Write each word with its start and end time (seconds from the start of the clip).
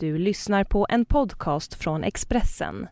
Du 0.00 0.18
lyssnar 0.18 0.64
på 0.64 0.86
en 0.88 1.04
podcast 1.04 1.74
från 1.74 2.04
Expressen. 2.04 2.88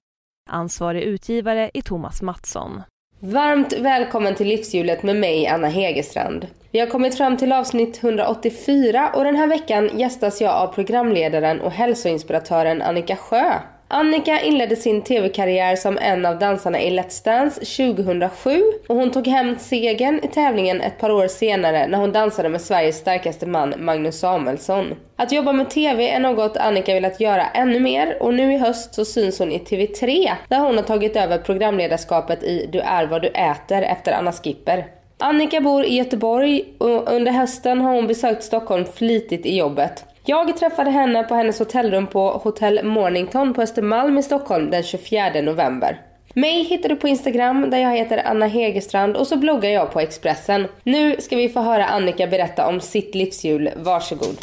Ansvarig 0.51 1.03
utgivare 1.03 1.71
är 1.75 1.83
Thomas 1.83 2.23
Mattsson. 2.23 2.83
Varmt 3.21 3.73
välkommen 3.73 4.35
till 4.35 4.49
Livshjulet 4.49 5.03
med 5.03 5.17
mig, 5.17 5.47
Anna 5.47 5.69
Hegerstrand. 5.69 6.47
Vi 6.71 6.81
har 6.81 6.87
kommit 6.87 7.17
fram 7.17 7.37
till 7.37 7.53
avsnitt 7.53 8.05
184 8.05 9.11
och 9.15 9.25
den 9.25 9.37
här 9.37 9.47
veckan 9.47 9.99
gästas 9.99 10.41
jag 10.41 10.55
av 10.55 10.67
programledaren 10.67 11.61
och 11.61 11.73
hälsoinspiratören 11.73 12.83
Annika 12.83 13.17
Sjö. 13.17 13.53
Annika 13.89 14.41
inledde 14.41 14.77
sin 14.77 15.03
tv-karriär 15.03 15.77
som 15.77 15.99
en 15.99 16.27
av 16.27 16.39
dansarna 16.39 16.81
i 16.81 16.99
Let's 16.99 17.25
Dance 17.25 17.61
2007 17.61 18.63
och 18.89 18.97
hon 18.97 19.11
tog 19.11 19.27
hem 19.27 19.59
segern 19.59 20.21
i 20.23 20.29
tävlingen 20.29 20.81
ett 20.81 20.99
par 20.99 21.11
år 21.11 21.29
senare 21.29 21.87
när 21.87 21.99
hon 21.99 22.13
dansade 22.13 22.49
med 22.49 22.61
Sveriges 22.61 22.97
starkaste 22.97 23.47
man 23.47 23.75
Magnus 23.79 24.19
Samuelsson. 24.19 24.95
Att 25.17 25.33
jobba 25.33 25.53
med 25.53 25.71
TV 25.71 26.11
är 26.11 26.21
något 26.21 26.57
Annika 26.57 26.95
velat 26.95 27.21
göra 27.21 27.47
ännu 27.47 27.81
mer 27.81 28.23
och 28.23 28.35
nu 28.35 28.53
i 28.55 28.59
höst 28.59 28.95
så 28.95 29.05
syns 29.05 29.39
hon 29.39 29.53
i 29.53 29.59
TV3 29.59 30.31
där 30.49 30.61
hon 30.61 30.77
har 30.77 30.85
tagit 30.85 31.17
över 31.17 31.39
programledarskapet 31.39 32.43
i 32.43 32.69
Du 32.73 32.81
är 32.81 33.07
vad 33.07 33.23
du 33.23 33.29
äter 33.29 33.83
efter 33.83 34.13
Anna 34.13 34.33
Skipper. 34.33 34.87
Annika 35.19 35.61
bor 35.61 35.85
i 35.85 35.95
Göteborg 35.95 36.65
och 36.79 37.13
under 37.13 37.33
hösten 37.33 37.81
har 37.81 37.95
hon 37.95 38.07
besökt 38.07 38.45
Stockholm 38.45 38.85
flitigt 38.95 39.47
i 39.47 39.57
jobbet. 39.57 40.05
Jag 40.29 40.57
träffade 40.57 40.91
henne 40.91 41.23
på 41.23 41.35
hennes 41.35 41.59
hotellrum 41.59 42.07
på 42.07 42.31
Hotell 42.31 42.85
Mornington 42.85 43.55
på 43.55 43.63
Östermalm 43.63 44.19
i 44.19 44.23
Stockholm 44.23 44.71
den 44.71 44.83
24 44.83 45.41
november. 45.43 46.01
Mig 46.35 46.65
hittar 46.65 46.89
du 46.89 46.97
på 46.97 47.09
Instagram 47.09 47.71
där 47.71 47.79
jag 47.79 47.97
heter 47.97 48.23
Anna 48.25 48.47
Hegerstrand 48.47 49.17
och 49.17 49.27
så 49.27 49.37
bloggar 49.37 49.71
jag 49.71 49.93
på 49.93 50.01
Expressen. 50.01 50.67
Nu 50.83 51.17
ska 51.19 51.37
vi 51.37 51.49
få 51.49 51.61
höra 51.61 51.87
Annika 51.87 52.27
berätta 52.27 52.69
om 52.69 52.81
sitt 52.81 53.15
livshjul. 53.15 53.71
Varsågod. 53.77 54.39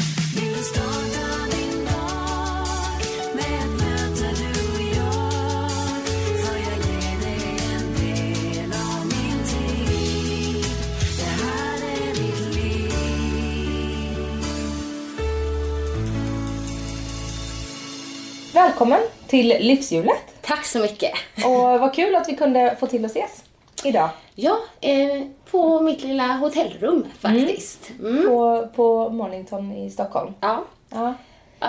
Välkommen 18.63 18.99
till 19.27 19.47
Livshjulet. 19.59 20.41
Tack 20.41 20.65
så 20.65 20.79
mycket. 20.79 21.11
Och 21.45 21.79
vad 21.79 21.93
kul 21.93 22.15
att 22.15 22.29
vi 22.29 22.35
kunde 22.35 22.75
få 22.79 22.87
till 22.87 23.05
att 23.05 23.11
ses 23.11 23.43
idag. 23.83 24.09
Ja, 24.35 24.57
eh, 24.81 25.23
på 25.51 25.79
mitt 25.81 26.03
lilla 26.03 26.27
hotellrum 26.27 27.05
faktiskt. 27.19 27.91
Mm. 27.99 28.25
På, 28.25 28.67
på 28.75 29.09
Mornington 29.09 29.71
i 29.71 29.89
Stockholm. 29.89 30.33
Ja. 30.39 30.63
Ja. 30.89 31.13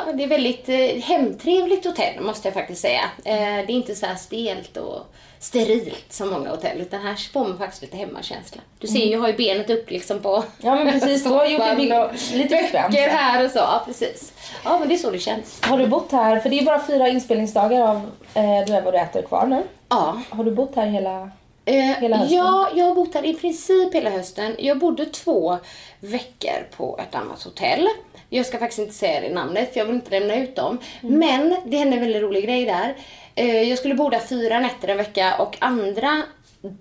Ja, 0.06 0.12
det 0.12 0.24
är 0.24 0.28
väldigt 0.28 0.68
eh, 0.68 1.02
hemtrevligt 1.02 1.84
hotell 1.84 2.20
måste 2.20 2.48
jag 2.48 2.54
faktiskt 2.54 2.80
säga. 2.82 3.00
Eh, 3.24 3.34
det 3.34 3.40
är 3.42 3.70
inte 3.70 3.94
så 3.94 4.06
här 4.06 4.14
stelt 4.14 4.76
och 4.76 5.00
sterilt 5.38 6.12
som 6.12 6.30
många 6.30 6.50
hotell 6.50 6.80
utan 6.80 7.00
här 7.00 7.14
får 7.32 7.40
man 7.48 7.58
faktiskt 7.58 7.82
lite 7.82 7.96
hemmakänsla. 7.96 8.60
Du 8.78 8.86
ser, 8.86 9.06
jag 9.12 9.20
har 9.20 9.28
ju 9.28 9.34
benet 9.36 9.70
upp 9.70 9.90
liksom 9.90 10.20
på 10.20 10.44
Ja 10.58 10.74
men 10.74 10.92
precis, 11.00 11.24
du 11.24 11.30
har 11.30 11.46
gjort 11.46 11.62
det 11.76 12.12
lite 12.36 12.56
bekvämt. 12.56 12.94
här 12.94 13.44
och 13.44 13.50
så. 13.50 13.58
Ja, 13.58 13.82
precis. 13.86 14.32
Ja, 14.64 14.78
men 14.78 14.88
det 14.88 14.94
är 14.94 14.98
så 14.98 15.10
det 15.10 15.18
känns. 15.18 15.58
Har 15.62 15.78
du 15.78 15.86
bott 15.86 16.12
här, 16.12 16.40
för 16.40 16.50
det 16.50 16.58
är 16.58 16.64
bara 16.64 16.86
fyra 16.86 17.08
inspelningsdagar 17.08 17.80
av 17.88 17.96
eh, 18.34 18.66
Du 18.66 18.72
är 18.74 18.82
vad 18.82 18.94
du 18.94 18.98
äter 18.98 19.22
kvar 19.22 19.46
nu. 19.46 19.62
Ja. 19.88 20.20
Har 20.30 20.44
du 20.44 20.50
bott 20.50 20.76
här 20.76 20.86
hela... 20.86 21.30
Eh, 21.66 21.74
Hela 21.74 22.16
hösten? 22.16 22.38
Ja, 22.38 22.68
jag 22.74 22.84
har 22.84 22.94
bott 22.94 23.14
här 23.14 23.24
i 23.26 23.34
princip 23.34 23.94
hela 23.94 24.10
hösten. 24.10 24.56
Jag 24.58 24.78
bodde 24.78 25.04
två 25.06 25.58
veckor 26.00 26.68
på 26.76 26.98
ett 27.08 27.14
annat 27.14 27.42
hotell. 27.42 27.88
Jag 28.36 28.46
ska 28.46 28.58
faktiskt 28.58 28.78
inte 28.78 28.94
säga 28.94 29.20
det 29.20 29.34
namnet 29.34 29.72
för 29.72 29.80
jag 29.80 29.86
vill 29.86 29.94
inte 29.94 30.20
lämna 30.20 30.36
ut 30.36 30.56
dem. 30.56 30.78
Mm. 31.02 31.18
Men 31.18 31.56
det 31.64 31.77
hände 31.77 31.96
en 31.96 32.00
väldigt 32.00 32.22
rolig 32.22 32.44
grej 32.44 32.64
där. 32.64 32.96
Eh, 33.34 33.62
jag 33.62 33.78
skulle 33.78 33.94
bo 33.94 34.10
där 34.10 34.18
fyra 34.18 34.60
nätter 34.60 34.88
en 34.88 34.96
vecka 34.96 35.36
och 35.38 35.56
andra 35.58 36.22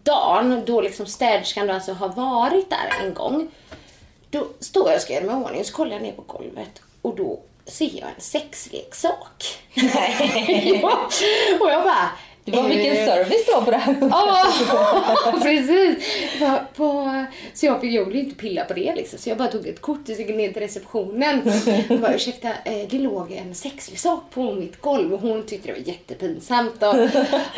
dagen 0.03 0.63
då 0.65 0.81
liksom 0.81 1.05
städerskan 1.05 1.67
då 1.67 1.73
alltså 1.73 1.93
har 1.93 2.09
varit 2.09 2.69
där 2.69 3.05
en 3.05 3.13
gång. 3.13 3.47
Då 4.29 4.47
står 4.59 4.89
jag 4.89 4.95
och 4.95 5.01
ska 5.01 5.13
göra 5.13 5.25
mig 5.25 5.35
ordning 5.35 5.65
så 5.65 5.73
kollar 5.73 5.91
jag 5.91 6.01
ner 6.01 6.11
på 6.11 6.21
golvet 6.21 6.81
och 7.01 7.15
då 7.15 7.39
ser 7.65 7.99
jag 7.99 8.09
en 8.15 8.21
sexleksak. 8.21 9.43
Och 11.59 11.69
jag 11.69 11.83
bara... 11.83 12.09
Det 12.45 12.51
var 12.51 12.63
vilken 12.69 12.97
eh, 12.97 13.05
service 13.05 13.45
då 13.47 13.61
på 13.61 13.71
det 13.71 13.77
här 13.77 13.95
Ja, 14.11 14.45
precis. 15.41 15.95
På, 16.39 16.59
på, 16.75 17.25
så 17.53 17.65
jag, 17.65 17.85
jag 17.85 18.05
ville 18.05 18.19
inte 18.19 18.35
pilla 18.35 18.63
på 18.63 18.73
det 18.73 18.95
liksom. 18.95 19.19
Så 19.19 19.29
jag 19.29 19.37
bara 19.37 19.47
tog 19.47 19.67
ett 19.67 19.81
kort 19.81 20.09
och 20.09 20.15
gick 20.15 20.29
ner 20.29 20.51
till 20.53 20.61
receptionen. 20.61 21.41
Och 21.89 21.99
bara, 21.99 22.13
ursäkta, 22.13 22.47
eh, 22.49 22.87
det 22.89 22.97
låg 22.99 23.31
en 23.31 23.55
sexleksak 23.55 24.19
på 24.33 24.51
mitt 24.51 24.81
golv 24.81 25.13
och 25.13 25.19
hon 25.19 25.45
tyckte 25.45 25.67
det 25.67 25.73
var 25.79 25.87
jättepinsamt. 25.87 26.83
Och, 26.83 26.95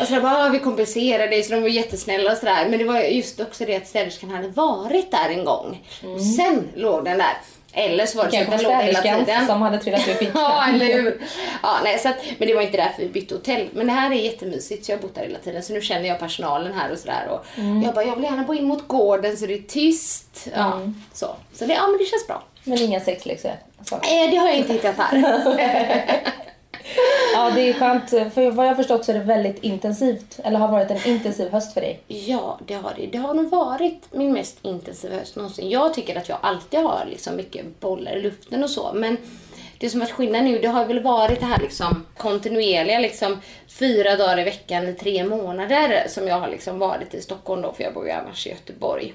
och 0.02 0.08
så 0.08 0.22
bara, 0.22 0.46
"Ah, 0.46 0.50
vi 0.50 0.60
kompenserar 0.60 1.28
dig. 1.28 1.44
Så 1.44 1.54
de 1.54 1.62
var 1.62 1.70
jättesnälla 1.70 2.32
och 2.32 2.38
sådär. 2.38 2.68
Men 2.70 2.80
det 2.80 2.86
var 2.86 3.00
just 3.02 3.40
också 3.40 3.66
det 3.66 3.76
att 3.76 3.88
städerskan 3.88 4.30
hade 4.30 4.48
varit 4.48 5.12
där 5.12 5.30
en 5.30 5.46
gång. 5.46 5.82
Och 6.16 6.22
sen 6.22 6.68
låg 6.76 7.06
den 7.06 7.18
där. 7.18 7.34
Eller 7.78 8.06
så 8.06 8.18
var 8.18 8.26
det 8.26 8.32
så 8.32 8.38
att 8.38 8.50
den 8.52 8.62
låg 8.64 8.72
där 8.72 8.82
hela 8.84 9.02
tiden. 9.02 9.48
som 9.48 9.62
hade 9.62 9.78
trillat 9.80 10.08
ur 10.08 10.14
fickan. 10.14 10.32
Ja, 10.42 10.68
eller 10.74 10.86
hur. 10.86 11.22
Ja, 11.64 11.78
nej, 11.84 12.00
så 12.00 12.10
att, 12.10 12.16
men 12.38 12.48
det 12.48 12.54
var 12.54 12.62
inte 12.62 12.78
därför 12.78 13.02
vi 13.02 13.08
bytte 13.10 13.36
hotell. 13.36 13.70
Men 13.74 13.88
det 13.88 13.94
här 13.94 14.12
är 14.12 14.16
jättemysigt 14.16 14.86
så 14.86 14.92
jag 14.92 14.98
har 14.98 15.02
bott 15.02 15.18
här 15.18 15.24
hela 15.24 15.40
tiden. 15.40 15.64
Så 15.64 15.74
nu 15.74 15.82
känner 15.82 16.10
jag 16.10 16.20
personalen 16.20 16.74
här 16.74 16.92
och 16.92 16.98
sådär. 16.98 17.28
Och 17.30 17.46
Jag 17.86 17.94
bara, 17.94 18.06
jag 18.06 18.16
vill 18.16 18.24
gärna 18.24 18.44
bo 18.44 18.54
in 18.54 18.68
mot 18.68 18.88
gården 18.88 19.38
så 19.38 19.46
det 19.46 19.54
är 19.54 19.62
tyst. 19.62 20.48
Ja, 20.56 20.80
så. 21.14 21.36
Så 21.54 21.66
det, 21.66 21.74
ja, 21.74 21.88
men 21.88 21.98
det 21.98 22.06
känns 22.06 22.28
bra. 22.28 22.44
Men 22.64 22.82
inga 22.82 23.00
sexleksaker. 23.00 23.60
Så. 23.90 23.96
Eh, 23.96 24.30
det 24.32 24.36
har 24.38 24.48
jag 24.48 24.58
inte 24.58 24.74
hittat 24.74 24.96
här. 24.98 25.22
Ja 27.36 27.52
det 27.56 27.70
är 27.70 27.74
skönt, 27.74 28.10
för 28.10 28.52
vad 28.52 28.66
jag 28.66 28.72
har 28.72 28.76
förstått 28.76 29.06
så 29.06 29.12
är 29.12 29.20
det 29.20 29.24
väldigt 29.26 29.64
intensivt, 29.64 30.40
eller 30.44 30.60
har 30.60 30.68
varit 30.68 30.92
en 30.92 31.08
intensiv 31.08 31.52
höst 31.52 31.74
för 31.74 31.82
dig. 31.82 32.00
Ja, 32.08 32.60
det 32.68 32.74
har 32.74 32.94
det. 32.98 33.08
Det 33.08 33.18
har 33.18 33.34
nog 33.34 33.50
varit 33.50 34.04
min 34.12 34.34
mest 34.34 34.58
intensiva 34.62 35.16
höst 35.16 35.36
någonsin. 35.36 35.70
Jag 35.70 35.94
tycker 35.94 36.16
att 36.18 36.30
jag 36.30 36.38
alltid 36.42 36.80
har 36.80 37.06
liksom 37.10 37.36
mycket 37.36 37.80
bollar 37.80 38.18
i 38.18 38.22
luften 38.22 38.64
och 38.64 38.70
så, 38.70 38.92
men 38.94 39.18
det 39.78 39.90
som 39.90 40.00
varit 40.00 40.12
skillnad 40.12 40.44
nu, 40.44 40.60
det 40.60 40.68
har 40.68 40.86
väl 40.86 41.04
varit 41.04 41.40
det 41.40 41.46
här 41.46 41.60
liksom 41.60 42.06
kontinuerliga 42.18 43.00
liksom 43.00 43.42
fyra 43.68 44.16
dagar 44.16 44.40
i 44.40 44.44
veckan 44.44 44.88
i 44.88 44.94
tre 44.94 45.24
månader 45.24 46.06
som 46.08 46.28
jag 46.28 46.40
har 46.40 46.48
liksom 46.48 46.80
varit 46.80 47.14
i 47.14 47.22
Stockholm 47.22 47.62
då, 47.62 47.74
för 47.74 47.84
jag 47.84 47.94
bor 47.94 48.06
ju 48.06 48.12
annars 48.12 48.48
i 48.48 48.50
Göteborg. 48.50 49.14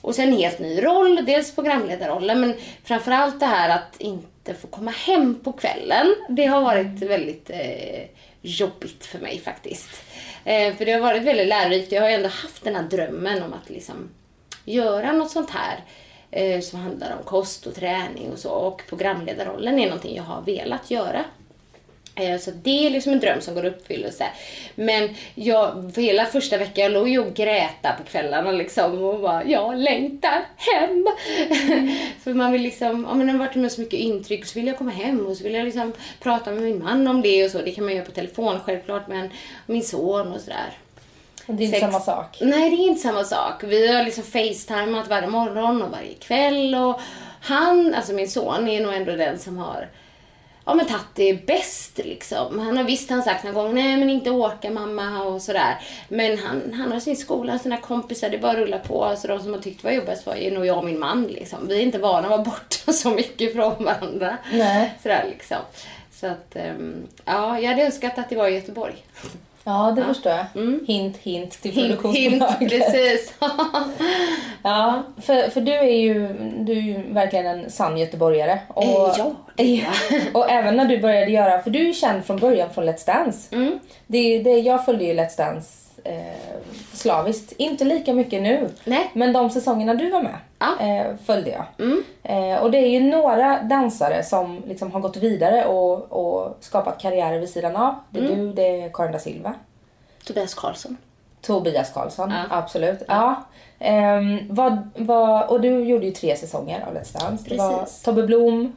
Och 0.00 0.14
sen 0.14 0.28
en 0.28 0.38
helt 0.38 0.58
ny 0.58 0.84
roll, 0.84 1.24
dels 1.24 1.54
programledarrollen, 1.54 2.40
men 2.40 2.54
framförallt 2.84 3.40
det 3.40 3.46
här 3.46 3.68
att 3.68 3.96
inte 3.98 4.26
få 4.54 4.66
komma 4.66 4.90
hem 4.90 5.40
på 5.44 5.52
kvällen. 5.52 6.14
Det 6.28 6.46
har 6.46 6.60
varit 6.60 7.02
väldigt 7.02 7.50
eh, 7.50 8.02
jobbigt 8.40 9.06
för 9.06 9.18
mig 9.18 9.40
faktiskt. 9.40 10.02
Eh, 10.44 10.74
för 10.74 10.84
det 10.84 10.92
har 10.92 11.00
varit 11.00 11.22
väldigt 11.22 11.48
lärorikt. 11.48 11.92
Jag 11.92 12.02
har 12.02 12.08
ju 12.08 12.14
ändå 12.14 12.28
haft 12.28 12.64
den 12.64 12.74
här 12.74 12.82
drömmen 12.82 13.42
om 13.42 13.52
att 13.52 13.70
liksom 13.70 14.10
göra 14.64 15.12
något 15.12 15.30
sånt 15.30 15.50
här 15.50 15.84
eh, 16.30 16.60
som 16.60 16.80
handlar 16.80 17.16
om 17.16 17.24
kost 17.24 17.66
och 17.66 17.74
träning 17.74 18.32
och 18.32 18.38
så. 18.38 18.50
Och 18.50 18.82
programledarrollen 18.88 19.78
är 19.78 19.86
någonting 19.86 20.16
jag 20.16 20.22
har 20.22 20.42
velat 20.42 20.90
göra. 20.90 21.24
Eh, 22.18 22.38
Så 22.38 22.50
det 22.50 22.86
är 22.86 22.90
liksom 22.90 23.12
en 23.12 23.20
dröm 23.20 23.40
som 23.40 23.54
går 23.54 23.66
i 23.66 23.68
uppfyllelse. 23.68 24.24
Men 24.74 25.08
jag, 25.34 25.90
för 25.94 26.00
hela 26.02 26.24
första 26.26 26.56
veckan, 26.58 26.82
jag 26.84 26.92
låg 26.92 27.08
ju 27.08 27.18
och 27.18 27.34
grät 27.34 27.82
där 27.82 27.92
på 27.98 28.04
kvällarna 28.10 28.52
liksom 28.52 29.02
och 29.04 29.20
bara, 29.20 29.44
jag 29.44 29.78
längtar 29.78 30.44
hem. 30.56 31.06
för 32.24 32.34
man 32.34 32.52
vill 32.52 32.62
liksom, 32.62 33.06
ja 33.08 33.14
men 33.14 33.28
jag 33.28 33.34
har 33.34 33.46
varit 33.46 33.54
med 33.56 33.72
så 33.72 33.80
mycket 33.80 34.00
intryck 34.00 34.46
så 34.46 34.58
vill 34.58 34.66
jag 34.66 34.78
komma 34.78 34.90
hem 34.90 35.26
och 35.26 35.36
så 35.36 35.44
vill 35.44 35.54
jag 35.54 35.64
liksom 35.64 35.92
prata 36.20 36.50
med 36.50 36.62
min 36.62 36.82
man 36.84 37.06
om 37.08 37.22
det 37.22 37.44
och 37.44 37.50
så. 37.50 37.58
Det 37.62 37.70
kan 37.72 37.84
man 37.84 37.94
göra 37.94 38.04
på 38.04 38.10
telefon 38.12 38.60
självklart, 38.64 39.08
men 39.08 39.30
min 39.66 39.82
son 39.84 40.32
och 40.32 40.40
sådär. 40.40 40.72
Det 41.46 41.62
är 41.62 41.66
inte 41.66 41.80
Sex- 41.80 41.92
samma 41.92 42.00
sak. 42.00 42.38
Nej, 42.40 42.70
det 42.70 42.76
är 42.76 42.88
inte 42.88 43.00
samma 43.02 43.24
sak. 43.24 43.64
Vi 43.64 43.92
har 43.96 44.04
liksom 44.04 44.24
facetimat 44.24 45.08
varje 45.08 45.26
morgon 45.28 45.82
och 45.82 45.90
varje 45.90 46.14
kväll 46.14 46.74
och 46.74 47.00
han, 47.40 47.94
alltså 47.94 48.12
min 48.12 48.28
son, 48.30 48.68
är 48.68 48.80
nog 48.80 48.94
ändå 48.94 49.16
den 49.16 49.38
som 49.38 49.58
har 49.58 49.88
ja 50.68 50.74
men 50.74 50.86
tagit 50.86 51.14
det 51.14 51.46
bäst 51.46 51.98
liksom. 51.98 52.58
Han 52.58 52.76
har 52.76 52.84
visst 52.84 53.10
han 53.10 53.22
sagt 53.22 53.44
någon 53.44 53.54
gång, 53.54 53.74
nej 53.74 53.96
men 53.96 54.10
inte 54.10 54.30
åka 54.30 54.70
mamma 54.70 55.22
och 55.22 55.42
sådär. 55.42 55.78
Men 56.08 56.38
han, 56.38 56.72
han 56.72 56.92
har 56.92 57.00
sin 57.00 57.16
skola, 57.16 57.58
sina 57.58 57.76
kompisar, 57.76 58.30
det 58.30 58.36
är 58.36 58.40
bara 58.40 58.52
att 58.52 58.58
rulla 58.58 58.78
på. 58.78 59.04
Alltså 59.04 59.28
de 59.28 59.40
som 59.40 59.52
har 59.52 59.60
tyckt 59.60 59.84
var 59.84 59.90
jobbigt 59.90 60.26
var 60.26 60.34
ju 60.34 60.50
nog 60.50 60.66
jag 60.66 60.78
och 60.78 60.84
min 60.84 60.98
man 60.98 61.26
liksom. 61.26 61.68
Vi 61.68 61.78
är 61.78 61.82
inte 61.82 61.98
vana 61.98 62.18
att 62.18 62.30
vara 62.30 62.42
borta 62.42 62.92
så 62.92 63.10
mycket 63.10 63.52
från 63.52 63.84
varandra. 63.84 64.36
Nej. 64.52 64.94
Sådär 65.02 65.26
liksom. 65.30 65.58
Så 66.12 66.26
att, 66.26 66.56
ehm, 66.56 67.06
ja, 67.24 67.60
jag 67.60 67.70
hade 67.70 67.82
önskat 67.82 68.18
att 68.18 68.28
det 68.28 68.36
var 68.36 68.48
i 68.48 68.54
Göteborg. 68.54 68.96
Ja, 69.64 69.92
det 69.96 70.04
förstår 70.04 70.32
jag. 70.32 70.44
Hint, 70.86 71.16
hint 71.16 71.62
till 71.62 71.70
Hint, 71.72 71.88
hint, 71.88 72.00
produktionsbolag. 72.02 72.58
precis. 72.58 73.34
Ja, 74.62 75.02
för, 75.22 75.50
för 75.50 75.60
du 75.60 75.72
är 75.72 75.82
ju 76.00 76.28
du 76.58 76.72
är 76.72 76.82
ju 76.82 77.12
verkligen 77.12 77.46
en 77.46 77.70
sann 77.70 77.98
göteborgare. 77.98 78.58
Och, 78.68 78.84
Eh, 78.84 79.14
ja, 79.18 79.32
det 79.54 79.80
är 79.80 79.86
och 80.36 80.50
även 80.50 80.76
när 80.76 80.84
du 80.84 80.98
började 80.98 81.30
göra, 81.30 81.62
för 81.62 81.70
du 81.70 81.78
är 81.78 81.84
ju 81.84 81.94
känd 81.94 82.24
från 82.24 82.36
början 82.36 82.70
från 82.74 82.88
Let's 82.88 83.06
Dance. 83.06 83.56
Mm. 83.56 83.78
Det, 84.06 84.38
det, 84.38 84.50
jag 84.58 84.84
följde 84.84 85.04
ju 85.04 85.14
Let's 85.14 85.36
Dance 85.36 85.87
eh, 86.04 86.58
slaviskt. 86.92 87.52
Inte 87.52 87.84
lika 87.84 88.12
mycket 88.14 88.42
nu. 88.42 88.68
Nej. 88.84 89.10
Men 89.12 89.32
de 89.32 89.50
säsongerna 89.50 89.94
du 89.94 90.10
var 90.10 90.22
med 90.22 90.36
Ja. 90.58 90.86
eh, 90.86 91.06
följde 91.26 91.50
jag. 91.50 91.64
Mm. 91.86 92.02
Eh, 92.22 92.62
och 92.62 92.70
det 92.70 92.78
är 92.78 92.88
ju 92.88 93.00
några 93.00 93.62
dansare 93.62 94.22
som 94.24 94.62
liksom 94.66 94.92
har 94.92 95.00
gått 95.00 95.16
vidare 95.16 95.64
och, 95.66 96.12
och 96.12 96.56
skapat 96.60 97.00
karriärer 97.00 97.38
vid 97.38 97.48
sidan 97.50 97.76
av. 97.76 97.94
Det 98.10 98.20
är 98.20 98.24
Mm. 98.24 98.38
du, 98.38 98.52
det 98.52 98.80
är 98.82 98.88
Karin 98.92 99.12
da 99.12 99.18
Silva. 99.18 99.54
Tobias 100.26 100.54
Karlsson. 100.54 100.96
Tobias 101.40 101.92
Karlsson, 101.92 102.30
Ja. 102.30 102.44
absolut. 102.50 103.02
Ja. 103.08 103.42
Ehm, 103.78 104.38
vad, 104.50 104.90
vad, 104.96 105.48
och 105.48 105.60
du 105.60 105.84
gjorde 105.84 106.06
ju 106.06 106.12
tre 106.12 106.36
säsonger 106.36 106.84
av 106.88 106.94
Let's 106.94 107.20
Dance. 107.20 107.44
Det 107.48 107.56
var. 107.56 107.88
Tobbe 108.04 108.22
Blom, 108.22 108.76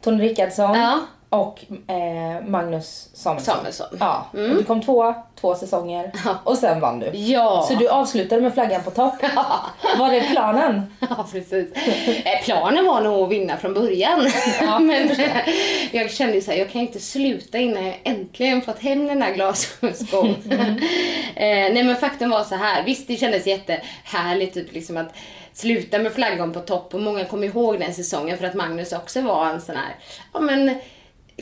Tony 0.00 0.22
Rickardsson 0.24 0.74
Ja. 0.74 1.00
Och 1.34 1.64
eh, 1.90 2.44
Magnus 2.46 3.08
Samuelsson. 3.14 3.54
Samuelsson. 3.54 3.86
Ja, 4.00 4.26
Mm. 4.34 4.50
och 4.50 4.56
du 4.56 4.64
kom 4.64 4.82
två, 4.82 5.14
två 5.40 5.54
säsonger 5.54 6.12
och 6.44 6.58
sen 6.58 6.80
vann 6.80 6.98
du. 7.00 7.10
Ja. 7.18 7.64
Så 7.68 7.74
du 7.74 7.88
avslutade 7.88 8.42
med 8.42 8.54
flaggan 8.54 8.82
på 8.82 8.90
topp. 8.90 9.14
Var 9.98 10.10
det 10.10 10.20
planen? 10.20 10.94
Ja, 11.00 11.26
precis. 11.32 11.72
Eh, 12.24 12.44
Planen 12.44 12.86
var 12.86 13.00
nog 13.00 13.22
att 13.24 13.30
vinna 13.30 13.56
från 13.56 13.74
början. 13.74 14.30
Ja, 14.60 14.78
men 14.78 15.10
eh, 15.10 15.48
jag 15.92 16.10
kände 16.10 16.40
så 16.40 16.50
här, 16.50 16.58
jag 16.58 16.70
kan 16.70 16.80
inte 16.82 17.00
sluta 17.00 17.58
innan 17.58 17.86
jag 17.86 17.96
äntligen 18.04 18.62
fått 18.62 18.78
hem 18.78 19.06
den 19.06 19.20
där 19.20 19.34
glasskon. 19.34 20.34
Mm. 20.44 20.76
eh, 21.68 21.74
nej 21.74 21.84
men 21.84 21.96
faktum 21.96 22.30
var 22.30 22.44
så 22.44 22.54
här, 22.54 22.82
visst 22.84 23.08
det 23.08 23.16
kändes 23.16 23.46
jättehärligt 23.46 24.54
typ 24.54 24.72
liksom 24.72 24.96
att 24.96 25.14
sluta 25.52 25.98
med 25.98 26.12
flaggan 26.12 26.52
på 26.52 26.60
topp 26.60 26.94
och 26.94 27.00
många 27.00 27.24
kommer 27.24 27.46
ihåg 27.46 27.78
den 27.80 27.94
säsongen 27.94 28.38
för 28.38 28.46
att 28.46 28.54
Magnus 28.54 28.92
också 28.92 29.20
var 29.20 29.46
en 29.46 29.60
sån 29.60 29.76
här, 29.76 29.94
ja 30.32 30.40
men 30.40 30.74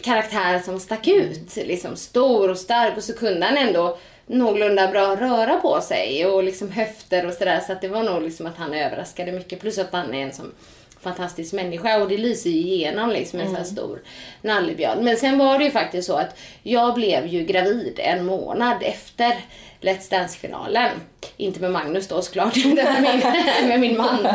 karaktär 0.01 0.59
som 0.59 0.81
stack 0.81 1.09
ut. 1.09 1.57
Liksom 1.57 1.97
stor 1.97 2.51
och 2.51 2.59
stark 2.59 2.97
och 2.97 3.05
så 3.05 3.13
kunde 3.15 3.47
han 3.47 3.57
ändå 3.57 3.99
någorlunda 4.27 4.89
bra 4.89 5.17
röra 5.17 5.57
på 5.57 5.81
sig 5.81 6.27
och 6.27 6.43
liksom 6.43 6.71
höfter 6.71 7.27
och 7.27 7.33
sådär. 7.33 7.61
Så 7.61 7.73
att 7.73 7.81
det 7.81 7.89
var 7.89 8.03
nog 8.03 8.23
liksom 8.23 8.47
att 8.47 8.57
han 8.57 8.75
överraskade 8.75 9.33
mycket. 9.33 9.61
Plus 9.61 9.79
att 9.79 9.93
han 9.93 10.15
är 10.15 10.23
en 10.23 10.33
sån 10.33 10.53
fantastisk 11.01 11.53
människa 11.53 12.03
och 12.03 12.09
det 12.09 12.19
lyser 12.19 12.51
ju 12.51 12.57
igenom 12.57 13.11
liksom 13.11 13.41
en 13.41 13.47
sån 13.47 13.57
här 13.57 13.65
stor 13.65 14.03
nallebjörn. 14.43 15.05
Men 15.05 15.17
sen 15.17 15.39
var 15.39 15.59
det 15.59 15.65
ju 15.65 15.71
faktiskt 15.71 16.07
så 16.07 16.15
att 16.15 16.39
jag 16.63 16.95
blev 16.95 17.27
ju 17.27 17.45
gravid 17.45 18.01
en 18.03 18.25
månad 18.25 18.77
efter 18.83 19.35
Let's 19.83 20.11
Dance-finalen. 20.11 20.91
Inte 21.37 21.61
med 21.61 21.71
Magnus 21.71 22.09
då 22.09 22.23
såklart, 22.23 22.57
utan 22.67 22.75
med 22.75 23.03
min, 23.03 23.69
med 23.69 23.81
min 23.81 23.97
man. 23.97 24.27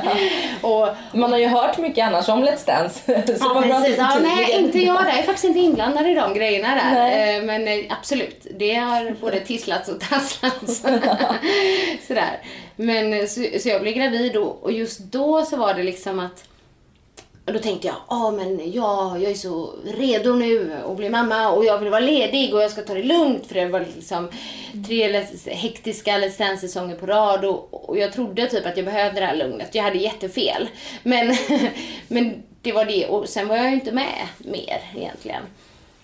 Och, 0.62 0.88
Man 1.14 1.32
har 1.32 1.40
ju 1.40 1.48
hört 1.48 1.78
mycket 1.78 2.06
annars 2.06 2.30
om 2.30 2.44
Let's 2.44 2.66
Dance. 2.66 3.00
Så 3.38 3.46
Ja, 3.46 3.62
precis. 3.62 3.98
Ja, 3.98 4.20
nej, 4.22 4.52
inte 4.52 4.80
jag 4.80 5.04
där. 5.04 5.10
Jag 5.10 5.20
är 5.20 5.24
faktiskt 5.24 5.46
inte 5.46 5.60
inblandad 5.60 6.08
i 6.08 6.14
de 6.14 6.34
grejerna 6.34 6.76
där. 6.76 6.92
Nej. 6.94 7.38
Eh, 7.38 7.44
Men 7.44 7.68
eh, 7.68 7.86
absolut, 8.00 8.48
det 8.60 8.74
har 8.74 9.16
både 9.22 9.40
tisslats 9.40 9.90
och 9.90 10.00
tasslats. 10.00 10.82
Sådär. 12.08 12.42
Men 12.76 13.14
eh, 13.14 13.26
så, 13.26 13.46
så 13.60 13.70
jag 13.70 13.82
blev 13.82 13.94
gravid 13.94 14.38
och, 14.38 14.64
och 14.64 14.72
just 14.72 15.00
då 15.00 15.42
så 15.46 15.58
var 15.58 15.74
det 15.74 15.84
liksom 15.84 16.20
att 16.20 16.44
och 17.48 17.54
då 17.54 17.60
tänkte 17.60 17.88
jag, 17.88 17.96
ja 18.10 18.32
men 18.32 18.72
ja, 18.72 19.18
jag 19.18 19.32
är 19.32 19.36
så 19.36 19.74
redo 19.98 20.34
nu 20.34 20.74
att 20.86 20.98
bli 20.98 21.10
mamma 21.10 21.50
och 21.52 21.66
jag 21.66 21.80
vill 21.80 21.90
vara 21.90 22.00
ledig 22.00 22.54
och 22.54 22.62
jag 22.62 22.72
ska 22.72 22.82
ta 22.82 22.94
det 22.94 23.04
lugnt 23.04 23.48
för 23.48 23.56
det 23.56 23.66
var 23.66 23.86
liksom 23.96 24.30
tre 24.88 25.10
les- 25.10 25.50
hektiska 25.50 26.18
Let's 26.18 26.38
Dance-säsonger 26.38 26.96
på 26.96 27.06
rad 27.06 27.46
och, 27.46 27.90
och 27.90 27.98
jag 27.98 28.14
trodde 28.14 28.48
typ 28.48 28.66
att 28.66 28.78
jag 28.78 28.86
behövde 28.86 29.20
det 29.20 29.26
här 29.26 29.36
lugnet. 29.36 29.76
Jag 29.76 29.84
hade 29.84 29.98
jättefel. 29.98 30.70
Men, 31.04 31.36
men 32.08 32.44
det 32.62 32.72
var 32.72 32.86
det 32.86 33.08
och 33.08 33.30
sen 33.30 33.48
var 33.48 33.56
jag 33.56 33.66
ju 33.66 33.74
inte 33.74 33.92
med 33.92 34.28
mer 34.38 34.82
egentligen. 34.96 35.44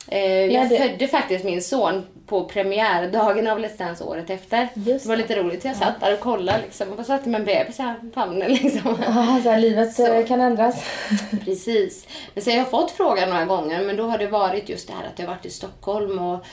Eh, 0.07 0.19
jag 0.45 0.69
det- 0.69 0.77
födde 0.77 1.07
faktiskt 1.07 1.45
min 1.45 1.61
son 1.61 2.05
på 2.25 2.43
premiärdagen 2.45 3.47
av 3.47 3.59
Let's 3.59 3.77
Dance 3.77 4.03
året 4.03 4.29
efter. 4.29 4.67
Just 4.73 5.05
det 5.05 5.09
var 5.09 5.17
lite 5.17 5.35
roligt. 5.35 5.65
Jag 5.65 5.75
satt 5.75 5.99
där 5.99 6.13
och 6.13 6.19
kollade 6.19 6.61
liksom 6.61 6.93
och 6.93 7.05
satte 7.05 7.29
med 7.29 7.39
en 7.39 7.45
bebis 7.45 7.77
här 7.79 7.93
på 7.95 8.09
famnen 8.13 8.53
liksom. 8.53 8.97
Ja, 9.05 9.39
så 9.43 9.49
här, 9.49 9.59
livet 9.59 9.93
Så. 9.95 10.13
eh, 10.13 10.25
kan 10.27 10.41
ändras. 10.41 10.83
Precis. 11.45 12.07
Men 12.33 12.43
sen 12.43 12.53
har 12.53 12.57
jag 12.59 12.69
fått 12.69 12.91
frågan 12.91 13.29
några 13.29 13.45
gånger, 13.45 13.81
men 13.83 13.95
då 13.97 14.03
har 14.03 14.17
det 14.17 14.27
varit 14.27 14.69
just 14.69 14.87
det 14.87 14.93
här 14.93 15.07
att 15.07 15.19
jag 15.19 15.25
har 15.27 15.33
varit 15.35 15.45
i 15.45 15.49
Stockholm 15.49 16.19
och 16.19 16.45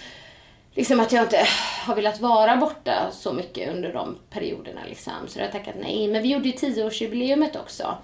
liksom 0.75 1.00
att 1.00 1.12
jag 1.12 1.23
inte 1.23 1.46
har 1.87 1.94
velat 1.96 2.20
vara 2.20 2.56
borta 2.56 2.93
så 3.12 3.32
mycket 3.32 3.75
under 3.75 3.93
de 3.93 4.17
perioderna 4.31 4.81
liksom. 4.88 5.12
Så 5.29 5.38
då 5.38 5.41
har 5.41 5.44
jag 5.44 5.53
tackat 5.53 5.75
nej. 5.82 6.08
Men 6.08 6.23
vi 6.23 6.29
gjorde 6.32 6.49
ju 6.49 6.53
tioårsjubileumet 6.53 7.56
också. 7.56 7.94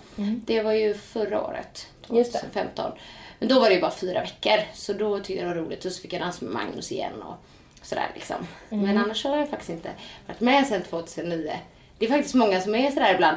Det 0.47 0.63
var 0.63 0.73
ju 0.73 0.95
förra 0.95 1.43
året. 1.47 1.87
2015. 2.07 2.93
Men 3.39 3.49
då 3.49 3.61
var 3.61 3.69
det 3.69 3.75
ju 3.75 3.81
bara 3.81 3.91
fyra 3.91 4.21
veckor, 4.21 4.61
så 4.75 4.93
då 4.93 5.19
tyckte 5.19 5.33
jag 5.33 5.43
det 5.43 5.55
var 5.55 5.67
roligt 5.67 5.85
och 5.85 5.93
så 5.93 6.03
fick 6.03 6.13
jag 6.13 6.21
dansa 6.21 6.45
med 6.45 6.55
Magnus 6.55 6.93
igen 6.93 7.23
och 7.23 7.35
sådär 7.83 8.11
liksom. 8.15 8.37
Men 8.69 8.99
annars 8.99 9.25
har 9.25 9.37
jag 9.37 9.49
faktiskt 9.49 9.71
inte 9.71 9.91
varit 10.27 10.41
med 10.41 10.67
sedan 10.67 10.83
2009. 10.83 11.53
Det 11.99 12.07
är 12.07 12.11
faktiskt 12.11 12.35
många 12.35 12.61
som 12.61 12.75
är 12.75 12.91
sådär 12.91 13.15
ibland. 13.15 13.37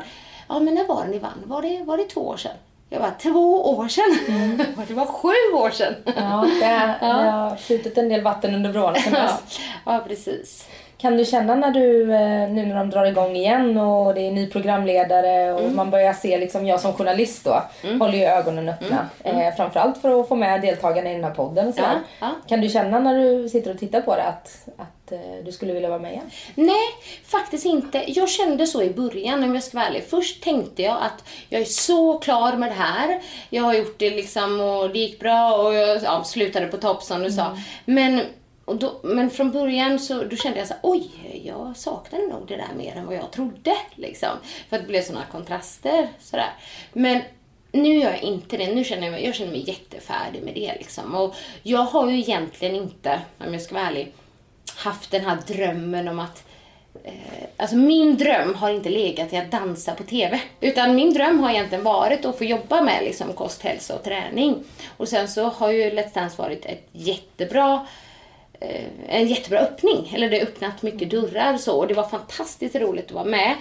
Ja, 0.49 0.59
men 0.59 0.75
när 0.75 0.87
var 0.87 1.03
det 1.05 1.09
ni 1.09 1.19
vann? 1.19 1.43
Var 1.45 1.61
det, 1.61 1.83
var 1.83 1.97
det 1.97 2.03
två 2.03 2.21
år 2.21 2.37
sedan? 2.37 2.55
Jag 2.89 3.01
bara, 3.01 3.11
två 3.11 3.69
år 3.77 3.87
sedan? 3.87 4.65
det 4.87 4.93
var 4.93 5.05
sju 5.05 5.53
år 5.53 5.69
sedan. 5.69 5.95
Ja, 6.05 6.47
det, 6.59 6.95
det 6.99 7.05
har 7.05 7.55
flutit 7.55 7.97
en 7.97 8.09
del 8.09 8.21
vatten 8.21 8.55
under 8.55 8.73
sedan 8.73 9.13
ja. 9.13 9.21
dess. 9.21 9.59
ja, 9.85 10.03
precis. 10.07 10.67
Kan 11.01 11.17
du 11.17 11.25
känna 11.25 11.55
när 11.55 11.71
du, 11.71 12.01
eh, 12.13 12.49
nu 12.49 12.65
när 12.65 12.75
de 12.75 12.89
drar 12.89 13.05
igång 13.05 13.35
igen 13.35 13.77
och 13.77 14.13
det 14.13 14.27
är 14.27 14.31
ny 14.31 14.47
programledare 14.47 15.53
och 15.53 15.59
Mm. 15.59 15.75
man 15.75 15.89
börjar 15.89 16.13
se, 16.13 16.37
liksom 16.37 16.65
jag 16.67 16.79
som 16.79 16.93
journalist 16.93 17.45
då, 17.45 17.63
håller 17.99 18.17
ju 18.17 18.23
ögonen 18.23 18.69
öppna. 18.69 19.09
Eh, 19.23 19.55
framförallt 19.55 19.97
för 19.97 20.21
att 20.21 20.27
få 20.27 20.35
med 20.35 20.61
deltagarna 20.61 21.11
i 21.11 21.13
den 21.13 21.23
här 21.23 21.31
podden. 21.31 21.63
Mm. 21.65 21.73
Ja, 21.77 21.93
ja. 22.19 22.31
Kan 22.47 22.61
du 22.61 22.69
känna 22.69 22.99
när 22.99 23.19
du 23.19 23.49
sitter 23.49 23.71
och 23.71 23.79
tittar 23.79 24.01
på 24.01 24.15
det 24.15 24.23
att, 24.23 24.67
att 24.77 25.11
eh, 25.11 25.19
du 25.45 25.51
skulle 25.51 25.73
vilja 25.73 25.89
vara 25.89 25.99
med 25.99 26.11
igen? 26.11 26.29
Nej, 26.55 26.87
faktiskt 27.25 27.65
inte. 27.65 28.03
Jag 28.07 28.29
kände 28.29 28.67
så 28.67 28.81
i 28.83 28.89
början 28.89 29.43
om 29.43 29.53
jag 29.55 29.63
ska 29.63 29.77
vara 29.77 29.87
ärlig. 29.87 30.03
Först 30.09 30.43
tänkte 30.43 30.81
jag 30.81 30.97
att 31.01 31.23
jag 31.49 31.61
är 31.61 31.65
så 31.65 32.17
klar 32.17 32.53
med 32.53 32.69
det 32.69 32.75
här. 32.75 33.19
Jag 33.49 33.63
har 33.63 33.73
gjort 33.73 33.99
det 33.99 34.09
liksom 34.09 34.61
och 34.61 34.89
det 34.89 34.99
gick 34.99 35.19
bra 35.19 35.57
och 35.57 35.73
jag 35.73 36.03
ja, 36.03 36.23
slutade 36.23 36.65
på 36.67 36.77
topp 36.77 37.03
som 37.03 37.23
du 37.23 37.31
sa. 37.31 37.57
Men, 37.85 38.21
och 38.69 38.75
då, 38.75 38.99
men 39.03 39.29
från 39.29 39.51
början 39.51 39.99
så 39.99 40.23
då 40.23 40.35
kände 40.35 40.59
jag 40.59 40.67
så 40.67 40.73
här, 40.73 40.81
oj, 40.83 41.09
jag 41.45 41.77
saknade 41.77 42.27
nog 42.27 42.47
det 42.47 42.55
där 42.55 42.73
mer 42.77 42.95
än 42.95 43.05
vad 43.05 43.15
jag 43.15 43.31
trodde. 43.31 43.75
Liksom. 43.95 44.29
För 44.69 44.75
att 44.75 44.81
det 44.81 44.87
blev 44.87 45.01
sådana 45.01 45.25
kontraster. 45.31 46.09
Sådär. 46.19 46.53
Men 46.93 47.21
nu 47.71 47.97
gör 47.97 48.11
jag 48.11 48.23
inte 48.23 48.57
det. 48.57 48.75
Nu 48.75 48.83
känner 48.83 49.03
jag 49.03 49.11
mig, 49.11 49.25
jag 49.25 49.35
känner 49.35 49.51
mig 49.51 49.69
jättefärdig 49.69 50.43
med 50.43 50.53
det. 50.53 50.73
Liksom. 50.79 51.15
Och 51.15 51.35
jag 51.63 51.83
har 51.83 52.09
ju 52.09 52.19
egentligen 52.19 52.75
inte, 52.75 53.21
om 53.37 53.53
jag 53.53 53.61
ska 53.61 53.75
vara 53.75 53.87
ärlig, 53.87 54.13
haft 54.75 55.11
den 55.11 55.25
här 55.25 55.37
drömmen 55.47 56.07
om 56.07 56.19
att 56.19 56.43
Eh, 57.03 57.47
alltså 57.57 57.75
min 57.75 58.17
dröm 58.17 58.55
har 58.55 58.69
inte 58.69 58.89
legat 58.89 59.33
i 59.33 59.37
att 59.37 59.51
dansa 59.51 59.95
på 59.95 60.03
TV. 60.03 60.41
Utan 60.59 60.95
min 60.95 61.13
dröm 61.13 61.39
har 61.39 61.49
egentligen 61.49 61.83
varit 61.83 62.25
att 62.25 62.37
få 62.37 62.43
jobba 62.43 62.81
med 62.81 63.03
liksom 63.03 63.33
kost, 63.33 63.61
hälsa 63.61 63.95
och 63.95 64.03
träning. 64.03 64.63
Och 64.97 65.07
sen 65.07 65.27
så 65.27 65.43
har 65.43 65.71
ju 65.71 65.89
Let's 65.89 66.13
Dance 66.13 66.41
varit 66.41 66.65
ett 66.65 66.87
jättebra 66.91 67.73
eh, 67.73 67.79
Eh, 68.61 68.85
en 69.07 69.27
jättebra 69.27 69.59
öppning. 69.59 70.11
Eller 70.15 70.29
det 70.29 70.37
har 70.37 70.43
öppnat 70.43 70.81
mycket 70.81 71.09
dörrar 71.09 71.53
och 71.53 71.59
så. 71.59 71.77
Och 71.77 71.87
det 71.87 71.93
var 71.93 72.03
fantastiskt 72.03 72.75
roligt 72.75 73.05
att 73.05 73.11
vara 73.11 73.25
med. 73.25 73.55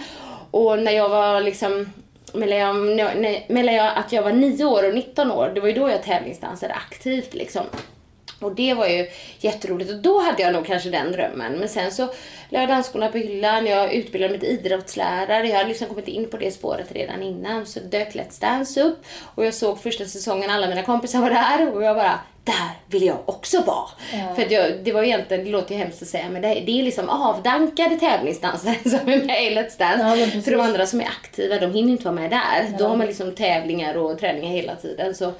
Och 0.51 0.79
när 0.79 0.91
jag 0.91 1.09
var 1.09 1.41
liksom 1.41 1.93
mellan, 2.33 2.97
jag, 2.97 3.17
när, 3.17 3.53
mellan 3.53 3.75
jag, 3.75 3.97
att 3.97 4.11
jag 4.11 4.23
var 4.23 4.33
9 4.33 4.65
år 4.65 4.87
och 4.87 4.95
19 4.95 5.31
år, 5.31 5.51
det 5.55 5.61
var 5.61 5.67
ju 5.67 5.73
då 5.73 5.89
jag 5.89 6.03
tävlingsdansade 6.03 6.73
aktivt 6.73 7.33
liksom. 7.33 7.65
Och 8.39 8.55
det 8.55 8.73
var 8.73 8.87
ju 8.87 9.07
jätteroligt 9.39 9.91
och 9.91 9.97
då 9.97 10.19
hade 10.19 10.41
jag 10.43 10.53
nog 10.53 10.65
kanske 10.65 10.89
den 10.89 11.11
drömmen. 11.11 11.53
Men 11.53 11.69
sen 11.69 11.91
så 11.91 12.05
la 12.49 12.59
jag 12.59 12.69
dansskolorna 12.69 13.11
på 13.11 13.17
hyllan, 13.17 13.65
jag 13.65 13.93
utbildade 13.93 14.31
mig 14.31 14.39
till 14.39 14.49
idrottslärare, 14.49 15.47
jag 15.47 15.57
hade 15.57 15.69
liksom 15.69 15.87
kommit 15.87 16.07
in 16.07 16.29
på 16.29 16.37
det 16.37 16.51
spåret 16.51 16.91
redan 16.91 17.23
innan. 17.23 17.65
Så 17.65 17.79
dök 17.79 18.13
Let's 18.15 18.41
Dance 18.41 18.81
upp 18.83 18.99
och 19.35 19.45
jag 19.45 19.53
såg 19.53 19.81
första 19.81 20.05
säsongen, 20.05 20.49
alla 20.49 20.67
mina 20.67 20.83
kompisar 20.83 21.19
var 21.21 21.29
där 21.29 21.75
och 21.75 21.83
jag 21.83 21.95
bara, 21.95 22.19
där 22.43 22.69
vill 22.87 23.03
jag 23.05 23.17
också 23.25 23.61
vara. 23.61 23.89
För 24.35 24.41
att 24.41 24.51
jag, 24.51 24.71
det 24.83 24.91
var 24.91 25.03
egentligen, 25.03 25.45
det 25.45 25.51
låter 25.51 25.71
ju 25.75 25.77
hemskt 25.81 26.01
att 26.01 26.07
säga, 26.07 26.29
men 26.29 26.41
det, 26.41 26.47
det 26.47 26.79
är 26.79 26.83
liksom 26.83 27.09
avdankade 27.09 27.99
tävlingsdansare 27.99 28.75
som 28.83 29.09
är 29.09 29.25
med 29.25 29.43
i 29.43 29.55
Let's 29.55 29.75
Ja, 29.77 29.97
Dance. 29.97 30.25
precis. 30.25 30.43
För 30.45 30.51
de 30.51 30.61
andra 30.61 30.85
som 30.85 31.01
är 31.01 31.05
aktiva, 31.05 31.59
de 31.59 31.73
hinner 31.73 31.91
inte 31.91 32.03
vara 32.03 32.15
med 32.15 32.29
där. 32.29 32.77
Då 32.79 32.87
har 32.87 32.95
man 32.95 33.07
liksom 33.07 33.35
tävlingar 33.35 33.97
och 33.97 34.19
träningar 34.19 34.49
hela 34.49 34.75
tiden. 34.75 35.15
Så 35.15 35.33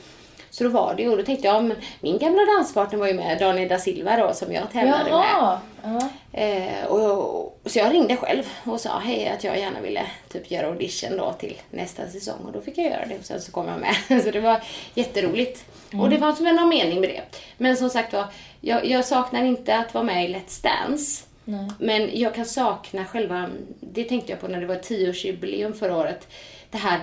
så 0.49 0.63
då 0.63 0.69
var 0.69 0.93
det 0.95 1.01
ju, 1.03 1.09
och 1.09 1.17
då 1.17 1.23
tänkte 1.23 1.47
jag, 1.47 1.63
men 1.63 1.77
min 1.99 2.17
gamla 2.17 2.45
danspartner 2.45 2.99
var 2.99 3.07
ju 3.07 3.13
med, 3.13 3.39
Daniel 3.39 3.69
da 3.69 3.77
Silva 3.77 4.17
då, 4.17 4.33
som 4.33 4.53
jag 4.53 4.71
tävlade 4.71 5.03
med. 5.03 5.11
Jaha! 5.11 5.59
Ja. 5.83 6.09
Eh, 6.31 6.85
och, 6.85 7.59
så 7.65 7.79
jag 7.79 7.93
ringde 7.93 8.17
själv 8.17 8.43
och 8.63 8.81
sa 8.81 8.99
hej 8.99 9.27
att 9.27 9.43
jag 9.43 9.59
gärna 9.59 9.81
ville 9.81 10.01
typ 10.29 10.51
göra 10.51 10.67
audition 10.67 11.17
då 11.17 11.33
till 11.33 11.57
nästa 11.71 12.07
säsong 12.07 12.39
och 12.45 12.51
då 12.51 12.61
fick 12.61 12.77
jag 12.77 12.85
göra 12.85 13.05
det 13.05 13.17
och 13.19 13.25
sen 13.25 13.41
så 13.41 13.51
kom 13.51 13.67
jag 13.67 13.79
med. 13.79 14.23
Så 14.23 14.31
det 14.31 14.39
var 14.39 14.61
jätteroligt. 14.93 15.65
Och 15.93 16.09
det 16.09 16.17
fanns 16.17 16.41
väl 16.41 16.55
någon 16.55 16.69
mening 16.69 17.01
med 17.01 17.09
det. 17.09 17.21
Men 17.57 17.77
som 17.77 17.89
sagt 17.89 18.13
var, 18.13 18.25
jag, 18.61 18.85
jag 18.85 19.05
saknar 19.05 19.43
inte 19.43 19.77
att 19.77 19.93
vara 19.93 20.03
med 20.03 20.29
i 20.29 20.33
Let's 20.35 20.63
Dance. 20.63 21.25
Nej. 21.45 21.69
Men 21.79 22.09
jag 22.19 22.35
kan 22.35 22.45
sakna 22.45 23.05
själva, 23.05 23.49
det 23.79 24.03
tänkte 24.03 24.31
jag 24.31 24.41
på 24.41 24.47
när 24.47 24.61
det 24.61 24.67
var 24.67 24.75
10-årsjubileum 24.75 25.73
förra 25.73 25.95
året, 25.95 26.27
det 26.71 26.77
här 26.77 26.99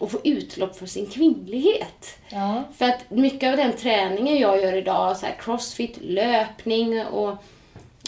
att 0.00 0.10
få 0.10 0.18
utlopp 0.24 0.76
för 0.76 0.86
sin 0.86 1.06
kvinnlighet. 1.06 2.18
Ja. 2.28 2.64
För 2.76 2.84
att 2.84 3.10
mycket 3.10 3.50
av 3.50 3.56
den 3.56 3.72
träningen 3.72 4.38
jag 4.38 4.62
gör 4.62 4.72
idag, 4.72 5.16
så 5.16 5.26
crossfit, 5.40 5.98
löpning 6.00 7.06
och 7.06 7.36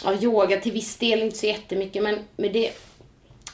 ja, 0.03 0.13
yoga 0.13 0.57
till 0.57 0.71
viss 0.71 0.97
del, 0.97 1.21
inte 1.21 1.37
så 1.37 1.45
jättemycket, 1.45 2.03
men, 2.03 2.19
men 2.35 2.53
det, 2.53 2.71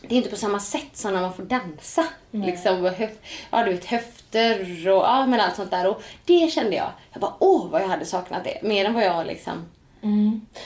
det 0.01 0.15
är 0.15 0.17
inte 0.17 0.29
på 0.29 0.35
samma 0.35 0.59
sätt 0.59 0.97
som 0.97 1.13
när 1.13 1.21
man 1.21 1.33
får 1.33 1.43
dansa. 1.43 2.05
Liksom, 2.31 2.85
och 2.85 2.91
höf, 2.91 3.11
ja, 3.51 3.63
du 3.63 3.71
vet, 3.71 3.85
höfter 3.85 4.87
och 4.89 5.03
ja, 5.03 5.25
men 5.25 5.39
allt 5.39 5.55
sånt 5.55 5.71
där. 5.71 5.87
Och 5.87 6.01
det 6.25 6.51
kände 6.51 6.75
jag, 6.75 6.91
jag 7.11 7.21
bara 7.21 7.33
åh 7.39 7.69
vad 7.69 7.81
jag 7.81 7.87
hade 7.87 8.05
saknat 8.05 8.43
det. 8.43 8.59
Mer 8.61 8.85
än 8.85 8.93
vad 8.93 9.03
jag 9.03 9.27
liksom 9.27 9.65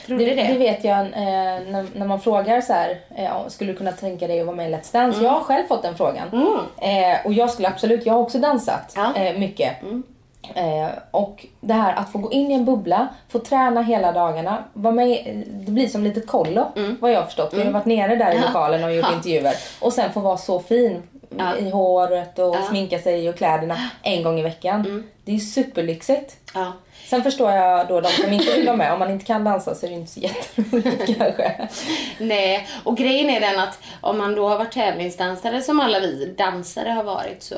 trodde 0.06 0.24
Det, 0.24 0.34
det. 0.34 0.42
det 0.52 0.58
vet 0.58 0.84
jag 0.84 0.98
eh, 1.00 1.06
när, 1.12 1.98
när 1.98 2.06
man 2.06 2.20
frågar 2.20 2.60
så 2.60 2.72
här, 2.72 2.98
eh, 3.16 3.48
skulle 3.48 3.72
du 3.72 3.78
kunna 3.78 3.92
tänka 3.92 4.26
dig 4.26 4.40
att 4.40 4.46
vara 4.46 4.56
med 4.56 4.70
i 4.70 4.74
Let's 4.74 4.92
Dance? 4.92 5.22
Jag 5.22 5.30
har 5.30 5.40
själv 5.40 5.66
fått 5.66 5.82
den 5.82 5.96
frågan. 5.96 6.28
Eh, 6.78 7.26
och 7.26 7.32
jag 7.32 7.50
skulle 7.50 7.68
absolut, 7.68 8.06
jag 8.06 8.14
har 8.14 8.20
också 8.20 8.38
dansat 8.38 8.92
Ja. 8.96 9.14
eh, 9.16 9.38
mycket. 9.38 9.72
Eh, 10.54 10.88
och 11.10 11.46
det 11.60 11.74
här 11.74 11.94
att 11.94 12.12
få 12.12 12.18
gå 12.18 12.32
in 12.32 12.50
i 12.50 12.54
en 12.54 12.64
bubbla, 12.64 13.08
få 13.28 13.38
träna 13.38 13.82
hela 13.82 14.12
dagarna. 14.12 14.64
Vara 14.72 14.94
med, 14.94 15.08
i- 15.08 15.44
det 15.50 15.72
blir 15.72 15.88
som 15.88 16.04
litet 16.04 16.26
kollo 16.26 16.66
vad 17.00 17.12
jag 17.12 17.18
har 17.18 17.26
förstått. 17.26 17.54
Vi 17.54 17.62
har 17.64 17.72
varit 17.72 17.84
nere 17.86 18.16
där 18.16 18.32
i 18.34 18.38
lokalen 18.40 18.84
och 18.84 18.94
gjort 18.94 19.06
Ja. 19.10 19.16
intervjuer. 19.16 19.54
Och 19.80 19.92
sen 19.92 20.12
få 20.12 20.20
vara 20.20 20.36
så 20.36 20.60
fin 20.60 21.02
Ja. 21.38 21.56
i 21.56 21.70
håret 21.70 22.38
och 22.38 22.54
Ja. 22.56 22.62
sminka 22.68 22.98
sig 22.98 23.28
och 23.28 23.36
kläderna 23.36 23.76
en 24.02 24.22
gång 24.22 24.38
i 24.38 24.42
veckan. 24.42 25.04
Det 25.24 25.34
är 25.34 25.38
superlyxigt. 25.38 26.36
Ja. 26.54 26.72
Sen 27.12 27.22
förstår 27.22 27.50
jag 27.50 27.88
då 27.88 28.00
de 28.00 28.08
som 28.08 28.32
inte 28.32 28.56
vill 28.56 28.66
vara 28.66 28.76
med. 28.76 28.92
Om 28.92 28.98
man 28.98 29.10
inte 29.10 29.24
kan 29.24 29.44
dansa 29.44 29.74
så 29.74 29.86
är 29.86 29.90
det 29.90 29.96
inte 29.96 30.12
så 30.12 30.20
jätteroligt 30.20 31.06
kanske. 31.18 31.68
Nej, 32.18 32.68
och 32.84 32.96
grejen 32.96 33.30
är 33.30 33.40
den 33.40 33.58
att 33.58 33.78
om 34.00 34.18
man 34.18 34.34
då 34.34 34.48
har 34.48 34.58
varit 34.58 34.72
tävlingsdansare 34.72 35.62
som 35.62 35.80
alla 35.80 36.00
vi 36.00 36.34
dansare 36.38 36.88
har 36.88 37.04
varit 37.04 37.42
så 37.42 37.54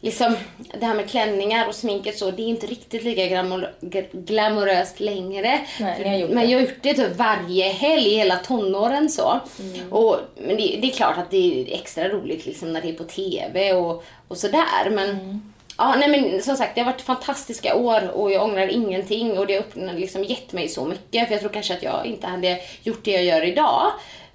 liksom 0.00 0.36
det 0.80 0.86
här 0.86 0.94
med 0.94 1.10
klänningar 1.10 1.68
och 1.68 1.74
sminket 1.74 2.18
så, 2.18 2.30
det 2.30 2.42
är 2.42 2.46
inte 2.46 2.66
riktigt 2.66 3.04
lika 3.04 3.26
glamour, 3.26 3.72
glamoröst 4.12 5.00
längre. 5.00 5.60
Nej, 5.80 6.28
men 6.30 6.50
jag 6.50 6.58
har 6.58 6.66
gjort 6.66 6.82
det 6.82 6.94
typ 6.94 7.16
varje 7.16 7.68
helg 7.68 8.10
hela 8.10 8.36
tonåren 8.36 9.10
så. 9.10 9.40
Mm. 9.60 9.92
Och, 9.92 10.16
men 10.36 10.56
det, 10.56 10.78
det 10.82 10.86
är 10.86 10.96
klart 10.96 11.18
att 11.18 11.30
det 11.30 11.36
är 11.36 11.74
extra 11.74 12.08
roligt 12.08 12.46
liksom 12.46 12.72
när 12.72 12.82
det 12.82 12.88
är 12.88 12.94
på 12.94 13.04
TV 13.04 13.72
och, 13.72 14.04
och 14.28 14.36
sådär. 14.36 14.90
Men 14.90 15.10
Mm. 15.10 15.52
Ja, 15.78 15.94
nej 15.98 16.08
men 16.08 16.42
som 16.42 16.56
sagt 16.56 16.74
det 16.74 16.80
har 16.80 16.92
varit 16.92 17.00
fantastiska 17.00 17.76
år 17.76 18.10
och 18.10 18.32
jag 18.32 18.44
ångrar 18.44 18.68
ingenting 18.68 19.38
och 19.38 19.46
det 19.46 19.54
har 19.54 19.92
liksom 19.92 20.24
gett 20.24 20.52
mig 20.52 20.68
så 20.68 20.84
mycket 20.84 21.26
för 21.26 21.34
jag 21.34 21.40
tror 21.40 21.50
kanske 21.52 21.74
att 21.74 21.82
jag 21.82 22.06
inte 22.06 22.26
hade 22.26 22.60
gjort 22.82 23.04
det 23.04 23.10
jag 23.10 23.24
gör 23.24 23.44
idag, 23.44 23.92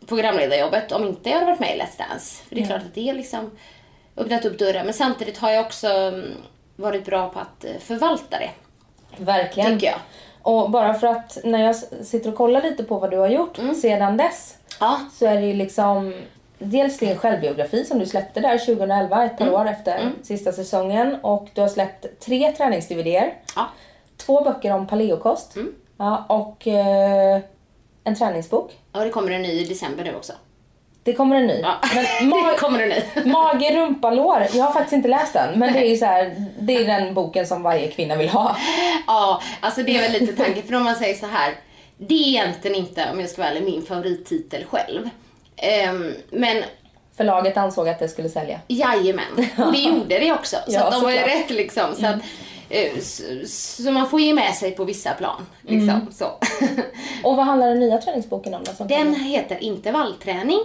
programledarjobbet, 0.08 0.92
om 0.92 1.08
inte 1.08 1.30
jag 1.30 1.36
hade 1.36 1.46
varit 1.52 1.60
med 1.60 1.76
i 1.76 1.80
Let's 1.80 2.10
Dance. 2.10 2.44
För 2.44 2.56
det 2.56 2.62
är 2.62 2.66
klart 2.66 2.82
att 2.82 2.96
det 2.96 3.08
har 3.08 3.14
liksom 3.14 3.52
öppnat 4.18 4.46
upp 4.46 4.60
dörrar 4.60 4.84
men 4.84 4.94
samtidigt 4.94 5.38
har 5.38 5.52
jag 5.52 5.66
också 5.66 5.88
mm, 5.88 6.32
varit 6.76 7.06
bra 7.06 7.30
på 7.30 7.40
att 7.40 7.66
eh, 7.66 7.72
förvalta 7.80 8.38
det, 8.40 8.50
Verkligen. 9.18 9.74
tycker 9.74 9.88
jag. 9.88 10.00
Och 10.42 10.72
bara 10.72 10.94
för 10.94 11.08
att 11.08 11.38
när 11.44 11.66
jag 11.66 11.76
sitter 12.06 12.30
och 12.30 12.36
kollar 12.36 12.62
lite 12.62 12.84
på 12.84 13.00
vad 13.00 13.12
du 13.12 13.18
har 13.18 13.28
gjort 13.30 13.58
sedan 13.82 14.18
dess. 14.18 14.58
Ja. 14.80 15.00
Så 15.14 15.26
är 15.26 15.36
det 15.36 15.48
ju 15.48 15.54
liksom 15.54 16.14
dels 16.62 16.98
din 16.98 17.18
självbiografi 17.18 17.86
som 17.86 18.00
du 18.00 18.06
släppte 18.06 18.40
där 18.40 18.58
2011, 18.58 19.26
ett 19.26 19.38
par 19.38 19.54
år 19.54 19.68
efter 19.70 20.12
sista 20.24 20.52
säsongen. 20.52 21.16
Och 21.22 21.48
du 21.54 21.62
har 21.62 21.68
släppt 21.68 22.06
tre 22.20 22.52
tränings-DVDer. 22.58 23.34
Ja. 23.56 23.70
Två 24.18 24.42
böcker 24.42 24.74
om 24.74 24.88
paleokost. 24.88 25.56
Ja, 25.98 26.26
och 26.30 26.68
eh, 26.68 27.40
en 28.04 28.16
träningsbok. 28.16 28.72
ja, 28.94 29.00
det 29.00 29.10
kommer 29.10 29.32
en 29.32 29.42
ny 29.42 29.50
i 29.52 29.64
december 29.66 30.04
nu 30.04 30.16
också. 30.16 30.34
Det 31.04 31.14
kommer 31.14 31.36
en 31.36 31.48
ny. 31.48 31.60
Ja. 31.64 31.74
Men 31.96 32.04
det 32.32 32.36
ma- 32.36 32.58
kommer 32.58 32.80
en 32.80 32.90
ny. 32.90 33.32
Mage, 33.32 33.76
rumpa, 33.76 34.12
lår. 34.12 34.48
Jag 34.54 34.64
har 34.64 34.74
faktiskt 34.74 34.94
inte 34.94 35.08
läst 35.10 35.34
den. 35.34 35.60
Men 35.60 35.74
det 35.74 35.88
är 35.88 35.96
så 35.98 36.06
här, 36.06 36.36
det 36.60 36.76
är 36.76 36.86
den 36.86 37.14
boken 37.14 37.48
som 37.48 37.64
varje 37.64 37.88
kvinna 37.92 38.16
vill 38.16 38.30
ha. 38.30 38.56
Ja, 39.08 39.42
alltså 39.62 39.84
det 39.84 39.98
är 39.98 40.02
väl 40.02 40.22
lite 40.22 40.44
tanken. 40.44 40.64
För 40.64 40.76
om 40.76 40.84
man 40.84 40.96
säger 40.96 41.16
så 41.16 41.26
här. 41.26 41.54
Det 41.98 42.14
är 42.14 42.28
egentligen 42.28 42.78
inte, 42.78 43.06
om 43.12 43.20
jag 43.20 43.30
ska 43.30 43.42
vara 43.42 43.52
ärlig, 43.52 43.64
min 43.64 43.82
favorittitel 43.82 44.66
själv. 44.66 45.10
Ehm, 45.58 46.14
men 46.30 46.64
Förlaget 47.18 47.58
ansåg 47.58 47.90
att 47.90 48.00
det 48.00 48.08
skulle 48.10 48.30
sälja. 48.30 48.60
jajamän, 48.68 49.48
och 49.58 49.72
det 49.72 49.78
gjorde 49.90 50.20
det 50.20 50.32
också. 50.32 50.56
Så 50.68 50.72
Ja, 50.74 50.90
de 50.90 51.04
var 51.04 51.12
ju 51.12 51.18
rätt 51.18 51.50
liksom. 51.50 51.96
Så, 51.96 52.06
att, 52.06 52.16
eh, 52.16 52.22
så, 53.02 53.24
så 53.84 53.92
man 53.92 54.10
får 54.10 54.20
ge 54.22 54.34
med 54.34 54.54
sig 54.56 54.72
på 54.72 54.84
vissa 54.84 55.12
plan. 55.14 55.46
Liksom, 55.62 56.08
så. 56.12 56.26
Och 57.24 57.36
vad 57.36 57.46
handlar 57.46 57.68
den 57.68 57.80
nya 57.80 57.98
träningsboken 57.98 58.54
om 58.54 58.64
då? 58.78 58.84
Den 58.84 59.16
heter 59.16 59.64
intervallträning 59.64 60.60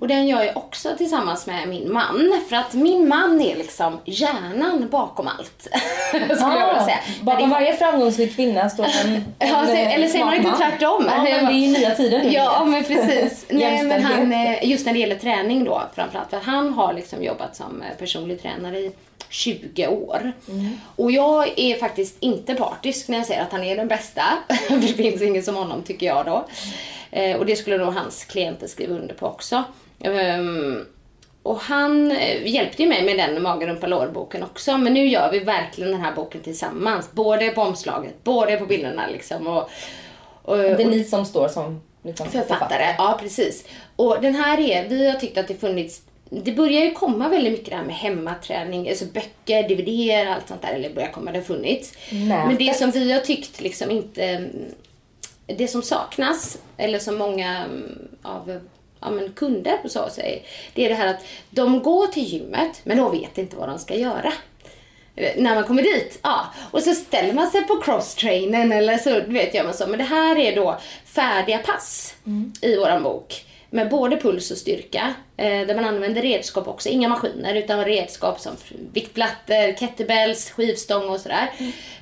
och 0.00 0.08
den 0.08 0.26
gör 0.28 0.42
jag 0.42 0.56
också 0.56 0.88
tillsammans 0.98 1.46
med 1.46 1.68
min 1.68 1.92
man. 1.92 2.40
För 2.48 2.56
att 2.56 2.74
min 2.74 3.08
man 3.08 3.40
är 3.40 3.56
liksom 3.56 3.98
hjärnan 4.04 4.88
bakom 4.90 5.28
allt. 5.28 5.62
Skulle 6.08 6.24
jag 6.58 6.66
vilja 6.66 6.84
säga. 6.84 6.96
Ah, 6.96 7.24
Bakom 7.24 7.40
Men 7.40 7.50
det- 7.50 7.54
varje 7.54 7.76
framgångsrik 7.76 8.36
kvinna 8.36 8.70
står 8.70 8.84
en, 9.04 9.14
en 9.14 9.24
Ja, 9.38 9.66
så, 9.66 9.72
eller 9.72 10.08
säger 10.08 10.24
man 10.24 10.34
inte 10.34 10.50
tvärtom? 10.56 11.04
Ja, 11.08 11.22
men 11.22 11.24
det 11.24 11.30
är 11.30 11.50
ju 11.52 11.66
nya 11.78 11.94
tider 11.94 12.18
nu. 12.18 12.30
Ja, 12.32 12.64
men 12.64 12.84
precis. 12.84 13.46
Nej, 13.48 13.82
men 13.84 14.04
han, 14.04 14.32
eh, 14.32 14.64
just 14.70 14.86
när 14.86 14.92
det 14.92 14.98
gäller 14.98 15.16
träning 15.16 15.64
då 15.64 15.82
framförallt. 15.94 16.30
För 16.30 16.40
han 16.40 16.72
har 16.72 16.92
liksom 16.92 17.22
jobbat 17.22 17.56
som 17.56 17.82
eh, 17.82 17.96
personlig 17.98 18.42
tränare 18.42 18.78
i 18.78 18.92
20 19.28 19.86
år. 19.86 20.32
Mm. 20.48 20.80
Och 20.96 21.12
jag 21.12 21.58
är 21.58 21.76
faktiskt 21.76 22.16
inte 22.20 22.54
partisk 22.54 23.08
när 23.08 23.18
jag 23.18 23.26
säger 23.26 23.42
att 23.42 23.52
han 23.52 23.64
är 23.64 23.76
den 23.76 23.88
bästa. 23.88 24.22
För 24.68 24.76
det 24.76 24.86
finns 24.86 25.22
ingen 25.22 25.42
som 25.42 25.54
honom 25.56 25.82
tycker 25.82 26.06
jag 26.06 26.26
då. 26.26 26.46
Eh, 27.10 27.36
Och 27.36 27.46
det 27.46 27.56
skulle 27.56 27.78
nog 27.78 27.94
hans 27.94 28.24
klienter 28.24 28.66
skriva 28.66 28.94
under 28.94 29.14
på 29.14 29.26
också. 29.26 29.64
Ehm, 30.00 30.86
Och 31.42 31.58
han 31.60 32.10
eh, 32.12 32.46
hjälpte 32.46 32.82
ju 32.82 32.88
mig 32.88 33.04
med 33.04 33.18
den 33.18 33.42
Magen, 33.42 33.68
rumpa, 33.68 33.86
lår-boken 33.86 34.42
också. 34.42 34.78
Men 34.78 34.94
nu 34.94 35.06
gör 35.06 35.32
vi 35.32 35.38
verkligen 35.38 35.90
den 35.92 36.00
här 36.00 36.14
boken 36.14 36.40
tillsammans. 36.40 37.12
Både 37.12 37.48
på 37.50 37.62
omslaget, 37.62 38.24
både 38.24 38.56
på 38.56 38.66
bilderna 38.66 39.06
liksom. 39.06 39.46
Och, 39.46 39.70
och, 40.42 40.56
Det 40.56 40.82
är 40.82 40.86
ni 40.90 41.04
som 41.04 41.24
står 41.24 41.48
som 41.48 41.80
liksom, 42.04 42.26
författare. 42.30 42.94
Ja, 42.98 43.18
precis. 43.20 43.64
Och 43.96 44.20
den 44.20 44.34
här 44.34 44.60
är, 44.60 44.88
vi 44.88 45.10
har 45.10 45.18
tyckt 45.18 45.38
att 45.38 45.48
det 45.48 45.54
funnits 45.54 46.02
det 46.34 46.52
börjar 46.52 46.84
ju 46.84 46.90
komma 46.90 47.28
väldigt 47.28 47.52
mycket 47.52 47.70
det 47.70 47.76
här 47.76 47.84
med 47.84 47.94
hemmaträning, 47.94 48.88
alltså 48.88 49.04
böcker, 49.04 49.68
DVD, 49.68 50.28
allt 50.28 50.48
sånt 50.48 50.62
där. 50.62 50.72
Eller 50.72 50.94
börjar 50.94 51.12
komma, 51.12 51.32
det 51.32 51.38
har 51.38 51.44
funnits. 51.44 51.92
Nätet. 52.10 52.46
Men 52.46 52.56
det 52.56 52.76
som 52.76 52.90
vi 52.90 53.12
har 53.12 53.20
tyckt 53.20 53.60
liksom 53.60 53.90
inte... 53.90 54.48
Det 55.46 55.68
som 55.68 55.82
saknas, 55.82 56.58
eller 56.76 56.98
som 56.98 57.18
många 57.18 57.64
mm, 57.64 58.08
av 58.22 58.60
ja, 59.00 59.10
men 59.10 59.32
kunder 59.32 59.78
så 59.84 60.08
säger, 60.08 60.42
det 60.74 60.84
är 60.84 60.88
det 60.88 60.94
här 60.94 61.06
att 61.06 61.24
de 61.50 61.82
går 61.82 62.06
till 62.06 62.24
gymmet, 62.24 62.80
men 62.84 62.96
de 62.96 63.12
vet 63.12 63.38
inte 63.38 63.56
vad 63.56 63.68
de 63.68 63.78
ska 63.78 63.94
göra. 63.94 64.32
När 65.36 65.54
man 65.54 65.64
kommer 65.64 65.82
dit. 65.82 66.18
Ja. 66.22 66.46
Och 66.70 66.82
så 66.82 66.94
ställer 66.94 67.32
man 67.32 67.50
sig 67.50 67.62
på 67.62 67.76
crosstrainern 67.76 68.72
eller 68.72 68.98
så 68.98 69.20
vet 69.20 69.54
gör 69.54 69.64
man 69.64 69.74
så. 69.74 69.86
Men 69.86 69.98
det 69.98 70.04
här 70.04 70.38
är 70.38 70.56
då 70.56 70.80
färdiga 71.04 71.58
pass 71.58 72.14
i 72.60 72.76
våran 72.76 73.02
bok. 73.02 73.44
Med 73.74 73.90
både 73.90 74.16
puls 74.16 74.50
och 74.50 74.56
styrka. 74.56 75.14
Eh, 75.36 75.66
där 75.66 75.74
man 75.74 75.84
använder 75.84 76.22
redskap 76.22 76.68
också. 76.68 76.88
Inga 76.88 77.08
maskiner 77.08 77.54
utan 77.54 77.84
redskap 77.84 78.40
som 78.40 78.52
viktplattor, 78.92 79.76
kettlebells, 79.76 80.50
skivstång 80.50 81.08
och 81.08 81.20
sådär. 81.20 81.50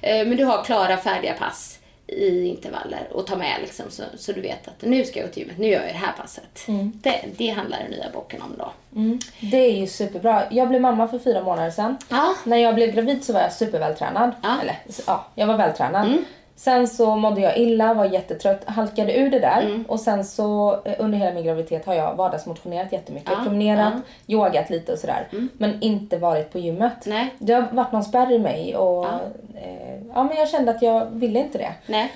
Eh, 0.00 0.26
men 0.26 0.36
du 0.36 0.44
har 0.44 0.64
klara 0.64 0.96
färdiga 0.96 1.34
pass 1.34 1.80
i 2.06 2.46
intervaller 2.46 3.08
och 3.10 3.26
ta 3.26 3.36
med 3.36 3.56
liksom 3.60 3.86
så, 3.90 4.02
så 4.16 4.32
du 4.32 4.40
vet 4.40 4.68
att 4.68 4.82
nu 4.82 5.04
ska 5.04 5.20
jag 5.20 5.28
gå 5.28 5.32
till 5.32 5.42
gymmet, 5.42 5.58
nu 5.58 5.66
gör 5.66 5.80
jag 5.80 5.94
det 5.94 5.98
här 5.98 6.12
passet. 6.12 6.66
Det, 7.02 7.24
det 7.36 7.48
handlar 7.48 7.78
den 7.78 7.90
nya 7.90 8.10
boken 8.12 8.42
om 8.42 8.54
då. 8.58 8.72
Mm. 8.96 9.18
Det 9.40 9.56
är 9.56 9.80
ju 9.80 9.86
superbra. 9.86 10.42
Jag 10.50 10.68
blev 10.68 10.80
mamma 10.80 11.08
för 11.08 11.18
fyra 11.18 11.42
månader 11.42 11.70
sedan. 11.70 11.96
Ja. 12.08 12.34
När 12.44 12.56
jag 12.56 12.74
blev 12.74 12.94
gravid 12.94 13.24
så 13.24 13.32
var 13.32 13.40
jag 13.40 13.52
supervältränad. 13.52 14.32
Ja. 14.42 14.56
Eller 14.62 14.78
ja, 15.06 15.26
jag 15.34 15.46
var 15.46 15.56
vältränad. 15.56 16.18
Sen 16.60 16.88
så 16.88 17.16
mådde 17.16 17.40
jag 17.40 17.58
illa, 17.58 17.94
var 17.94 18.04
jättetrött, 18.04 18.64
halkade 18.64 19.16
ur 19.16 19.30
det 19.30 19.38
där. 19.38 19.84
Och 19.88 20.00
sen 20.00 20.24
så 20.24 20.80
eh, 20.84 20.94
under 20.98 21.18
hela 21.18 21.32
min 21.32 21.44
graviditet 21.44 21.86
har 21.86 21.94
jag 21.94 22.14
vardagsmotionerat 22.14 22.92
jättemycket. 22.92 23.30
Ja, 23.38 23.44
Promenerat, 23.44 23.92
ja. 24.26 24.36
yogat 24.36 24.70
lite 24.70 24.92
och 24.92 24.98
sådär. 24.98 25.28
Men 25.58 25.82
inte 25.82 26.18
varit 26.18 26.52
på 26.52 26.58
gymmet. 26.58 27.06
Nej. 27.06 27.34
Det 27.38 27.52
har 27.52 27.62
varit 27.72 27.92
någon 27.92 28.04
spärr 28.04 28.32
i 28.32 28.38
mig 28.38 28.76
och 28.76 29.04
Ja. 29.04 29.20
eh, 29.62 29.94
ja, 30.14 30.22
men 30.22 30.36
jag 30.36 30.48
kände 30.48 30.70
att 30.70 30.82
jag 30.82 31.06
ville 31.10 31.38
inte 31.38 31.58
det. 31.58 31.72
Nej. 31.86 32.12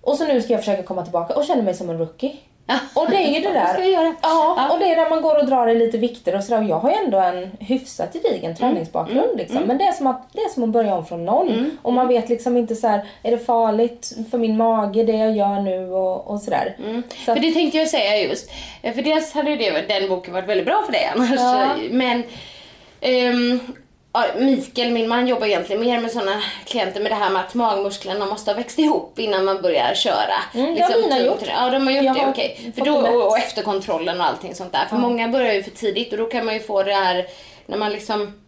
Och 0.00 0.16
så 0.16 0.26
nu 0.26 0.42
ska 0.42 0.52
jag 0.52 0.60
försöka 0.60 0.82
komma 0.82 1.02
tillbaka 1.02 1.34
och 1.34 1.44
känner 1.44 1.62
mig 1.62 1.74
som 1.74 1.90
en 1.90 1.98
rookie. 1.98 2.36
Och 2.94 3.10
det 3.10 3.16
är 3.16 3.42
det 3.42 3.52
där. 3.52 3.72
ska 3.74 3.84
göra. 3.84 4.14
Ja, 4.22 4.68
och 4.72 4.78
det 4.78 4.92
är 4.92 4.96
där 4.96 5.10
man 5.10 5.22
går 5.22 5.38
och 5.38 5.46
drar 5.46 5.66
i 5.66 5.74
lite 5.74 5.98
vikter 5.98 6.36
och 6.36 6.44
sådär. 6.44 6.62
Och 6.62 6.68
Jag 6.68 6.78
har 6.78 6.90
ju 6.90 6.96
ändå 6.96 7.18
en 7.18 7.50
hyfsat 7.60 8.12
gedigen 8.12 8.56
träningsbakgrund 8.56 9.36
liksom. 9.36 9.62
Men 9.62 9.78
det 9.78 9.84
är, 9.84 9.92
som 9.92 10.06
att, 10.06 10.28
det 10.32 10.40
är 10.40 10.48
som 10.48 10.62
att 10.62 10.68
börja 10.68 10.94
om 10.94 11.06
från 11.06 11.24
noll. 11.24 11.70
Och 11.82 11.92
man 11.92 12.08
vet 12.08 12.28
liksom 12.28 12.56
inte 12.56 12.74
så 12.74 12.88
här, 12.88 13.04
är 13.22 13.30
det 13.30 13.38
farligt 13.38 14.12
för 14.30 14.38
min 14.38 14.56
mage 14.56 15.04
det 15.04 15.16
jag 15.16 15.36
gör 15.36 15.60
nu 15.60 15.90
och, 15.90 16.30
och 16.30 16.40
sådär. 16.40 16.76
Så 17.24 17.34
För 17.34 17.40
det 17.40 17.52
tänkte 17.52 17.78
jag 17.78 17.88
säga 17.88 18.28
just. 18.28 18.50
För 18.82 19.02
dels 19.02 19.32
hade 19.32 19.50
ju 19.50 19.56
det, 19.56 19.88
den 19.88 20.08
boken 20.08 20.34
varit 20.34 20.48
väldigt 20.48 20.66
bra 20.66 20.82
för 20.86 20.92
dig 20.92 21.10
annars. 21.14 21.40
Ja. 21.40 21.76
Men 21.90 22.22
ja, 23.00 23.58
Mikael, 24.38 24.92
min 24.92 25.08
man, 25.08 25.26
jobbar 25.26 25.46
egentligen 25.46 25.82
mer 25.82 26.00
med 26.00 26.10
sådana 26.10 26.42
klienter 26.64 27.00
med 27.00 27.10
det 27.12 27.16
här 27.16 27.30
med 27.30 27.40
att 27.40 27.54
magmusklerna 27.54 28.26
måste 28.26 28.50
ha 28.50 28.56
växt 28.56 28.78
ihop 28.78 29.18
innan 29.18 29.44
man 29.44 29.62
börjar 29.62 29.94
köra. 29.94 30.34
Mm, 30.54 30.74
det 30.74 30.82
har 30.82 31.00
mina 31.00 31.16
tungt. 31.16 31.26
gjort. 31.26 31.48
Ja, 31.48 31.70
de 31.70 31.86
har 31.86 31.92
gjort 31.92 32.04
Jag 32.04 32.16
det, 32.16 32.26
okej. 32.26 32.72
För 32.74 32.84
fått 32.84 32.86
då, 32.86 33.08
och, 33.08 33.26
och 33.26 33.38
efterkontrollen 33.38 34.20
och 34.20 34.26
allting 34.26 34.54
sånt 34.54 34.72
där. 34.72 34.86
För 34.86 34.96
många 34.96 35.28
börjar 35.28 35.54
ju 35.54 35.62
för 35.62 35.70
tidigt 35.70 36.12
och 36.12 36.18
då 36.18 36.26
kan 36.26 36.44
man 36.44 36.54
ju 36.54 36.60
få 36.60 36.82
det 36.82 36.94
här 36.94 37.26
när 37.66 37.78
man 37.78 37.92
liksom, 37.92 38.40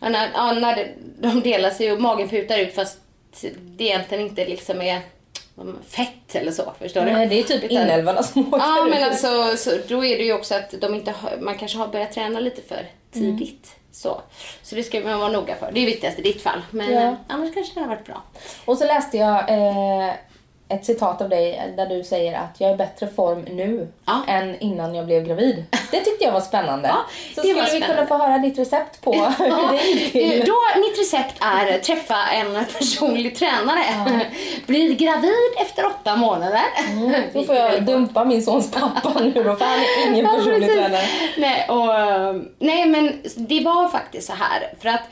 ja, 0.00 0.08
när, 0.08 0.30
ja, 0.34 0.52
när 0.52 0.76
det, 0.76 0.88
de 1.18 1.40
delar 1.40 1.70
sig 1.70 1.92
och 1.92 2.00
magen 2.00 2.28
putar 2.28 2.58
ut 2.58 2.74
fast 2.74 2.98
det 3.56 3.84
egentligen 3.84 4.24
inte 4.24 4.46
liksom 4.46 4.80
är 4.80 5.00
fett 5.88 6.34
eller 6.34 6.52
så. 6.52 6.72
Förstår 6.80 7.02
Nej, 7.02 7.26
du? 7.26 7.34
det 7.34 7.40
är 7.40 7.44
typ 7.44 7.64
Utan- 7.64 7.82
inälvorna 7.82 8.22
som 8.22 8.48
åker 8.54 8.58
Ja, 8.58 8.86
men 8.90 9.04
alltså 9.04 9.56
så 9.56 9.70
då 9.88 10.04
är 10.04 10.18
det 10.18 10.24
ju 10.24 10.32
också 10.32 10.54
att 10.54 10.74
de 10.80 10.94
inte 10.94 11.10
har, 11.10 11.36
man 11.40 11.58
kanske 11.58 11.78
har 11.78 11.88
börjat 11.88 12.12
träna 12.12 12.40
lite 12.40 12.62
för 12.62 12.86
tidigt. 13.12 13.76
Så. 13.94 14.20
så 14.62 14.74
det 14.74 14.82
ska 14.82 15.00
man 15.00 15.18
vara 15.18 15.28
noga 15.32 15.54
för. 15.56 15.70
Det 15.72 15.80
är 15.80 15.86
viktigast 15.86 16.18
i 16.18 16.22
ditt 16.22 16.42
fall. 16.42 16.62
Men 16.70 16.92
Ja. 16.92 17.00
eh, 17.00 17.14
annars 17.28 17.54
kanske 17.54 17.74
det 17.74 17.80
har 17.80 17.88
varit 17.88 18.04
bra. 18.06 18.22
Och 18.64 18.78
så 18.78 18.84
läste 18.86 19.16
jag 19.16 19.38
eh, 19.50 20.12
ett 20.74 20.84
citat 20.84 21.22
av 21.22 21.28
dig 21.28 21.72
där 21.76 21.86
du 21.86 22.04
säger 22.04 22.34
att 22.38 22.60
jag 22.60 22.70
är 22.70 22.74
i 22.74 22.76
bättre 22.76 23.06
form 23.06 23.40
nu 23.50 23.88
Ja. 24.06 24.22
än 24.28 24.58
innan 24.60 24.94
jag 24.94 25.06
blev 25.06 25.24
gravid. 25.26 25.64
Det 25.90 26.00
tyckte 26.00 26.24
jag 26.24 26.32
var 26.32 26.40
spännande. 26.40 26.88
Ja, 26.88 26.96
så 27.34 27.40
skulle 27.40 27.54
var 27.54 27.62
vi 27.62 27.66
spännande. 27.68 27.86
kunna 27.96 28.06
få 28.06 28.16
höra 28.24 28.38
ditt 28.38 28.58
recept 28.58 29.00
på 29.00 29.12
hur 29.12 29.72
det 29.76 29.82
gick 29.84 30.12
till. 30.12 30.44
Då, 30.46 30.54
mitt 30.80 30.98
recept 30.98 31.34
är 31.40 31.78
träffa 31.78 32.16
en 32.32 32.64
personlig 32.78 33.36
tränare. 33.36 33.80
Bli 34.66 34.94
gravid 34.94 35.52
efter 35.62 35.86
åtta 35.86 36.16
månader. 36.16 36.62
Då 37.32 37.44
får 37.44 37.54
jag 37.54 37.84
dumpa 37.84 38.24
min 38.24 38.42
sons 38.42 38.70
pappa 38.70 39.12
nu 39.20 39.30
då 39.32 39.56
för 39.56 39.64
han 39.64 39.78
är 39.78 40.06
ingen 40.10 40.24
Ja, 40.24 40.32
personlig 40.32 40.68
tränare. 40.72 41.02
Nej, 41.36 41.66
och, 41.68 42.42
nej, 42.58 42.86
men 42.86 43.22
det 43.36 43.60
var 43.64 43.88
faktiskt 43.88 44.26
så 44.26 44.32
här. 44.32 44.72
För 44.80 44.88
att 44.88 45.02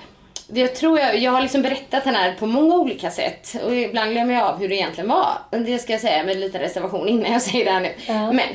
jag 0.54 0.74
tror 0.74 0.98
jag, 0.98 1.18
jag 1.18 1.32
har 1.32 1.42
liksom 1.42 1.62
berättat 1.62 2.04
den 2.04 2.14
här 2.14 2.34
på 2.34 2.46
många 2.46 2.74
olika 2.76 3.10
sätt 3.10 3.56
och 3.64 3.74
ibland 3.74 4.12
glömmer 4.12 4.34
jag 4.34 4.42
av 4.42 4.58
hur 4.58 4.68
det 4.68 4.74
egentligen 4.74 5.08
var. 5.10 5.38
Det 5.50 5.78
ska 5.78 5.92
jag 5.92 6.00
säga 6.00 6.24
med 6.24 6.36
lite 6.36 6.58
reservation 6.58 7.08
innan 7.08 7.32
jag 7.32 7.42
säger 7.52 7.64
det 7.64 7.70
här 7.70 7.80
nu. 7.80 7.92
Ja. 8.06 8.32
Men 8.32 8.48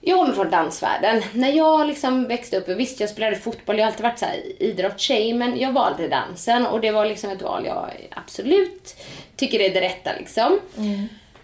jag 0.00 0.18
kommer 0.18 0.34
från 0.34 0.50
dansvärlden. 0.50 1.22
När 1.32 1.52
jag 1.52 1.86
liksom 1.86 2.28
växte 2.28 2.56
upp, 2.56 2.68
visst 2.68 3.00
jag 3.00 3.10
spelade 3.10 3.36
fotboll, 3.36 3.78
jag 3.78 3.84
har 3.84 3.90
alltid 3.90 4.02
varit 4.04 4.18
så 4.18 4.24
här 4.24 4.62
idrottstjej, 4.62 5.32
men 5.32 5.58
jag 5.60 5.72
valde 5.72 6.08
dansen 6.08 6.66
och 6.66 6.80
det 6.80 6.90
var 6.90 7.06
liksom 7.06 7.30
ett 7.30 7.42
val 7.42 7.66
jag 7.66 7.90
absolut 8.10 8.96
tycker 9.36 9.60
är 9.60 9.70
det 9.74 9.80
rätta 9.80 10.10
liksom. 10.18 10.60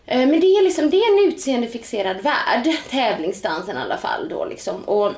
Eh, 0.07 0.19
Men 0.19 0.41
det 0.41 0.47
är 0.47 0.65
liksom, 0.65 0.91
det 0.91 0.97
är 0.97 1.23
en 1.23 1.29
utseendefixerad 1.33 2.17
värld, 2.23 2.77
tävlingsdansen 2.91 3.77
i 3.77 3.81
alla 3.81 3.99
fall 3.99 4.29
då 4.29 4.45
liksom. 4.45 4.85
Och 4.85 5.13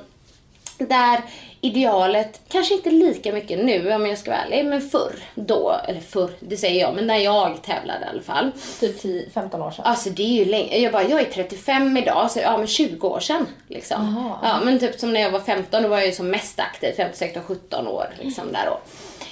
där 0.79 1.21
idealet, 1.65 2.41
kanske 2.49 2.75
inte 2.75 2.91
lika 2.91 3.33
mycket 3.33 3.65
nu 3.65 3.93
om 3.93 4.07
jag 4.07 4.19
ska 4.19 4.31
vara 4.31 4.41
ärlig, 4.41 4.65
men 4.65 4.81
förr 4.81 5.15
då, 5.35 5.77
eller 5.89 6.01
förr, 6.01 6.31
det 6.41 6.57
säger 6.57 6.81
jag, 6.81 6.95
men 6.95 7.07
när 7.07 7.19
jag 7.19 7.63
tävlade 7.63 8.05
i 8.05 8.09
alla 8.09 8.23
fall. 8.23 8.51
Typ 8.81 9.01
10, 9.01 9.31
15 9.35 9.63
år 9.63 9.71
sedan. 9.71 9.85
Alltså 9.85 10.11
det 10.11 10.23
är 10.23 10.45
ju 10.45 10.45
länge, 10.45 10.79
jag 10.79 10.93
bara, 10.93 11.09
jag 11.09 11.21
är 11.21 11.25
35 11.25 11.97
idag, 11.97 12.31
så 12.31 12.39
ja 12.39 12.59
men 12.59 12.67
20 12.67 13.09
år 13.09 13.21
sedan 13.21 13.47
liksom. 13.69 14.01
Aha. 14.01 14.39
Ja 14.43 14.61
men 14.65 14.79
typ 14.79 15.01
som 15.01 15.13
när 15.13 15.21
jag 15.21 15.31
var 15.31 15.41
15, 15.41 15.83
då 15.83 15.89
var 15.89 15.97
jag 15.97 16.07
ju 16.07 16.13
som 16.13 16.29
mest 16.29 16.61
aktiv, 16.61 16.93
15, 16.97 17.17
16, 17.17 17.43
17 17.43 17.89
år 17.89 18.07
liksom 18.21 18.53
där 18.53 18.67
då. 18.67 18.79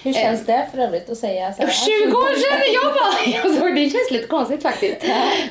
Hur 0.03 0.13
känns 0.13 0.47
det 0.47 0.69
för 0.73 0.79
övrigt 0.79 1.11
att 1.11 1.19
säga 1.19 1.53
så 1.53 1.63
här? 1.63 1.71
20 1.71 2.17
år 2.17 2.35
sedan! 2.35 2.61
Jag 2.75 2.95
bara, 2.95 3.43
alltså, 3.51 3.75
det 3.75 3.91
känns 3.91 4.11
lite 4.11 4.27
konstigt 4.27 4.63
faktiskt. 4.63 4.97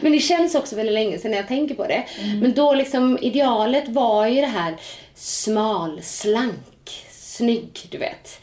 Men 0.02 0.12
det 0.12 0.20
känns 0.20 0.56
också 0.56 0.76
väldigt 0.76 0.94
länge 0.94 1.18
sedan 1.18 1.32
när 1.32 1.38
jag 1.38 1.48
tänker 1.48 1.76
på 1.76 1.88
det. 1.88 2.04
Men 2.42 2.54
då 2.54 2.74
liksom 2.74 3.18
idealet 3.22 3.88
var 3.88 4.28
ju 4.28 4.42
det 4.42 4.48
här 4.48 4.76
smal, 5.16 6.02
slank, 6.04 6.60
snygg, 7.42 7.88
du 7.92 7.98
vet. 7.98 8.40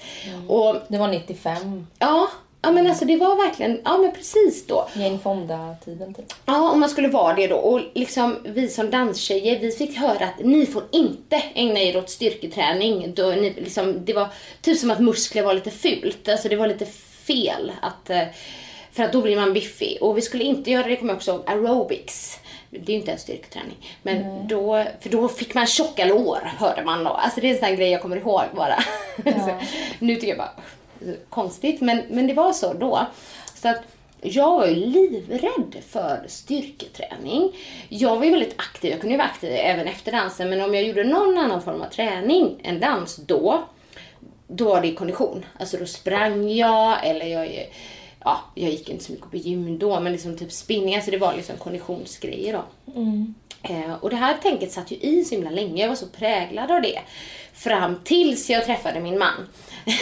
Och 0.48 0.76
Det 0.88 0.98
var 0.98 1.08
95. 1.08 1.86
ja, 1.98 2.28
ja 2.62 2.70
men 2.70 2.86
alltså 2.86 3.04
det 3.04 3.16
var 3.16 3.36
verkligen, 3.36 3.80
ja 3.84 3.98
men 3.98 4.12
precis 4.12 4.66
då. 4.66 4.88
Jane 4.94 5.18
Fonda-tiden 5.18 6.14
typ. 6.14 6.34
Ja, 6.46 6.70
om 6.70 6.80
man 6.80 6.88
skulle 6.88 7.08
vara 7.08 7.34
det 7.34 7.46
då. 7.46 7.56
Och 7.56 7.80
liksom 7.94 8.36
vi 8.44 8.68
som 8.68 8.90
danstjejer, 8.90 9.58
vi 9.58 9.70
fick 9.70 9.96
höra 9.96 10.24
att 10.26 10.44
ni 10.44 10.66
får 10.66 10.82
inte 10.92 11.42
ägna 11.54 11.80
er 11.80 11.96
åt 11.96 12.10
styrketräning. 12.10 13.14
Då 13.14 13.26
ni, 13.30 13.50
liksom, 13.56 14.04
det 14.04 14.12
var 14.12 14.28
typ 14.62 14.78
som 14.78 14.90
att 14.90 15.00
muskler 15.00 15.42
var 15.42 15.54
lite 15.54 15.70
fult. 15.70 16.28
Alltså 16.28 16.48
det 16.48 16.56
var 16.56 16.66
lite 16.66 16.86
fel. 17.26 17.72
Att, 17.82 18.10
eh, 18.10 18.22
för 18.92 19.02
att 19.02 19.12
då 19.12 19.22
blir 19.22 19.36
man 19.36 19.52
biffig. 19.52 19.98
Och 20.00 20.16
vi 20.16 20.22
skulle 20.22 20.44
inte 20.44 20.70
göra, 20.70 20.86
det 20.88 20.96
kommer 20.96 21.14
också 21.14 21.42
aerobics. 21.46 22.38
Det 22.70 22.78
är 22.78 22.90
ju 22.90 22.94
inte 22.94 23.12
en 23.12 23.18
styrketräning. 23.18 23.76
Men 24.02 24.48
då, 24.48 24.84
för 25.00 25.10
då 25.10 25.28
fick 25.28 25.54
man 25.54 25.66
tjocka 25.66 26.04
lår, 26.04 26.52
hörde 26.58 26.84
man 26.84 27.04
då. 27.04 27.10
Alltså 27.10 27.40
det 27.40 27.50
är 27.50 27.54
en 27.54 27.60
sån 27.60 27.76
grej 27.76 27.90
jag 27.90 28.02
kommer 28.02 28.16
ihåg 28.16 28.44
bara. 28.56 28.82
Så, 29.24 29.58
nu 29.98 30.14
tycker 30.14 30.28
jag 30.28 30.38
bara, 30.38 30.54
konstigt. 31.28 31.80
Men, 31.80 32.02
men 32.08 32.26
det 32.26 32.34
var 32.34 32.52
så 32.52 32.72
då. 32.72 33.06
Så 33.54 33.68
att 33.68 33.82
jag 34.20 34.58
var 34.58 34.66
ju 34.66 34.74
livrädd 34.74 35.76
för 35.88 36.24
styrketräning. 36.26 37.52
Jag 37.88 38.16
var 38.16 38.24
ju 38.24 38.30
väldigt 38.30 38.60
aktiv, 38.60 38.90
jag 38.90 39.00
kunde 39.00 39.14
ju 39.14 39.18
vara 39.18 39.28
aktiv 39.28 39.50
även 39.52 39.86
efter 39.86 40.12
dansen, 40.12 40.50
men 40.50 40.60
om 40.60 40.74
jag 40.74 40.84
gjorde 40.84 41.04
någon 41.04 41.38
annan 41.38 41.62
form 41.62 41.82
av 41.82 41.88
träning 41.88 42.60
än 42.62 42.80
dans 42.80 43.16
då, 43.16 43.64
då 44.46 44.64
var 44.64 44.80
det 44.80 44.94
kondition. 44.94 45.46
Alltså 45.58 45.76
då 45.76 45.86
sprang 45.86 46.50
jag, 46.50 47.06
eller 47.06 47.26
jag, 47.26 47.68
ja, 48.28 48.62
jag 48.62 48.70
gick 48.70 48.88
inte 48.88 49.04
så 49.04 49.12
mycket 49.12 49.30
på 49.30 49.36
gym 49.36 49.78
då, 49.78 50.00
men 50.00 50.12
liksom 50.12 50.36
typ 50.38 50.52
spinning, 50.52 50.94
alltså 50.94 51.10
det 51.10 51.18
var 51.18 51.34
liksom 51.34 51.56
konditionsgrejer 51.56 52.52
då. 52.52 52.64
Eh, 53.62 53.94
och 54.00 54.10
det 54.10 54.16
här 54.16 54.34
tänket 54.42 54.72
satt 54.72 54.90
ju 54.90 54.96
i 54.96 55.24
så 55.24 55.34
himla 55.34 55.50
länge, 55.50 55.82
jag 55.82 55.88
var 55.88 55.96
så 55.96 56.06
präglad 56.06 56.70
av 56.70 56.82
det. 56.82 56.98
Fram 57.54 58.00
tills 58.04 58.50
jag 58.50 58.64
träffade 58.64 59.00
min 59.00 59.18
man. 59.18 59.48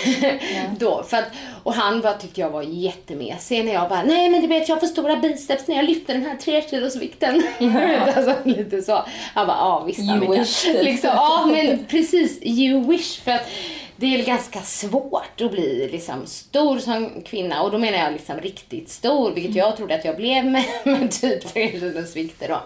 Då, 0.79 1.03
för 1.03 1.17
att, 1.17 1.25
och 1.63 1.75
han 1.75 2.01
bara 2.01 2.15
tyckte 2.15 2.41
jag 2.41 2.51
var 2.51 2.63
jättemesig 2.63 3.65
när 3.65 3.73
jag 3.73 3.89
bara, 3.89 4.03
nej 4.03 4.31
men 4.31 4.41
du 4.41 4.47
vet 4.47 4.69
jag 4.69 4.81
får 4.81 4.87
stora 4.87 5.17
biceps 5.17 5.69
när 5.69 5.77
jag 5.77 5.85
lyfter 5.85 6.15
den 6.15 6.27
här 6.27 6.37
tre 6.37 6.63
kilos 6.71 6.97
vikten. 6.97 7.43
alltså, 8.17 8.35
lite 8.45 8.83
så. 8.83 9.05
Han 9.35 9.47
bara, 9.47 9.57
ja 9.57 9.85
visst 9.87 9.99
You 9.99 10.11
Annika." 10.11 10.33
wish, 10.33 10.63
typ. 10.65 10.83
liksom, 10.85 11.11
Ja 11.15 11.47
men 11.47 11.85
precis, 11.85 12.39
you 12.43 12.89
wish. 12.91 13.21
För 13.21 13.31
att 13.31 13.49
det 13.97 14.07
är 14.21 14.25
ganska 14.25 14.61
svårt 14.63 15.41
att 15.41 15.51
bli 15.51 15.89
liksom 15.93 16.27
stor 16.27 16.79
som 16.79 17.23
kvinna 17.23 17.63
och 17.63 17.71
då 17.71 17.79
menar 17.79 17.99
jag 17.99 18.13
liksom 18.13 18.37
riktigt 18.41 18.89
stor, 18.91 19.31
vilket 19.31 19.55
jag 19.55 19.77
trodde 19.77 19.95
att 19.95 20.05
jag 20.05 20.17
blev 20.17 20.45
med, 20.45 20.65
med 20.85 21.11
typ 21.11 21.53
3 21.53 21.71
kilos 21.71 22.17
vikter 22.17 22.49
då. 22.49 22.61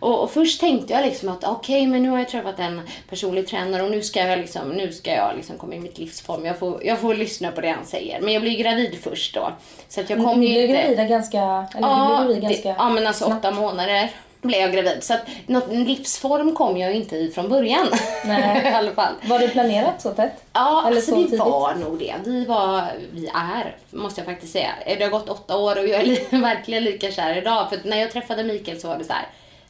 Och, 0.00 0.22
och 0.22 0.30
först 0.30 0.60
tänkte 0.60 0.92
jag 0.92 1.04
liksom 1.06 1.28
att 1.28 1.44
okej, 1.44 1.86
men 1.86 2.02
nu 2.02 2.08
har 2.10 2.18
jag 2.18 2.28
träffat 2.28 2.58
en 2.58 2.80
personlig 3.08 3.46
tränare 3.48 3.82
och 3.82 3.90
nu 3.90 4.02
ska 4.02 4.20
jag 4.20 4.38
liksom, 4.38 4.68
nu 4.70 4.92
ska 4.92 5.10
jag 5.14 5.36
liksom 5.36 5.56
komma 5.58 5.74
i 5.74 5.80
mitt 5.80 5.98
livsform. 5.98 6.44
Jag 6.44 6.58
får, 6.58 6.84
jag 6.84 7.00
får 7.00 7.14
lyssna 7.14 7.50
på 7.52 7.60
det 7.60 7.68
han 7.70 7.86
säger. 7.86 8.20
Men 8.20 8.32
jag 8.34 8.42
blir 8.42 8.58
gravid 8.58 8.98
först 9.02 9.34
då. 9.34 9.52
Så 9.88 10.00
att 10.00 10.10
jag 10.10 10.24
kom 10.24 10.42
ju 10.42 10.48
blev 10.48 10.68
gravida 10.70 11.04
ganska... 11.04 11.38
Eller 11.74 11.88
Ja, 11.88 12.18
du 12.20 12.26
blev 12.26 12.40
gravid 12.40 12.42
det, 12.42 12.62
ganska 12.62 12.68
ja 12.78 12.88
men 12.90 13.06
alltså 13.06 13.24
snabbt. 13.24 13.44
åtta 13.44 13.54
månader 13.54 14.10
blev 14.46 14.60
jag 14.60 14.72
gravid. 14.72 15.04
Så 15.04 15.14
att 15.14 15.20
något 15.46 15.68
livsform 15.72 16.54
kom 16.54 16.76
jag 16.76 16.94
inte 16.94 17.16
i 17.16 17.30
från 17.30 17.48
början. 17.48 17.86
Nej. 18.24 18.62
I. 19.24 19.28
Var 19.28 19.38
det 19.38 19.48
planerat 19.48 20.02
så 20.02 20.10
tätt? 20.10 20.32
Ja, 20.52 20.84
Eller 20.86 20.96
alltså 20.96 21.10
så 21.10 21.16
det 21.16 21.24
tidigt? 21.24 21.40
var 21.40 21.74
nog 21.74 21.98
det. 21.98 22.14
Vi 22.24 22.44
var, 22.44 22.84
vi 23.12 23.26
är, 23.34 23.76
måste 23.90 24.20
jag 24.20 24.26
faktiskt 24.26 24.52
säga. 24.52 24.70
Det 24.98 25.04
har 25.04 25.10
gått 25.10 25.28
åtta 25.28 25.56
år 25.56 25.78
och 25.78 25.86
jag 25.88 26.00
är 26.00 26.04
li- 26.06 26.26
verkligen 26.30 26.84
lika 26.84 27.10
kär 27.12 27.36
idag. 27.38 27.68
För 27.70 27.78
när 27.84 27.96
jag 27.96 28.10
träffade 28.12 28.44
Mikael 28.44 28.80
så 28.80 28.88
var 28.88 28.98
det 28.98 29.04
så 29.04 29.12
här. 29.12 29.26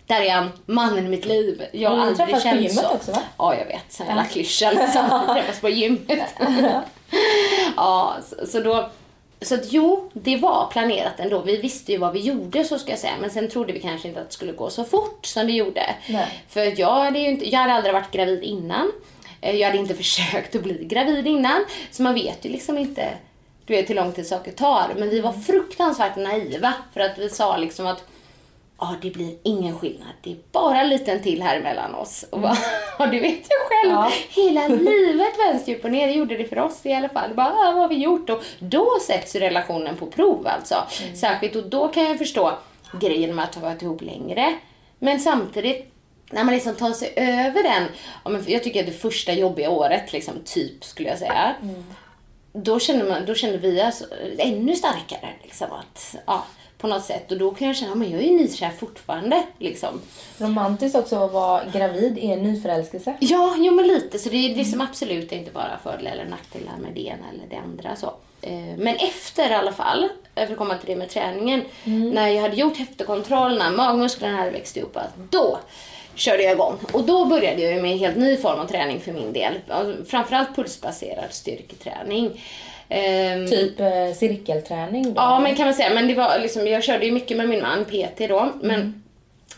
Där 0.06 0.20
är 0.20 0.30
han, 0.30 0.52
mannen 0.66 1.06
i 1.06 1.08
mitt 1.08 1.26
liv. 1.26 1.66
Jag 1.72 1.90
har 1.90 1.96
ni 1.96 2.02
aldrig 2.02 2.16
träffas 2.18 2.42
på 2.42 2.48
känt 2.48 2.60
gymmet 2.60 2.84
så. 2.84 2.88
också, 2.94 3.12
va? 3.12 3.18
Ja, 3.38 3.54
jag 3.54 3.66
vet. 3.66 3.92
Sån 3.92 4.06
jävla 4.06 4.24
klyscha 4.24 4.70
liksom. 4.70 5.02
Vi 5.28 5.34
träffas 5.34 5.60
på 5.60 5.68
gymmet. 5.68 6.34
ja, 7.76 8.16
så, 8.28 8.46
så 8.46 8.60
då... 8.60 8.88
Så 9.42 9.54
att 9.54 9.72
jo, 9.72 10.10
det 10.12 10.36
var 10.36 10.66
planerat 10.66 11.20
ändå. 11.20 11.40
Vi 11.42 11.56
visste 11.56 11.92
ju 11.92 11.98
vad 11.98 12.12
vi 12.12 12.20
gjorde 12.20 12.64
så 12.64 12.78
ska 12.78 12.90
jag 12.90 12.98
säga. 12.98 13.12
Men 13.20 13.30
sen 13.30 13.48
trodde 13.50 13.72
vi 13.72 13.80
kanske 13.80 14.08
inte 14.08 14.20
att 14.20 14.28
det 14.28 14.34
skulle 14.34 14.52
gå 14.52 14.70
så 14.70 14.84
fort 14.84 15.26
som 15.26 15.46
det 15.46 15.52
gjorde. 15.52 15.94
Nej. 16.08 16.44
För 16.48 16.80
jag 16.80 16.94
hade 17.04 17.18
ju 17.18 17.28
inte, 17.28 17.48
jag 17.50 17.58
hade 17.60 17.72
aldrig 17.72 17.94
varit 17.94 18.10
gravid 18.10 18.42
innan. 18.42 18.92
Eh, 19.40 19.56
Jag 19.56 19.66
hade 19.66 19.78
inte 19.78 19.94
försökt 20.04 20.56
att 20.56 20.62
bli 20.62 20.84
gravid 20.84 21.26
innan. 21.26 21.64
Så 21.90 22.02
man 22.02 22.14
vet 22.14 22.44
ju 22.44 22.48
liksom 22.50 22.78
inte 22.78 23.08
du 23.66 23.74
vet, 23.76 23.90
hur 23.90 23.94
lång 23.94 24.12
tid 24.12 24.26
saker 24.26 24.52
tar. 24.52 24.94
Men 24.96 25.10
vi 25.10 25.20
var 25.20 25.32
fruktansvärt 25.32 26.16
naiva. 26.16 26.74
För 26.94 27.00
att 27.00 27.18
vi 27.18 27.28
sa 27.28 27.56
liksom 27.56 27.86
att 27.86 28.04
ja, 28.78 28.94
det 29.02 29.10
blir 29.10 29.36
ingen 29.42 29.78
skillnad. 29.78 30.08
Det 30.22 30.30
är 30.30 30.36
bara 30.52 30.80
en 30.80 30.88
liten 30.88 31.22
till 31.22 31.42
här 31.42 31.60
mellan 31.60 31.94
oss. 31.94 32.24
Och 32.30 32.40
bara, 32.40 32.56
ja, 32.98 33.06
det 33.06 33.20
vet 33.20 33.46
jag 33.48 33.68
själv. 33.68 33.92
Ja. 33.92 34.12
Hela 34.30 34.68
livet 34.68 35.38
vänster 35.38 35.74
upp 35.74 35.84
och 35.84 35.90
ner. 35.90 36.06
Det 36.06 36.12
gjorde 36.12 36.36
det 36.36 36.44
för 36.44 36.58
oss 36.58 36.86
i 36.86 36.92
alla 36.92 37.08
fall. 37.08 37.34
Bara, 37.34 37.46
ah, 37.46 37.72
vad 37.72 37.74
har 37.74 37.88
vi 37.88 37.96
gjort? 37.96 38.30
Och 38.30 38.42
då 38.58 38.98
sätts 39.06 39.34
relationen 39.34 39.96
på 39.96 40.06
prov 40.06 40.46
alltså. 40.46 40.74
Särskilt, 41.14 41.56
och 41.56 41.68
då 41.68 41.88
kan 41.88 42.04
jag 42.04 42.18
förstå 42.18 42.52
grejen 43.00 43.34
med 43.34 43.44
att 43.44 43.54
ha 43.54 43.62
varit 43.62 43.82
ihop 43.82 44.02
längre. 44.02 44.56
Men 44.98 45.20
samtidigt, 45.20 45.92
när 46.30 46.44
man 46.44 46.54
liksom 46.54 46.74
tar 46.74 46.92
sig 46.92 47.12
över 47.16 47.62
den, 47.62 47.88
jag 48.46 48.62
tycker 48.62 48.80
att 48.80 48.86
det 48.86 48.92
första 48.92 49.32
jobbiga 49.32 49.70
året, 49.70 50.12
liksom, 50.12 50.34
typ, 50.44 50.84
skulle 50.84 51.08
jag 51.08 51.18
säga. 51.18 51.54
Då 52.52 52.78
kände, 52.78 53.04
man, 53.04 53.26
då 53.26 53.34
kände 53.34 53.58
vi 53.58 53.80
alltså 53.80 54.04
ännu 54.38 54.76
starkare. 54.76 55.28
Liksom, 55.42 55.66
att, 55.72 56.16
ja, 56.26 56.46
på 56.86 56.94
något 56.94 57.04
sätt. 57.04 57.32
Och 57.32 57.38
då 57.38 57.50
kan 57.50 57.66
jag 57.66 57.76
känna, 57.76 57.94
men 57.94 58.10
jag 58.10 58.20
är 58.20 58.24
ju 58.24 58.36
nykär 58.36 58.70
fortfarande. 58.70 59.42
Liksom. 59.58 60.00
Romantiskt 60.38 60.96
också 60.98 61.16
att 61.16 61.32
vara 61.32 61.62
gravid 61.72 62.18
i 62.18 62.26
en 62.26 62.42
nyförälskelse. 62.42 63.14
Ja, 63.20 63.54
jo 63.58 63.72
men 63.74 63.86
lite. 63.86 64.18
Så 64.18 64.28
det 64.28 64.36
är 64.36 64.56
liksom 64.56 64.80
absolut 64.80 65.32
inte 65.32 65.50
bara 65.50 65.78
fördelar 65.82 66.10
eller 66.12 66.24
nackdelar 66.24 66.76
med 66.82 66.92
det 66.94 67.00
ena 67.00 67.24
eller 67.32 67.44
det 67.50 67.56
andra. 67.56 67.96
Så. 67.96 68.06
Eh, 68.42 68.52
Men 68.78 68.96
efter 68.96 69.50
i 69.50 69.54
alla 69.54 69.72
fall, 69.72 70.08
för 70.34 70.42
att 70.42 70.56
komma 70.56 70.74
till 70.78 70.86
det 70.86 70.96
med 70.96 71.08
träningen, 71.10 71.62
när 71.84 72.28
jag 72.28 72.42
hade 72.42 72.56
gjort 72.56 72.80
efterkontrollerna, 72.80 73.70
magmusklerna 73.70 74.36
hade 74.36 74.50
växt 74.50 74.76
upp, 74.76 74.96
att 74.96 75.16
då 75.30 75.58
körde 76.14 76.42
jag 76.42 76.52
igång. 76.52 76.74
Och 76.92 77.02
då 77.04 77.24
började 77.24 77.62
jag 77.62 77.82
med 77.82 77.92
en 77.92 77.98
helt 77.98 78.16
ny 78.16 78.36
form 78.36 78.60
av 78.60 78.66
träning 78.66 79.00
för 79.00 79.12
min 79.12 79.32
del. 79.32 79.54
Alltså, 79.68 80.04
Framförallt 80.04 80.56
pulsbaserad 80.56 81.32
styrketräning. 81.32 82.42
Ehm, 82.88 83.46
Typ 83.46 83.80
eh, 83.80 84.12
cirkelträning 84.14 85.04
då? 85.04 85.12
Ja, 85.16 85.40
men 85.40 85.54
kan 85.54 85.64
man 85.66 85.74
säga. 85.74 85.94
Men 85.94 86.08
det 86.08 86.14
var 86.14 86.38
liksom, 86.38 86.66
jag 86.66 86.84
körde 86.84 87.06
ju 87.06 87.12
mycket 87.12 87.36
med 87.36 87.48
min 87.48 87.62
man 87.62 87.84
PT 87.84 88.18
då. 88.28 88.52
Men 88.62 89.02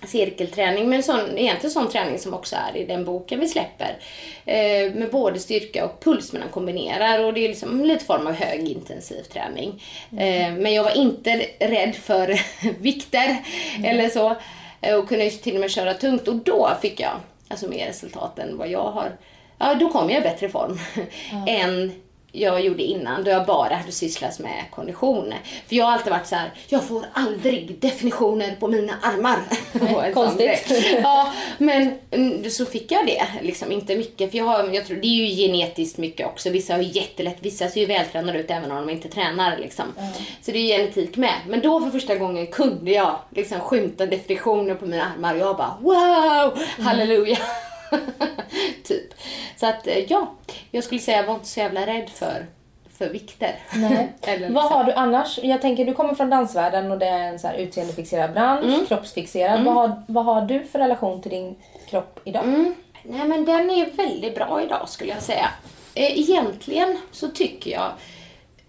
cirkelträning, 0.07 0.89
men 0.89 1.03
sån, 1.03 1.39
egentligen 1.39 1.71
sån 1.71 1.91
träning 1.91 2.19
som 2.19 2.35
också 2.35 2.57
är 2.57 2.77
i 2.77 2.85
den 2.85 3.05
boken 3.05 3.41
vi 3.41 3.49
släpper. 3.49 3.97
Eh, 4.45 4.93
med 4.95 5.09
både 5.11 5.39
styrka 5.39 5.85
och 5.85 6.01
puls 6.05 6.33
man 6.33 6.43
kombinerar 6.51 7.25
och 7.25 7.35
det 7.35 7.45
är 7.45 7.49
liksom 7.49 7.85
lite 7.85 8.05
form 8.05 8.27
av 8.27 8.33
högintensiv 8.33 9.23
träning. 9.23 9.83
Eh, 10.11 10.53
men 10.53 10.75
jag 10.75 10.85
var 10.85 10.97
inte 10.97 11.47
rädd 11.59 11.95
för 11.95 12.41
vikter 12.83 13.37
eller 13.85 14.09
så. 14.09 14.37
Eh, 14.81 14.95
och 14.95 15.09
kunde 15.09 15.31
till 15.31 15.55
och 15.55 15.61
med 15.61 15.71
köra 15.71 15.95
tungt 15.95 16.29
och 16.29 16.37
då 16.37 16.71
fick 16.83 17.01
jag 17.01 17.13
alltså 17.49 17.69
mer 17.69 17.87
resultat 17.87 18.39
än 18.39 18.59
vad 18.59 18.69
jag 18.69 18.91
har. 18.91 19.13
Ja, 19.59 19.75
då 19.75 19.89
kom 19.89 20.11
jag 20.11 20.19
i 20.19 20.23
bättre 20.23 20.49
form 20.49 20.79
än 21.47 21.93
jag 22.33 22.65
gjorde 22.65 22.83
innan 22.83 23.25
då 23.25 23.31
jag 23.31 23.47
bara 23.47 23.75
hade 23.75 23.93
sysslat 23.93 24.39
med 24.39 24.65
kondition. 24.71 25.35
För 25.69 25.77
jag 25.77 25.85
har 25.85 25.93
alltid 25.93 26.13
varit 26.13 26.27
så 26.27 26.35
här: 26.35 26.53
jag 26.69 26.85
får 26.85 27.05
aldrig 27.13 27.79
definitioner 27.81 28.57
på 28.61 28.69
mina 28.69 28.93
armar. 29.03 29.39
Konstigt. 30.15 30.73
ja, 31.03 31.33
men 31.59 31.95
mm, 32.11 32.51
så 32.51 32.67
fick 32.67 32.93
jag 32.93 33.07
det. 33.07 33.27
Liksom 33.43 33.73
inte 33.73 33.97
mycket. 33.97 34.31
För 34.31 34.39
jag, 34.39 34.45
har, 34.45 34.69
jag 34.75 34.87
tror 34.87 34.97
det 34.97 35.07
är 35.07 35.27
ju 35.27 35.47
genetiskt 35.47 35.99
mycket 35.99 36.27
också. 36.27 36.51
Vissa 36.51 36.75
har 36.75 36.81
jättelätt, 36.81 37.37
vissa 37.41 37.69
ser 37.69 37.81
ju 37.81 37.87
vältränade 37.87 38.39
ut 38.39 38.51
även 38.51 38.71
om 38.71 38.87
de 38.87 38.93
inte 38.93 39.09
tränar. 39.09 39.59
Liksom. 39.59 39.85
Så 40.43 40.51
det 40.51 40.59
är 40.59 40.63
ju 40.63 40.69
genetik 40.69 41.17
med. 41.17 41.35
Men 41.49 41.61
då 41.61 41.81
för 41.81 41.91
första 41.91 42.17
gången 42.17 42.47
kunde 42.47 42.91
jag 42.91 43.19
liksom 43.31 43.61
skymta 43.61 44.07
definitioner 44.07 44.75
på 44.75 44.87
mina 44.87 45.05
armar 45.17 45.35
och 45.35 45.41
jag 45.41 45.57
bara 45.57 45.77
wow, 45.81 46.59
halleluja. 46.79 47.39
typ. 48.85 49.15
Så 49.57 49.67
att 49.67 49.87
eh, 49.87 49.99
ja, 49.99 50.35
jag 50.71 50.85
skulle 50.85 51.01
säga 51.01 51.27
var 51.27 51.35
inte 51.35 51.47
så 51.49 51.61
jävla 51.61 51.87
rädd 51.87 52.09
för, 52.09 52.47
för 52.99 53.09
vikter. 53.09 53.55
Nej. 53.75 54.13
Eller 54.23 54.51
Vad 54.51 54.65
har 54.65 54.85
du 54.85 54.93
annars? 54.93 55.39
Jag 55.43 55.63
tänker 55.63 55.85
du 55.85 55.95
kommer 55.95 56.15
från 56.15 56.31
dansvärlden 56.31 56.93
och 56.93 56.99
det 56.99 57.07
är 57.07 57.29
en 57.29 57.39
så 57.39 57.47
här 57.49 57.55
utseendefixerad 57.55 58.33
bransch, 58.33 58.65
Mm. 58.65 58.87
kroppsfixerad. 58.87 59.65
Vad, 59.65 59.75
har, 59.75 60.03
vad 60.09 60.25
har 60.25 60.41
du 60.43 60.65
för 60.65 60.79
relation 60.79 61.23
till 61.23 61.31
din 61.31 61.55
kropp 61.91 62.21
idag? 62.25 62.45
Mm. 62.45 62.75
Nej 63.03 63.29
men 63.29 63.45
den 63.45 63.71
är 63.71 63.91
väldigt 63.91 64.35
bra 64.35 64.63
idag 64.63 64.89
skulle 64.89 65.11
jag 65.13 65.23
säga. 65.23 65.51
Eh, 65.95 66.19
Egentligen 66.19 66.99
så 67.13 67.29
tycker 67.29 67.71
jag 67.71 67.91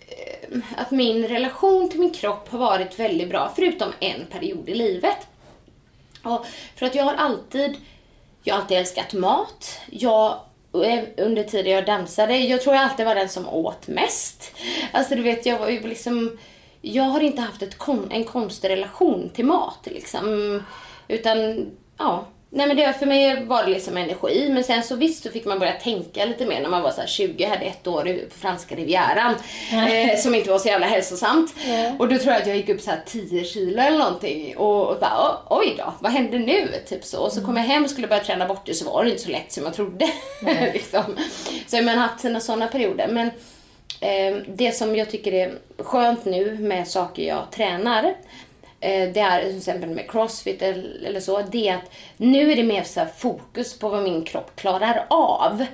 eh, 0.07 0.57
att 0.77 0.91
min 0.91 1.27
relation 1.27 1.89
till 1.89 1.99
min 1.99 2.11
kropp 2.13 2.49
har 2.51 2.59
varit 2.59 2.99
väldigt 2.99 3.29
bra, 3.29 3.51
förutom 3.55 3.93
en 3.99 4.25
period 4.31 4.69
i 4.69 4.75
livet. 4.75 5.27
Och 6.23 6.45
för 6.75 6.85
att 6.85 6.95
jag 6.95 7.03
har 7.03 7.13
alltid, 7.13 7.77
jag 8.43 8.55
har 8.55 8.61
alltid 8.61 8.77
älskat 8.77 9.13
mat. 9.13 9.79
Jag, 9.91 10.39
eh, 10.73 11.03
under 11.17 11.43
tiden 11.43 11.73
jag 11.73 11.85
dansade, 11.85 12.37
jag 12.37 12.61
tror 12.61 12.75
jag 12.75 12.83
alltid 12.83 13.05
var 13.05 13.15
den 13.15 13.29
som 13.29 13.47
åt 13.47 13.87
mest. 13.87 14.55
Alltså 14.91 15.15
du 15.15 15.21
vet, 15.21 15.45
jag 15.45 15.59
var 15.59 15.69
ju 15.69 15.87
liksom, 15.87 16.37
jag 16.81 17.03
har 17.03 17.21
inte 17.21 17.41
haft 17.41 17.61
ett 17.61 17.77
kon, 17.77 18.11
en 18.11 18.23
konstig 18.23 18.69
relation 18.69 19.29
till 19.29 19.45
mat 19.45 19.79
liksom. 19.83 20.63
Utan, 21.07 21.65
ja. 21.97 22.25
Nej 22.51 22.67
men 22.67 22.77
det, 22.77 22.93
för 22.93 23.05
mig 23.05 23.45
var 23.45 23.63
det 23.63 23.69
liksom 23.69 23.97
energi. 23.97 24.49
Men 24.49 24.63
sen 24.63 24.83
så 24.83 24.95
visst 24.95 25.23
så 25.23 25.29
fick 25.29 25.45
man 25.45 25.59
börja 25.59 25.73
tänka 25.73 26.25
lite 26.25 26.45
mer 26.45 26.61
när 26.61 26.69
man 26.69 26.81
var 26.81 26.91
så 26.91 27.01
här 27.01 27.07
20, 27.07 27.45
hade 27.45 27.65
ett 27.65 27.87
år 27.87 28.03
på 28.29 28.35
franska 28.39 28.75
rivieran. 28.75 29.35
Eh, 29.71 30.17
som 30.17 30.35
inte 30.35 30.49
var 30.49 30.59
så 30.59 30.67
jävla 30.67 30.87
hälsosamt. 30.87 31.53
Och 31.99 32.07
då 32.09 32.17
tror 32.17 32.33
jag 32.33 32.41
att 32.41 32.47
jag 32.47 32.57
gick 32.57 32.69
upp 32.69 32.81
så 32.81 32.91
här 32.91 33.01
10 33.05 33.43
kilo 33.43 33.81
eller 33.81 33.97
någonting. 33.97 34.57
Och, 34.57 34.87
och 34.89 34.99
bara, 34.99 35.37
"Oj, 35.49 35.75
då, 35.77 35.93
vad 35.99 36.11
hände 36.11 36.39
nu? 36.39 36.67
Typ 36.89 37.03
så. 37.05 37.19
Och 37.19 37.31
så 37.31 37.45
kom 37.45 37.57
jag 37.57 37.63
hem 37.63 37.83
och 37.83 37.89
skulle 37.89 38.07
börja 38.07 38.23
träna 38.23 38.47
bort 38.47 38.65
det 38.65 38.73
så 38.73 38.85
var 38.91 39.03
det 39.03 39.09
inte 39.09 39.23
så 39.23 39.29
lätt 39.29 39.51
som 39.51 39.63
jag 39.63 39.73
trodde. 39.73 40.09
liksom. 40.73 41.03
Så 41.67 41.75
jag 41.77 41.83
har 41.83 41.95
haft 41.95 42.19
sina 42.19 42.39
sådana 42.39 42.67
perioder. 42.67 43.07
Men 43.07 43.31
Eh, 44.01 44.35
det 44.47 44.71
som 44.71 44.95
jag 44.95 45.09
tycker 45.09 45.33
är 45.33 45.53
skönt 45.77 46.25
nu 46.25 46.57
med 46.59 46.87
saker 46.87 47.23
jag 47.23 47.51
tränar, 47.51 48.13
det 48.79 49.19
är 49.19 49.41
till 49.41 49.57
exempel 49.57 49.89
med 49.89 50.11
crossfit 50.11 50.61
eller, 50.61 51.19
så, 51.19 51.41
det 51.41 51.67
är 51.67 51.75
att 51.75 51.91
nu 52.17 52.51
är 52.51 52.55
det 52.55 52.63
mer 52.63 52.83
så 52.83 53.05
fokus 53.17 53.79
på 53.79 53.89
vad 53.89 54.03
min 54.03 54.23
kropp 54.23 54.55
klarar 54.55 55.05
av. 55.09 55.65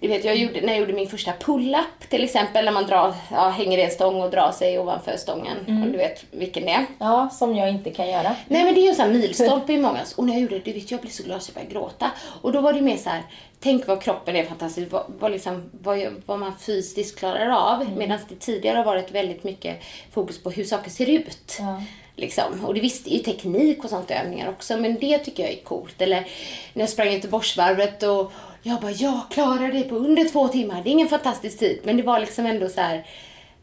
Du 0.00 0.08
vet, 0.08 0.24
jag 0.24 0.36
gjorde, 0.36 0.60
när 0.60 0.68
jag 0.68 0.78
gjorde 0.78 0.92
min 0.92 1.08
första 1.08 1.32
pull-up 1.32 2.08
till 2.08 2.24
exempel, 2.24 2.64
när 2.64 2.72
man 2.72 2.86
drar, 2.86 3.14
ja, 3.30 3.48
hänger 3.48 3.78
i 3.78 3.82
en 3.82 3.90
stång 3.90 4.22
och 4.22 4.30
drar 4.30 4.52
sig 4.52 4.78
ovanför 4.78 5.16
stången. 5.16 5.56
Om 5.68 5.92
du 5.92 5.98
vet 5.98 6.24
vilken 6.30 6.64
det 6.64 6.70
är. 6.70 6.86
Ja, 6.98 7.30
som 7.32 7.56
jag 7.56 7.68
inte 7.68 7.90
kan 7.90 8.08
göra. 8.08 8.36
Nej 8.48 8.64
men 8.64 8.74
det 8.74 8.80
är 8.80 8.82
ju 8.82 8.88
en 8.88 8.94
sån 8.94 9.04
här 9.04 9.12
milstolpe 9.12 9.72
i 9.72 9.78
mångas. 9.78 10.14
Och 10.14 10.24
när 10.24 10.32
jag 10.32 10.42
gjorde 10.42 10.54
det, 10.54 10.64
du 10.64 10.72
vet 10.72 10.90
jag 10.90 11.00
blev 11.00 11.10
så 11.10 11.22
glad 11.22 11.42
så 11.42 11.50
jag 11.50 11.54
började 11.54 11.72
gråta. 11.72 12.10
Och 12.42 12.52
då 12.52 12.60
var 12.60 12.72
det 12.72 12.80
mer 12.80 12.96
så 12.96 13.10
här, 13.10 13.22
tänk 13.60 13.86
vad 13.86 14.02
kroppen 14.02 14.36
är 14.36 14.44
fantastisk, 14.44 14.92
vad, 14.92 15.04
vad, 15.18 15.32
liksom, 15.32 15.70
vad, 15.82 15.98
vad 16.26 16.38
man 16.38 16.58
fysiskt 16.58 17.18
klarar 17.18 17.50
av. 17.50 17.96
Medan 17.96 18.18
det 18.28 18.34
tidigare 18.34 18.76
har 18.76 18.84
varit 18.84 19.10
väldigt 19.10 19.44
mycket 19.44 19.82
fokus 20.12 20.42
på 20.42 20.50
hur 20.50 20.64
saker 20.64 20.90
ser 20.90 21.10
ut. 21.10 21.56
Ja. 21.58 21.82
Liksom. 22.16 22.64
Och 22.64 22.74
det 22.74 22.80
visst, 22.80 23.04
det 23.04 23.10
är 23.10 23.16
ju 23.16 23.22
teknik 23.22 23.84
och 23.84 23.90
sånt 23.90 24.10
övningar 24.10 24.48
också, 24.48 24.76
men 24.76 24.98
det 24.98 25.18
tycker 25.18 25.42
jag 25.42 25.52
är 25.52 25.64
coolt. 25.64 26.02
Eller 26.02 26.26
när 26.72 26.82
jag 26.82 26.88
sprang 26.88 27.12
Göteborgsvarvet 27.12 28.02
och 28.02 28.32
jag 28.62 28.80
bara, 28.80 28.90
jag 28.90 29.20
klarar 29.30 29.72
det 29.72 29.82
på 29.82 29.94
under 29.94 30.24
två 30.24 30.48
timmar. 30.48 30.82
Det 30.82 30.88
är 30.88 30.92
ingen 30.92 31.08
fantastisk 31.08 31.58
tid, 31.58 31.80
men 31.84 31.96
det 31.96 32.02
var 32.02 32.20
liksom 32.20 32.46
ändå 32.46 32.68
så 32.68 32.80
här, 32.80 33.06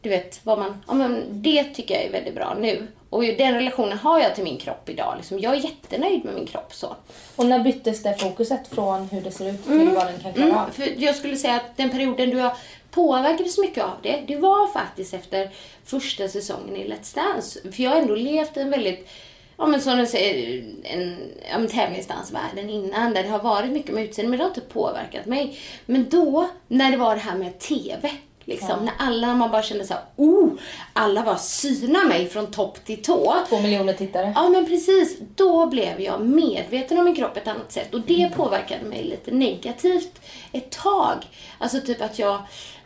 du 0.00 0.08
vet, 0.08 0.40
vad 0.42 0.58
man, 0.58 0.82
ja, 0.88 0.94
men 0.94 1.24
det 1.30 1.64
tycker 1.64 1.94
jag 1.94 2.04
är 2.04 2.12
väldigt 2.12 2.34
bra 2.34 2.56
nu. 2.60 2.86
Och 3.10 3.22
den 3.22 3.54
relationen 3.54 3.98
har 3.98 4.20
jag 4.20 4.34
till 4.34 4.44
min 4.44 4.58
kropp 4.58 4.88
idag. 4.88 5.14
Liksom, 5.16 5.38
jag 5.38 5.54
är 5.54 5.58
jättenöjd 5.58 6.24
med 6.24 6.34
min 6.34 6.46
kropp 6.46 6.74
så. 6.74 6.96
Och 7.36 7.46
när 7.46 7.58
byttes 7.58 8.02
det 8.02 8.14
fokuset 8.18 8.68
från 8.68 9.08
hur 9.08 9.20
det 9.20 9.30
ser 9.30 9.50
ut 9.50 9.64
till 9.64 9.88
vad 9.88 10.06
den 10.06 10.18
kan 10.20 10.32
klara 10.32 10.48
Mm, 10.48 10.72
för 10.72 11.02
jag 11.02 11.16
skulle 11.16 11.36
säga 11.36 11.54
att 11.54 11.76
den 11.76 11.90
perioden 11.90 12.30
då 12.30 12.38
jag 12.38 12.52
påverkades 12.92 13.58
mycket 13.58 13.84
av 13.84 13.96
det, 14.02 14.24
det 14.26 14.36
var 14.36 14.72
faktiskt 14.72 15.14
efter 15.14 15.50
första 15.84 16.28
säsongen 16.28 16.76
i 16.76 16.88
Let's 16.88 17.14
Dance. 17.14 17.72
För 17.72 17.82
jag 17.82 17.90
har 17.90 18.00
ändå 18.00 18.14
levt 18.14 18.56
en 18.56 18.70
väldigt, 18.70 19.08
ja 19.56 19.66
men 19.66 19.80
som 19.80 19.98
de 19.98 20.06
säger, 20.06 20.64
en, 20.82 21.18
ja, 21.50 21.58
men 21.58 21.68
tävlingsdansvärlden 21.68 22.70
innan 22.70 23.14
där 23.14 23.22
det 23.22 23.28
har 23.28 23.42
varit 23.42 23.70
mycket 23.70 23.94
med 23.94 24.04
utseende, 24.04 24.30
men 24.30 24.38
det 24.38 24.44
har 24.44 24.50
inte 24.50 24.60
påverkat 24.60 25.26
mig. 25.26 25.58
Men 25.86 26.08
då, 26.08 26.48
när 26.68 26.90
det 26.90 26.96
var 26.96 27.14
det 27.14 27.20
här 27.20 27.36
med 27.36 27.58
TV, 27.58 28.10
liksom, 28.44 28.84
när 28.84 28.94
alla, 28.98 29.34
man 29.34 29.50
bara 29.50 29.62
kände 29.62 29.84
så 29.84 29.94
här, 29.94 30.02
oh, 30.16 30.50
alla 30.92 31.22
var 31.22 31.36
syna 31.36 32.04
mig 32.04 32.28
från 32.28 32.46
topp 32.46 32.84
till 32.84 33.02
tå. 33.02 33.34
Två 33.48 33.60
miljoner 33.60 33.92
tittare. 33.92 34.32
Ja 34.36 34.48
men 34.48 34.66
precis, 34.66 35.18
då 35.34 35.66
blev 35.66 36.00
jag 36.00 36.20
medveten 36.26 36.98
om 36.98 37.04
min 37.04 37.14
kropp 37.14 37.34
på 37.34 37.40
ett 37.40 37.48
annat 37.48 37.72
sätt 37.72 37.94
och 37.94 38.00
det 38.00 38.30
påverkade 38.36 38.84
mig 38.84 39.04
lite 39.04 39.30
negativt 39.30 40.20
ett 40.52 40.70
tag. 40.70 41.16
Alltså 41.58 41.80
typ 41.80 42.02
att 42.02 42.18
jag 42.18 42.42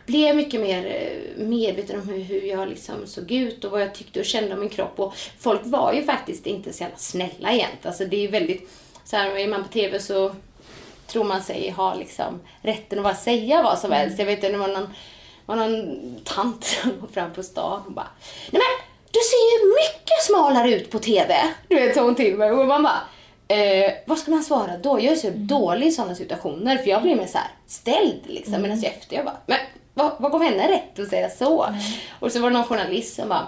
blev 0.07 0.35
mycket 0.35 0.61
mer 0.61 0.85
eh, 0.85 1.43
medveten 1.45 2.01
om 2.01 2.09
hur, 2.09 2.23
hur 2.23 2.41
jag 2.41 2.69
liksom 2.69 3.07
såg 3.07 3.31
ut 3.31 3.63
och 3.63 3.71
vad 3.71 3.81
jag 3.81 3.95
tyckte 3.95 4.19
och 4.19 4.25
kände 4.25 4.53
om 4.53 4.59
min 4.59 4.69
kropp 4.69 4.99
och 4.99 5.13
folk 5.39 5.61
var 5.63 5.93
ju 5.93 6.03
faktiskt 6.03 6.47
inte 6.47 6.73
så 6.73 6.83
jävla 6.83 6.97
snälla 6.97 7.53
jämt. 7.53 7.85
Alltså 7.85 8.05
det 8.05 8.15
är 8.15 8.21
ju 8.21 8.27
väldigt, 8.27 8.69
så 9.03 9.15
här, 9.15 9.37
är 9.37 9.47
man 9.47 9.63
på 9.63 9.69
TV 9.69 9.99
så 9.99 10.35
tror 11.07 11.23
man 11.23 11.43
sig 11.43 11.69
ha 11.69 11.95
liksom 11.95 12.39
rätten 12.61 12.99
att 12.99 13.03
bara 13.03 13.15
säga 13.15 13.63
vad 13.63 13.79
som 13.79 13.91
helst. 13.91 14.19
Jag 14.19 14.25
vet 14.25 14.37
inte, 14.37 14.49
det 14.49 14.57
var 14.57 14.67
någon, 14.67 14.93
var 15.45 15.55
någon 15.55 16.15
tant 16.23 16.63
som 16.63 16.91
kom 16.99 17.09
fram 17.09 17.33
på 17.33 17.43
stan 17.43 17.81
och 17.85 17.93
bara 17.93 18.09
Nej 18.51 18.61
men, 18.61 18.87
du 19.11 19.19
ser 19.19 19.65
ju 19.65 19.69
mycket 19.69 20.23
smalare 20.23 20.73
ut 20.73 20.91
på 20.91 20.99
TV. 20.99 21.35
Du 21.67 21.75
vet, 21.75 21.95
sa 21.95 22.03
hon 22.03 22.15
till 22.15 22.37
mig. 22.37 22.51
Och 22.51 22.67
man 22.67 22.83
bara 22.83 23.01
Eh, 23.49 23.93
vad 24.05 24.17
ska 24.17 24.31
man 24.31 24.43
svara 24.43 24.77
då? 24.77 24.99
Jag 25.01 25.13
är 25.13 25.15
så 25.15 25.29
dålig 25.35 25.87
i 25.87 25.91
sådana 25.91 26.15
situationer 26.15 26.77
för 26.77 26.89
jag 26.89 27.01
blir 27.01 27.15
mer 27.15 27.25
så 27.25 27.37
här 27.37 27.47
ställd 27.67 28.21
liksom. 28.25 28.61
Medan 28.61 28.81
jag 28.81 28.93
efter 28.93 29.15
jag 29.15 29.25
bara, 29.25 29.37
men 29.45 29.57
vad, 29.97 30.11
vad 30.19 30.31
gav 30.31 30.43
henne 30.43 30.67
rätt 30.71 30.99
att 30.99 31.09
säga 31.09 31.29
så? 31.29 31.65
Och 32.19 32.31
så 32.31 32.39
var 32.39 32.49
det 32.49 32.53
någon 32.57 32.63
journalist 32.67 33.15
som 33.15 33.29
bara, 33.29 33.47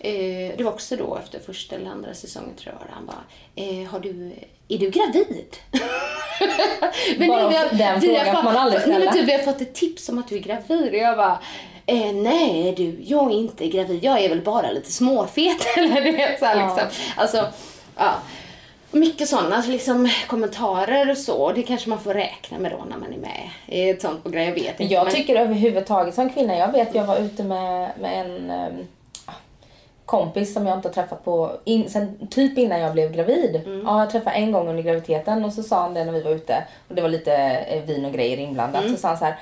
eh, 0.00 0.56
det 0.56 0.60
var 0.64 0.72
också 0.72 0.96
då 0.96 1.16
efter 1.16 1.38
första 1.38 1.76
eller 1.76 1.90
andra 1.90 2.14
säsongen 2.14 2.54
tror 2.56 2.74
jag, 2.80 2.94
han 2.94 3.06
bara, 3.06 3.24
eh, 3.54 3.90
har 3.90 4.00
du, 4.00 4.32
är 4.68 4.78
du 4.78 4.90
gravid? 4.90 5.56
men 7.18 7.28
Bara 7.28 7.48
vi 7.48 7.56
har- 7.56 7.68
den 7.78 8.00
vi 8.00 8.06
frågan 8.06 8.36
får 8.36 8.42
man 8.42 8.56
aldrig 8.56 8.80
nej, 8.80 8.88
men 8.88 8.96
ställa. 9.00 9.12
typ, 9.12 9.28
vi 9.28 9.32
har 9.32 9.52
fått 9.52 9.60
ett 9.60 9.74
tips 9.74 10.08
om 10.08 10.18
att 10.18 10.28
du 10.28 10.36
är 10.36 10.40
gravid 10.40 10.88
och 10.90 10.96
jag 10.98 11.16
bara, 11.16 11.38
eh, 11.86 12.12
nej 12.12 12.74
du, 12.76 12.96
jag 13.04 13.30
är 13.32 13.36
inte 13.36 13.68
gravid, 13.68 14.04
jag 14.04 14.20
är 14.20 14.28
väl 14.28 14.40
bara 14.40 14.70
lite 14.70 14.92
småfet 14.92 15.66
eller 15.76 16.00
du 16.00 16.10
vet 16.12 16.38
så 16.38 16.44
här, 16.44 16.56
liksom. 16.56 16.88
Alltså, 17.16 17.46
ja. 17.96 18.14
Mycket 18.92 19.28
sådana 19.28 19.64
liksom, 19.68 20.10
kommentarer 20.26 21.10
och 21.10 21.16
så. 21.18 21.52
Det 21.52 21.62
kanske 21.62 21.88
man 21.88 22.00
får 22.00 22.14
räkna 22.14 22.58
med 22.58 22.72
då 22.72 22.84
när 22.90 22.96
man 22.96 23.12
är 23.12 23.18
med 23.18 23.50
i 23.66 23.90
ett 23.90 24.02
sånt 24.02 24.22
program. 24.22 24.44
Jag 24.44 24.52
vet 24.54 24.80
inte. 24.80 24.94
Jag 24.94 25.04
men- 25.04 25.14
tycker 25.14 25.36
överhuvudtaget 25.36 26.14
som 26.14 26.30
kvinna, 26.30 26.56
jag 26.56 26.72
vet 26.72 26.94
jag 26.94 27.04
var 27.04 27.18
ute 27.18 27.44
med, 27.44 27.90
med 28.00 28.20
en 28.26 28.50
ehm, 28.50 28.86
kompis 30.04 30.54
som 30.54 30.66
jag 30.66 30.78
inte 30.78 30.88
har 30.88 30.92
träffat 30.92 31.24
på 31.24 31.52
in, 31.64 31.90
sen, 31.90 32.28
typ 32.30 32.58
innan 32.58 32.80
jag 32.80 32.92
blev 32.92 33.12
gravid. 33.12 33.62
Mm. 33.66 33.82
Ja, 33.86 34.00
jag 34.00 34.10
träffade 34.10 34.36
en 34.36 34.52
gång 34.52 34.68
under 34.68 34.82
graviditeten 34.82 35.44
och 35.44 35.52
så 35.52 35.62
sa 35.62 35.80
han 35.80 35.94
det 35.94 36.04
när 36.04 36.12
vi 36.12 36.22
var 36.22 36.30
ute 36.30 36.64
och 36.88 36.94
det 36.94 37.02
var 37.02 37.08
lite 37.08 37.34
eh, 37.68 37.82
vin 37.82 38.04
och 38.04 38.12
grejer 38.12 38.36
inblandat. 38.36 38.82
Mm. 38.82 38.94
Så 38.94 39.00
sa 39.00 39.08
han 39.08 39.18
så 39.18 39.24
här. 39.24 39.38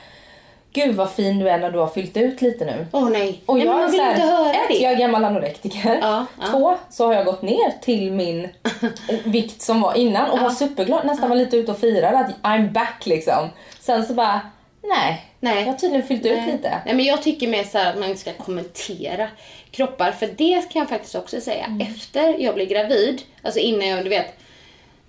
Gud 0.72 0.94
vad 0.94 1.10
fin 1.10 1.38
du 1.38 1.48
är 1.48 1.58
när 1.58 1.70
du 1.70 1.78
har 1.78 1.88
fyllt 1.88 2.16
ut 2.16 2.42
lite 2.42 2.64
nu. 2.64 2.86
Åh 2.92 3.10
nej. 3.10 3.42
Och 3.46 3.56
nej, 3.56 3.66
jag 3.66 3.72
men 3.72 3.82
man 3.82 3.90
vill 3.90 4.00
här, 4.00 4.14
inte 4.14 4.26
höra 4.26 4.50
ett, 4.50 4.68
det. 4.68 4.74
jag 4.74 4.92
är 4.92 4.96
gammal 4.96 5.24
anorektiker. 5.24 5.98
Ja, 6.02 6.26
ja. 6.40 6.46
Två, 6.50 6.76
så 6.90 7.06
har 7.06 7.14
jag 7.14 7.24
gått 7.24 7.42
ner 7.42 7.82
till 7.82 8.12
min 8.12 8.48
vikt 9.24 9.62
som 9.62 9.80
var 9.80 9.94
innan 9.94 10.30
och 10.30 10.38
var 10.38 10.50
superglad. 10.50 11.06
Nästan 11.06 11.28
var 11.28 11.36
lite 11.36 11.56
ute 11.56 11.72
och 11.72 11.78
firade 11.78 12.18
att 12.18 12.42
I'm 12.42 12.72
back 12.72 13.06
liksom. 13.06 13.48
Sen 13.80 14.06
så 14.06 14.14
bara, 14.14 14.40
Nej. 14.82 15.24
Nej. 15.40 15.60
Jag 15.60 15.66
har 15.66 15.78
tydligen 15.78 16.06
fyllt 16.06 16.26
ut 16.26 16.36
Nej. 16.36 16.52
lite. 16.52 16.80
Nej, 16.84 16.94
men 16.94 17.04
jag 17.04 17.22
tycker 17.22 17.48
mer 17.48 17.64
så 17.64 17.78
här 17.78 17.92
att 17.92 17.98
man 17.98 18.16
ska 18.16 18.32
kommentera 18.32 19.28
kroppar. 19.70 20.12
För 20.12 20.26
det 20.26 20.72
kan 20.72 20.80
jag 20.80 20.88
faktiskt 20.88 21.14
också 21.14 21.40
säga. 21.40 21.64
Mm. 21.64 21.80
Efter 21.80 22.38
jag 22.38 22.54
blev 22.54 22.68
gravid, 22.68 23.22
alltså 23.42 23.60
innan 23.60 23.88
jag, 23.88 24.04
du 24.04 24.08
vet. 24.08 24.34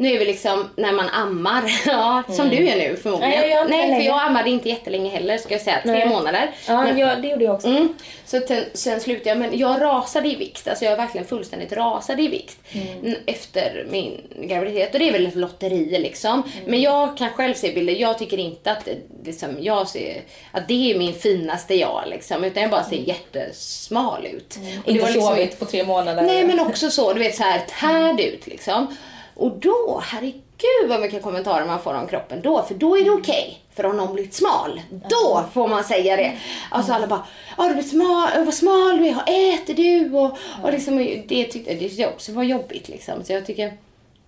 Nu 0.02 0.14
är 0.14 0.20
vi 0.20 0.26
liksom 0.26 0.70
när 0.76 0.92
man 0.92 1.10
ammar, 1.10 1.64
ja, 1.86 2.24
som 2.30 2.50
du 2.50 2.56
är 2.68 2.76
nu 2.78 2.96
förmodligen. 2.96 3.34
Mm. 3.34 3.42
Nej, 3.42 3.50
jag 3.50 3.60
gör 3.64 3.70
Nej, 3.70 4.00
för 4.02 4.08
jag 4.08 4.22
ammade 4.22 4.50
inte 4.50 4.70
jättelänge 4.70 5.10
heller, 5.10 5.38
ska 5.38 5.54
jag 5.54 5.62
säga. 5.62 5.80
Tre 5.84 5.92
Nej. 5.92 6.10
månader. 6.10 6.52
Ja, 6.68 6.84
Men- 6.84 6.98
jag, 6.98 7.22
det 7.22 7.28
gjorde 7.28 7.44
jag 7.44 7.56
också. 7.56 7.68
Mm. 7.68 7.94
Så 8.26 8.40
sen, 8.48 8.64
sen 8.74 9.00
slutade 9.02 9.30
jag, 9.30 9.38
men 9.38 9.58
jag 9.60 9.82
rasade 9.82 10.28
i 10.30 10.36
vikt. 10.36 10.68
Alltså 10.68 10.86
jag 10.86 10.98
verkligen 10.98 11.28
fullständigt 11.28 11.72
rasade 11.74 12.22
i 12.22 12.28
vikt 12.28 12.58
n- 13.04 13.16
efter 13.26 13.88
min 13.90 14.22
graviditet. 14.42 14.94
Och 14.94 15.00
det 15.00 15.08
är 15.10 15.12
väl 15.14 15.26
ett 15.28 15.36
lotteri 15.36 16.00
liksom. 16.00 16.44
Men 16.66 16.82
jag 16.82 17.18
kan 17.18 17.30
själv 17.30 17.54
se 17.54 17.72
bilder. 17.72 17.94
Jag 17.94 18.18
tycker 18.20 18.38
inte 18.38 18.72
att, 18.72 18.88
liksom, 19.26 19.50
jag 19.60 19.88
ser, 19.88 20.22
att 20.52 20.68
det 20.68 20.92
är 20.94 20.98
min 20.98 21.14
finaste 21.14 21.76
jag 21.76 22.04
liksom. 22.08 22.44
Utan 22.44 22.62
jag 22.64 22.72
bara 22.72 22.84
ser 22.84 22.98
jättesmal 22.98 24.26
ut. 24.26 24.56
Och 24.56 24.62
det 24.86 24.92
Inte 24.92 25.06
liksom- 25.06 25.22
sovit 25.22 25.60
på 25.60 25.66
tre 25.66 25.84
månader. 25.84 26.22
Nej 26.22 26.46
men 26.46 26.60
också 26.60 26.90
så, 26.90 27.14
du 27.14 27.20
vet 27.20 27.36
så 27.36 27.44
här 27.44 27.62
tärd 27.80 28.20
ut 28.20 28.48
liksom. 28.48 28.96
Och 29.40 29.52
då, 29.52 30.02
herregud 30.06 30.90
vad 30.90 31.02
mycket 31.02 31.24
kommentarer 31.24 31.66
man 31.66 31.82
får 31.82 31.94
om 31.94 32.08
kroppen 32.08 32.42
då. 32.42 32.64
För 32.64 32.76
då 32.76 32.98
är 32.98 33.04
det 33.04 33.12
okej. 33.12 33.62
För 33.76 33.86
om 33.86 33.98
någon 33.98 34.14
blivit 34.14 34.34
smal, 34.34 34.82
då 35.10 35.44
får 35.54 35.68
man 35.68 35.84
säga 35.84 36.16
det. 36.16 36.38
Alltså 36.72 36.94
alla 36.94 37.08
bara, 37.08 37.26
ja 37.58 37.68
du 37.68 37.74
blir 37.74 37.84
smal, 37.84 38.46
vad 38.46 38.54
smal 38.54 38.98
du 38.98 39.08
är, 39.08 39.54
äter 39.54 39.74
du? 39.74 40.18
Och, 40.18 40.38
och 40.64 40.72
liksom, 40.72 40.98
det 41.28 41.46
tyckte 41.46 41.74
det 41.74 41.80
tyckte 41.80 42.02
jag 42.02 42.12
också 42.12 42.32
var 42.32 42.44
jobbigt 42.44 42.90
liksom. 42.90 43.24
Så 43.24 43.34
jag 43.34 43.46
tycker 43.46 43.74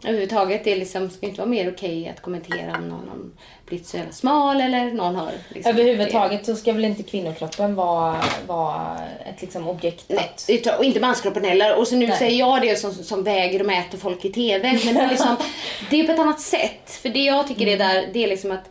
överhuvudtaget 0.04 0.64
det 0.64 0.76
liksom, 0.76 1.10
ska 1.10 1.26
inte 1.26 1.38
vara 1.42 1.50
mer 1.50 1.72
okej 1.72 2.10
att 2.10 2.22
kommentera 2.22 2.78
om 2.78 2.90
någon 2.90 3.10
har 3.10 3.18
blivit 3.66 3.88
så 3.88 3.98
jävla 3.98 4.12
smal 4.12 4.62
eller 4.62 4.92
någon 4.92 5.16
har 5.16 5.32
liksom, 5.50 5.72
Överhuvudtaget 5.72 6.46
så 6.46 6.56
ska 6.56 6.74
väl 6.74 6.86
inte 6.86 7.04
kvinnokroppen 7.04 7.76
vara, 7.76 8.22
vara 8.48 8.98
ett 9.26 9.42
liksom 9.42 9.68
objekt 9.68 10.06
Nej, 10.08 10.32
att... 10.66 10.80
och 10.80 10.86
inte 10.86 11.00
manskroppen 11.00 11.44
heller. 11.44 11.80
Och 11.80 11.88
så 11.88 11.96
nu 11.96 12.08
Nej. 12.08 12.18
säger 12.18 12.40
jag 12.40 12.62
det 12.62 12.76
som, 12.76 12.94
som 12.94 13.24
väger 13.24 13.60
och 13.60 13.66
mäter 13.66 13.98
folk 13.98 14.26
i 14.26 14.32
TV. 14.32 14.80
Men 14.86 14.96
det 14.96 15.02
är, 15.02 15.10
liksom, 15.10 15.38
det 15.90 16.00
är 16.00 16.06
på 16.06 16.12
ett 16.12 16.20
annat 16.20 16.40
sätt. 16.40 16.92
För 17.02 17.10
det 17.10 17.24
jag 17.24 17.48
tycker 17.48 17.68
är 17.68 17.78
där, 17.78 18.10
det 18.14 18.24
är 18.24 18.28
liksom 18.28 18.52
att 18.52 18.70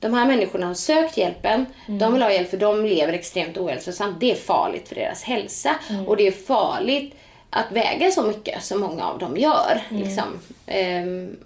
de 0.00 0.14
här 0.14 0.26
människorna 0.26 0.66
har 0.66 0.74
sökt 0.74 1.16
hjälpen. 1.16 1.66
De 1.86 2.12
vill 2.12 2.22
ha 2.22 2.32
hjälp 2.32 2.50
för 2.50 2.56
de 2.56 2.84
lever 2.84 3.12
extremt 3.12 3.58
ohälsosamt. 3.58 4.20
Det 4.20 4.30
är 4.30 4.34
farligt 4.34 4.88
för 4.88 4.94
deras 4.94 5.22
hälsa. 5.22 5.74
Och 6.06 6.16
det 6.16 6.26
är 6.26 6.30
farligt 6.30 7.14
att 7.52 7.72
väga 7.72 8.10
så 8.10 8.22
mycket 8.22 8.64
som 8.64 8.80
många 8.80 9.04
av 9.04 9.18
dem 9.18 9.36
gör. 9.36 9.82
Liksom. 9.88 10.40
Ehm, 10.66 11.36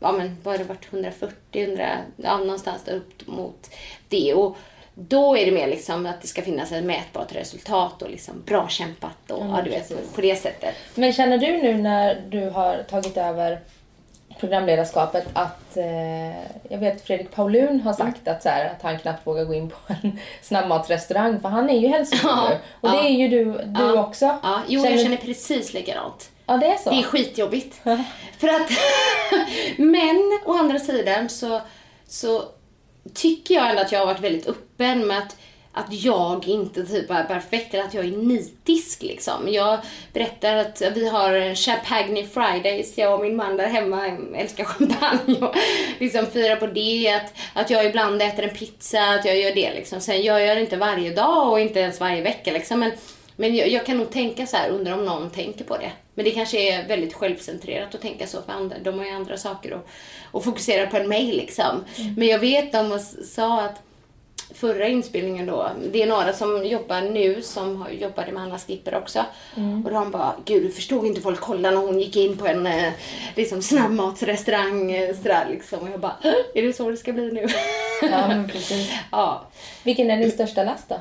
ja 0.00 0.12
men 0.12 0.36
vad 0.42 0.54
har 0.54 0.58
det 0.58 0.64
varit, 0.64 0.92
140, 0.92 1.36
100, 1.52 1.88
ja 2.16 2.38
någonstans 2.38 2.88
upp 2.88 3.26
mot 3.26 3.70
det. 4.08 4.34
Och 4.34 4.56
då 4.94 5.36
är 5.36 5.46
det 5.46 5.52
mer 5.52 5.66
liksom 5.66 6.06
att 6.06 6.22
det 6.22 6.28
ska 6.28 6.42
finnas 6.42 6.72
ett 6.72 6.84
mätbart 6.84 7.34
resultat 7.34 8.02
och 8.02 8.10
liksom 8.10 8.42
bra 8.46 8.68
kämpat 8.68 9.30
och 9.30 9.46
ja, 9.46 9.60
du 9.64 9.70
vet, 9.70 10.14
på 10.14 10.20
det 10.20 10.36
sättet. 10.36 10.74
Men 10.94 11.12
känner 11.12 11.38
du 11.38 11.62
nu 11.62 11.74
när 11.74 12.22
du 12.28 12.50
har 12.50 12.82
tagit 12.90 13.16
över 13.16 13.60
programledarskapet 14.40 15.26
att 15.32 15.76
eh, 15.76 16.38
jag 16.68 16.78
vet 16.78 17.06
Fredrik 17.06 17.30
Paulun 17.30 17.80
har 17.80 17.92
sagt 17.92 18.28
att, 18.28 18.42
så 18.42 18.48
här, 18.48 18.66
att 18.66 18.82
han 18.82 18.98
knappt 18.98 19.26
vågar 19.26 19.44
gå 19.44 19.54
in 19.54 19.70
på 19.70 19.76
en 20.02 20.18
snabbmatsrestaurang 20.42 21.40
för 21.40 21.48
han 21.48 21.70
är 21.70 21.78
ju 21.78 21.88
hälsoguru. 21.88 22.28
Ja, 22.28 22.50
och 22.80 22.90
det 22.90 22.96
ja. 22.96 23.04
är 23.04 23.10
ju 23.10 23.28
du, 23.28 23.44
du 23.44 23.80
Ja. 23.82 24.02
också. 24.04 24.38
Ja, 24.42 24.62
jo, 24.68 24.86
jag 24.86 25.00
känner 25.00 25.16
precis 25.16 25.74
likadant. 25.74 26.30
Ja, 26.46 26.56
det 26.56 26.66
är 26.66 26.76
så. 26.76 26.90
Det 26.90 26.96
är 26.96 27.02
skitjobbigt. 27.02 27.74
För 28.38 28.48
att, 28.48 28.70
men 29.76 30.40
å 30.46 30.52
andra 30.52 30.78
sidan 30.78 31.28
så, 31.28 31.60
så 32.06 32.42
tycker 33.14 33.54
jag 33.54 33.70
ändå 33.70 33.82
att 33.82 33.92
jag 33.92 33.98
har 33.98 34.06
varit 34.06 34.20
väldigt 34.20 34.46
öppen 34.48 35.06
med 35.06 35.18
att, 35.18 35.36
att 35.74 35.92
jag 35.92 36.48
inte 36.48 36.86
typ 36.86 37.10
är 37.10 37.24
perfekt 37.24 37.74
eller 37.74 37.84
att 37.84 37.94
jag 37.94 38.04
är 38.04 38.10
nitisk 38.10 39.02
liksom. 39.02 39.52
Jag 39.52 39.78
berättar 40.12 40.56
att 40.56 40.82
vi 40.94 41.08
har 41.08 41.32
en 41.32 41.56
Champagne 41.56 42.26
Fridays, 42.26 42.98
jag 42.98 43.14
och 43.14 43.20
min 43.20 43.36
man 43.36 43.56
där 43.56 43.66
hemma 43.66 44.18
älskar 44.34 44.64
champagne 44.64 45.38
och 45.40 45.54
liksom 45.98 46.26
firar 46.26 46.56
på 46.56 46.66
det. 46.66 47.08
Att, 47.08 47.32
att 47.54 47.70
jag 47.70 47.86
ibland 47.86 48.22
äter 48.22 48.44
en 48.44 48.56
pizza, 48.56 49.00
att 49.00 49.24
jag 49.24 49.36
gör 49.36 49.54
det 49.54 49.74
liksom. 49.74 50.00
Sen 50.00 50.22
jag 50.22 50.46
gör 50.46 50.54
det 50.54 50.60
inte 50.60 50.76
varje 50.76 51.14
dag 51.14 51.52
och 51.52 51.60
inte 51.60 51.80
ens 51.80 52.00
varje 52.00 52.22
vecka 52.22 52.52
liksom. 52.52 52.80
Men, 52.80 52.92
men 53.36 53.54
jag, 53.54 53.68
jag 53.68 53.86
kan 53.86 53.98
nog 53.98 54.10
tänka 54.10 54.46
så 54.46 54.56
här, 54.56 54.70
undrar 54.70 54.92
om 54.92 55.04
någon 55.04 55.30
tänker 55.30 55.64
på 55.64 55.76
det. 55.76 55.92
Men 56.14 56.24
det 56.24 56.30
kanske 56.30 56.58
är 56.58 56.88
väldigt 56.88 57.14
självcentrerat 57.14 57.94
att 57.94 58.00
tänka 58.00 58.26
så 58.26 58.42
för 58.42 58.52
andra. 58.52 58.76
De 58.78 58.98
har 58.98 59.06
ju 59.06 59.12
andra 59.12 59.36
saker 59.36 59.72
att, 59.72 59.86
att 60.32 60.44
fokusera 60.44 60.86
på 60.86 60.96
än 60.96 61.08
mig 61.08 61.32
liksom. 61.32 61.84
Men 62.16 62.28
jag 62.28 62.38
vet 62.38 62.72
de 62.72 62.98
sa 63.24 63.60
att 63.60 63.80
förra 64.54 64.88
inspelningen 64.88 65.46
då, 65.46 65.70
det 65.92 66.02
är 66.02 66.06
några 66.06 66.32
som 66.32 66.66
jobbar 66.66 67.00
nu 67.00 67.42
som 67.42 67.86
jobbade 68.00 68.32
med 68.32 68.42
Anna 68.42 68.58
Skipper 68.58 68.94
också. 68.98 69.24
Och 69.84 69.90
de 69.90 70.10
bara, 70.10 70.34
gud 70.44 70.62
du 70.62 70.70
förstod 70.70 71.06
inte 71.06 71.20
folk 71.20 71.40
kollade 71.40 71.74
när 71.76 71.86
hon 71.86 72.00
gick 72.00 72.16
in 72.16 72.36
på 72.36 72.46
en 72.46 72.66
eh, 72.66 72.92
liksom, 73.36 73.62
snabbmatsrestaurang 73.62 74.92
eh, 74.92 75.16
sådär 75.16 75.46
liksom. 75.50 75.78
Och 75.78 75.88
jag 75.90 76.00
bara, 76.00 76.16
är 76.54 76.62
det 76.62 76.72
så 76.72 76.90
det 76.90 76.96
ska 76.96 77.12
bli 77.12 77.32
nu? 77.32 77.46
Ja, 78.02 78.28
men 78.28 78.48
precis. 78.48 78.92
ja. 79.12 79.46
Vilken 79.82 80.10
är 80.10 80.16
din 80.16 80.30
största 80.30 80.62
last 80.62 80.88
då? 80.88 80.96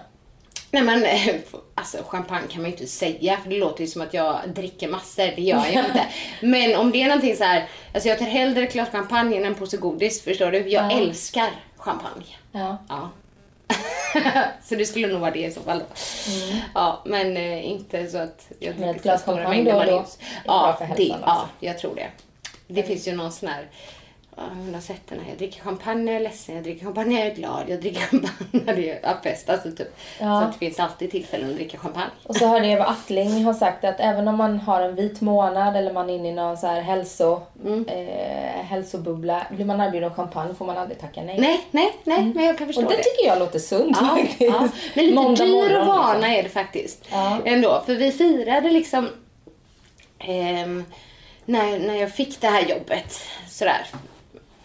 Nej 0.72 0.84
men 0.84 1.04
eh, 1.04 1.36
alltså 1.76 1.98
champagne 2.08 2.48
kan 2.50 2.62
man 2.62 2.72
ju 2.72 2.78
inte 2.78 2.88
säga 2.88 3.38
för 3.44 3.50
det 3.50 3.58
låter 3.60 3.82
ju 3.82 3.88
som 3.88 4.02
att 4.02 4.14
jag 4.14 4.36
dricker 4.56 4.88
massor, 4.88 5.24
det 5.36 5.42
gör 5.42 5.58
jag 5.74 5.86
inte. 5.86 6.06
Men 6.42 6.76
om 6.76 6.92
det 6.92 7.02
är 7.02 7.08
någonting 7.08 7.36
så 7.36 7.44
här, 7.44 7.70
alltså 7.94 8.10
jag 8.10 8.20
tar 8.20 8.26
hellre 8.26 8.64
ett 8.64 8.74
glas 8.74 8.90
champagne 8.90 9.38
än 9.38 9.46
en 9.46 9.56
påse 9.56 9.78
godis, 9.78 10.24
förstår 10.24 10.52
du? 10.52 10.58
Jag 10.70 10.92
Ja. 10.92 10.98
älskar 10.98 11.50
champagne. 11.78 12.26
Ja. 12.52 12.78
Ja. 12.90 13.10
så 14.64 14.76
det 14.76 14.86
skulle 14.86 15.08
nog 15.08 15.20
vara 15.22 15.32
det 15.32 15.46
i 15.46 15.52
så 15.52 15.62
fall 15.62 15.80
då. 15.80 15.86
Ja, 16.74 17.02
men 17.06 17.38
eh, 17.38 17.70
inte 17.70 18.08
så 18.08 18.18
att 18.18 18.48
jag 18.60 18.76
Men 18.80 18.90
ett 18.90 18.94
dricker 18.96 19.04
glas 19.10 19.20
så 19.22 19.32
stora 19.32 19.38
champagne 19.38 19.64
mängder 19.64 19.74
då 19.74 19.80
och 19.80 19.86
då 19.86 19.92
Marins. 19.92 20.18
är 20.20 20.44
bra 20.48 20.76
Ja, 20.80 20.86
för 20.88 20.96
det, 20.96 21.04
hälsan 21.04 21.20
ja, 21.26 21.34
också. 21.42 21.48
jag 21.60 21.78
tror 21.80 21.96
det. 21.96 22.08
Det 22.68 22.84
finns 22.84 23.08
ju 23.08 23.16
någon 23.16 23.32
sån 23.32 23.50
här 23.50 23.68
Ja, 24.36 24.44
hon 24.56 24.74
har 24.74 24.82
sett 24.82 25.08
den 25.10 25.20
här. 25.20 25.30
Jag 25.30 25.38
dricker 25.38 25.62
champagne 25.62 26.04
när 26.04 26.12
jag 26.12 26.20
är 26.22 26.24
ledsen, 26.24 26.56
jag 26.56 26.64
dricker 26.64 26.86
champagne 26.86 27.10
när 27.14 27.20
jag 27.20 27.28
är 27.32 27.36
glad, 27.36 27.64
jag 27.68 27.80
dricker 27.82 28.00
champagne 28.02 28.34
när 28.66 28.76
det 28.76 28.90
är 29.06 29.16
fest. 29.24 29.50
Alltså 29.50 29.72
typ. 29.72 29.96
Ja. 30.20 30.26
Så 30.42 30.48
att 30.48 30.54
det 30.54 30.60
finns 30.60 30.80
alltid 30.80 31.12
tillfällen 31.12 31.50
att 31.50 31.56
dricka 31.56 31.78
champagne. 31.78 32.10
Och 32.24 32.36
så 32.36 32.48
hörde 32.48 32.68
Eva 32.68 32.86
Attling 32.86 33.44
har 33.44 33.54
sagt 33.54 33.84
att 33.84 33.96
även 34.00 34.28
om 34.28 34.36
man 34.38 34.60
har 34.60 34.82
en 34.82 34.96
vit 34.96 35.22
månad 35.22 35.76
eller 35.78 35.94
man 35.94 36.10
är 36.10 36.16
inne 36.16 36.30
i 36.30 36.32
någon 36.32 36.58
så 36.58 36.68
här 36.68 36.82
hälso, 36.82 37.42
Mm. 37.66 37.86
eh, 37.88 38.64
hälsobubbla. 38.66 39.48
Blir 39.52 39.66
man 39.66 39.82
erbjuden 39.82 40.14
champagne 40.14 40.54
får 40.56 40.66
man 40.66 40.78
aldrig 40.78 41.00
tacka 41.00 41.22
nej. 41.22 41.40
Nej, 41.40 41.62
nej, 41.72 41.92
nej, 42.04 42.32
men 42.36 42.46
jag 42.46 42.58
kan 42.58 42.68
förstå 42.68 42.82
Och 42.84 42.90
det 42.92 42.98
det. 42.98 43.04
tycker 43.04 43.28
jag 43.28 43.40
låter 43.40 43.60
sunt 43.60 43.98
Ja, 44.02 44.08
faktiskt. 44.08 44.42
ja. 44.42 44.70
Men 44.96 45.06
lite 45.06 45.16
Måndag 45.16 45.46
dyr 45.46 45.52
morgon, 45.54 45.88
vana 45.88 46.14
liksom. 46.14 46.32
är 46.34 46.44
det 46.44 46.50
faktiskt. 46.50 47.06
Ja. 47.12 47.40
Ändå, 47.46 47.84
för 47.86 47.96
vi 47.96 48.12
firade 48.12 48.70
liksom 48.70 49.10
ehm, 50.20 50.86
när, 51.46 51.80
när 51.80 51.96
jag 51.96 52.12
fick 52.12 52.42
det 52.42 52.48
här 52.48 52.62
jobbet 52.62 53.20
sådär. 53.50 53.86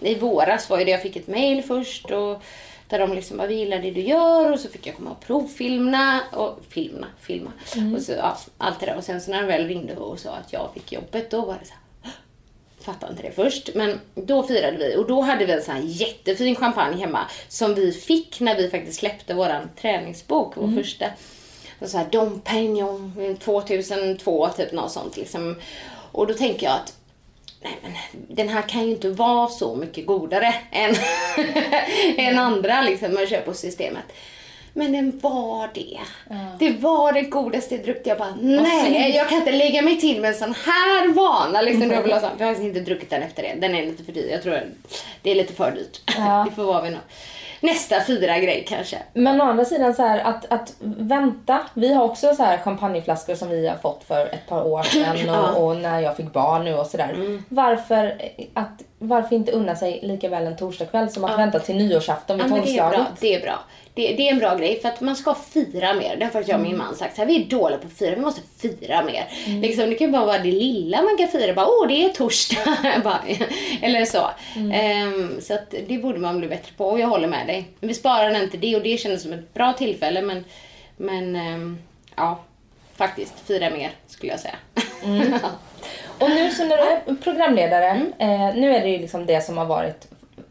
I 0.00 0.14
våras 0.14 0.70
var 0.70 0.78
ju 0.78 0.84
det 0.84 0.90
jag 0.90 1.02
fick 1.02 1.16
ett 1.16 1.28
mail 1.28 1.62
först 1.62 2.10
och 2.10 2.42
där 2.88 2.98
de 2.98 3.14
liksom 3.14 3.36
bara, 3.36 3.46
vi 3.46 3.54
gillar 3.54 3.78
det 3.78 3.90
du 3.90 4.00
gör 4.00 4.52
och 4.52 4.60
så 4.60 4.68
fick 4.68 4.86
jag 4.86 4.96
komma 4.96 5.10
och 5.10 5.20
provfilma 5.20 6.20
och 6.32 6.58
filma, 6.68 7.06
filma. 7.20 7.52
Och 7.96 8.02
så, 8.02 8.12
ja, 8.12 8.38
allt 8.58 8.80
det 8.80 8.86
där. 8.86 8.96
Och 8.96 9.04
sen 9.04 9.20
så 9.20 9.30
när 9.30 9.40
de 9.40 9.46
väl 9.46 9.68
ringde 9.68 9.96
och 9.96 10.18
sa 10.18 10.30
att 10.30 10.52
jag 10.52 10.70
fick 10.74 10.92
jobbet 10.92 11.30
då 11.30 11.44
var 11.44 11.56
det 11.60 11.66
så 11.66 11.72
här, 11.72 12.12
fattade 12.80 13.12
inte 13.12 13.22
det 13.22 13.32
först. 13.32 13.70
Men 13.74 14.00
då 14.14 14.42
firade 14.42 14.76
vi 14.76 14.96
och 14.96 15.06
då 15.06 15.20
hade 15.20 15.44
vi 15.44 15.52
en 15.52 15.62
sån 15.62 15.74
här 15.74 15.82
jättefin 15.84 16.56
champagne 16.56 16.96
hemma 16.96 17.26
som 17.48 17.74
vi 17.74 17.92
fick 17.92 18.40
när 18.40 18.56
vi 18.56 18.70
faktiskt 18.70 18.98
släppte 18.98 19.34
våran 19.34 19.70
träningsbok, 19.80 20.56
vår 20.56 20.82
första. 20.82 21.06
Och 21.80 21.88
så 21.88 21.98
här 21.98 22.06
Dom 22.10 22.40
Pignon 22.40 23.36
2002, 23.40 24.48
typ 24.48 24.72
något 24.72 24.92
sånt 24.92 25.16
liksom. 25.16 25.56
Och 26.12 26.26
då 26.26 26.34
tänker 26.34 26.66
jag 26.66 26.74
att 26.74 26.94
Nej 27.62 27.72
men 27.82 27.92
den 28.36 28.48
här 28.48 28.62
kan 28.62 28.84
ju 28.84 28.90
inte 28.90 29.08
vara 29.08 29.48
så 29.48 29.74
mycket 29.76 30.06
godare 30.06 30.54
än, 30.70 30.94
än 32.16 32.38
andra 32.38 32.82
liksom 32.82 33.14
man 33.14 33.26
köper 33.26 33.44
på 33.44 33.54
systemet. 33.54 34.04
Men 34.72 34.92
den 34.92 35.18
var 35.22 35.70
det. 35.74 35.98
Det 36.58 36.70
var 36.70 37.12
den 37.12 37.30
godaste 37.30 37.76
druck. 37.76 38.00
Jag 38.04 38.18
bara, 38.18 38.34
nej 38.40 39.16
jag 39.16 39.28
kan 39.28 39.38
inte 39.38 39.52
lägga 39.52 39.82
mig 39.82 40.00
till 40.00 40.20
med 40.20 40.28
en 40.30 40.36
sån 40.38 40.54
här 40.66 41.08
vana. 41.12 41.62
Liksom, 41.62 41.90
jag, 41.90 42.02
vill 42.02 42.12
ha 42.12 42.20
sån. 42.20 42.30
jag 42.38 42.46
har 42.46 42.52
faktiskt 42.54 42.76
inte 42.76 42.80
druckit 42.80 43.10
den 43.10 43.22
efter 43.22 43.42
det. 43.42 43.54
Den 43.60 43.74
är 43.74 43.86
lite 43.86 44.04
för 44.04 44.12
dyr. 44.12 44.28
Jag 44.30 44.42
tror 44.42 44.60
det 45.22 45.30
är 45.30 45.34
lite 45.34 45.52
för 45.52 45.70
dyrt. 45.70 46.00
Ja. 46.18 46.44
Det 46.48 46.54
får 46.54 46.64
vara 46.64 46.82
vid 46.82 46.92
nå- 46.92 46.98
nästa 47.60 48.00
fyra 48.00 48.38
grej 48.38 48.64
kanske. 48.68 48.96
Men 49.14 49.40
å 49.40 49.44
andra 49.44 49.64
sidan 49.64 49.94
så 49.94 50.02
här 50.02 50.18
att, 50.18 50.52
att 50.52 50.74
vänta. 50.98 51.60
Vi 51.74 51.94
har 51.94 52.04
också 52.04 52.34
så 52.34 52.42
här 52.42 52.58
champagneflaskor 52.58 53.34
som 53.34 53.48
vi 53.48 53.68
har 53.68 53.76
fått 53.76 54.04
för 54.04 54.26
ett 54.26 54.46
par 54.48 54.66
år 54.66 54.82
sedan 54.82 55.16
och, 55.28 55.34
Ja. 55.36 55.52
och 55.52 55.76
när 55.76 56.00
jag 56.00 56.16
fick 56.16 56.32
barn 56.32 56.64
nu 56.64 56.74
och 56.74 56.86
sådär. 56.86 57.40
Varför 57.48 58.20
att 58.54 58.82
varför 58.98 59.36
inte 59.36 59.52
unna 59.52 59.76
sig 59.76 60.00
lika 60.02 60.28
väl 60.28 60.46
en 60.46 60.56
torsdagkväll 60.56 61.10
som 61.10 61.24
att 61.24 61.38
vänta 61.38 61.58
till 61.58 61.76
nyårsafton 61.76 62.36
vid 62.36 62.46
Ja, 62.46 62.56
tolvslaget? 62.56 63.06
Det 63.20 63.34
är 63.34 63.40
bra. 63.40 63.58
Det, 63.94 64.12
det 64.12 64.28
är 64.28 64.32
en 64.32 64.38
bra 64.38 64.56
grej 64.56 64.80
för 64.80 64.88
att 64.88 65.00
man 65.00 65.16
ska 65.16 65.34
fira 65.34 65.94
mer. 65.94 66.16
Det 66.16 66.24
har 66.24 66.32
faktiskt 66.32 66.48
jag 66.48 66.60
och 66.60 66.66
min 66.66 66.78
man 66.78 66.94
sagt. 66.94 67.16
Så 67.16 67.22
här, 67.22 67.28
vi 67.28 67.42
är 67.42 67.46
dåliga 67.46 67.78
på 67.78 67.86
att 67.86 67.92
fira, 67.92 68.14
vi 68.14 68.20
måste 68.20 68.40
fira 68.58 69.02
mer. 69.02 69.26
Liksom, 69.62 69.90
det 69.90 69.94
kan 69.94 70.06
ju 70.06 70.12
bara 70.12 70.26
vara 70.26 70.38
det 70.38 70.52
lilla 70.52 71.02
man 71.02 71.16
kan 71.18 71.28
fira. 71.28 71.54
Bara, 71.54 71.66
Åh, 71.66 71.88
det 71.88 72.04
är 72.04 72.08
torsdag. 72.08 72.76
bara, 73.04 73.20
eller 73.82 74.04
så. 74.04 74.30
Ehm, 74.72 75.40
så 75.40 75.54
att 75.54 75.74
det 75.88 75.98
borde 75.98 76.18
man 76.18 76.38
bli 76.38 76.48
bättre 76.48 76.72
på 76.76 76.86
och 76.86 77.00
jag 77.00 77.08
håller 77.08 77.28
med 77.28 77.46
dig. 77.46 77.68
Vi 77.80 77.94
sparar 77.94 78.30
den 78.30 78.50
till 78.50 78.60
det 78.60 78.76
och 78.76 78.82
det 78.82 78.98
kändes 78.98 79.22
som 79.22 79.32
ett 79.32 79.54
bra 79.54 79.72
tillfälle 79.72 80.22
men, 80.22 80.44
men 80.96 81.36
ehm, 81.36 81.78
ja, 82.16 82.40
faktiskt 82.96 83.34
fira 83.46 83.70
mer 83.70 83.90
skulle 84.06 84.32
jag 84.32 84.40
säga. 84.40 84.56
Och 86.18 86.30
nu 86.30 86.50
så 86.50 86.64
när 86.64 86.76
du 86.76 86.82
är 86.82 87.14
programledare, 87.22 87.84
Mm. 87.90 88.12
eh, 88.18 88.54
nu 88.60 88.74
är 88.76 88.80
det 88.80 88.88
ju 88.88 88.98
liksom 88.98 89.26
det 89.26 89.40
som 89.44 89.58
har 89.58 89.64
varit, 89.64 90.06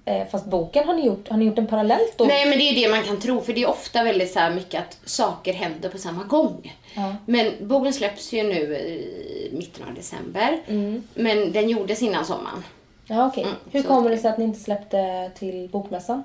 eh, 0.05 0.27
fast 0.31 0.45
boken 0.45 0.87
har 0.87 0.93
ni 0.93 1.05
gjort, 1.05 1.27
har 1.29 1.37
ni 1.37 1.45
gjort 1.45 1.57
en 1.57 1.67
parallellt 1.67 2.13
då? 2.17 2.25
Nej 2.25 2.45
men 2.49 2.57
det 2.57 2.63
är 2.63 2.75
det 2.75 2.89
man 2.95 3.03
kan 3.03 3.19
tro 3.19 3.41
för 3.41 3.53
det 3.53 3.63
är 3.63 3.69
ofta 3.69 4.03
väldigt 4.03 4.31
så 4.31 4.49
mycket 4.55 4.81
att 4.81 4.97
saker 5.09 5.53
händer 5.53 5.89
på 5.89 5.97
samma 5.97 6.23
gång. 6.23 6.75
Ja. 6.93 7.15
Men 7.25 7.53
boken 7.67 7.93
släpps 7.93 8.33
ju 8.33 8.43
nu 8.43 8.59
i 8.75 9.49
mitten 9.53 9.87
av 9.87 9.93
december. 9.95 10.59
Mm. 10.67 11.03
Men 11.13 11.51
den 11.51 11.69
gjordes 11.69 12.01
innan 12.01 12.25
sommaren. 12.25 12.63
Ja, 13.09 13.27
okej. 13.27 13.43
Mm, 13.43 13.55
Hur 13.71 13.83
kommer 13.83 14.09
det 14.09 14.17
sig 14.17 14.29
att 14.31 14.37
ni 14.37 14.43
inte 14.43 14.59
släppte 14.59 15.31
till 15.39 15.69
bokmässan? 15.71 16.23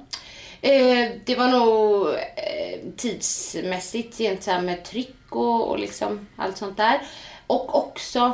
Eh, 0.63 1.09
det 1.25 1.35
var 1.35 1.49
nog 1.49 2.09
eh, 2.09 2.79
tidsmässigt 2.97 4.19
med 4.63 4.85
tryck 4.85 5.17
och, 5.31 5.69
och 5.69 5.79
liksom 5.79 6.27
allt 6.37 6.57
sånt 6.57 6.77
där. 6.77 7.01
Och 7.47 7.75
också, 7.75 8.33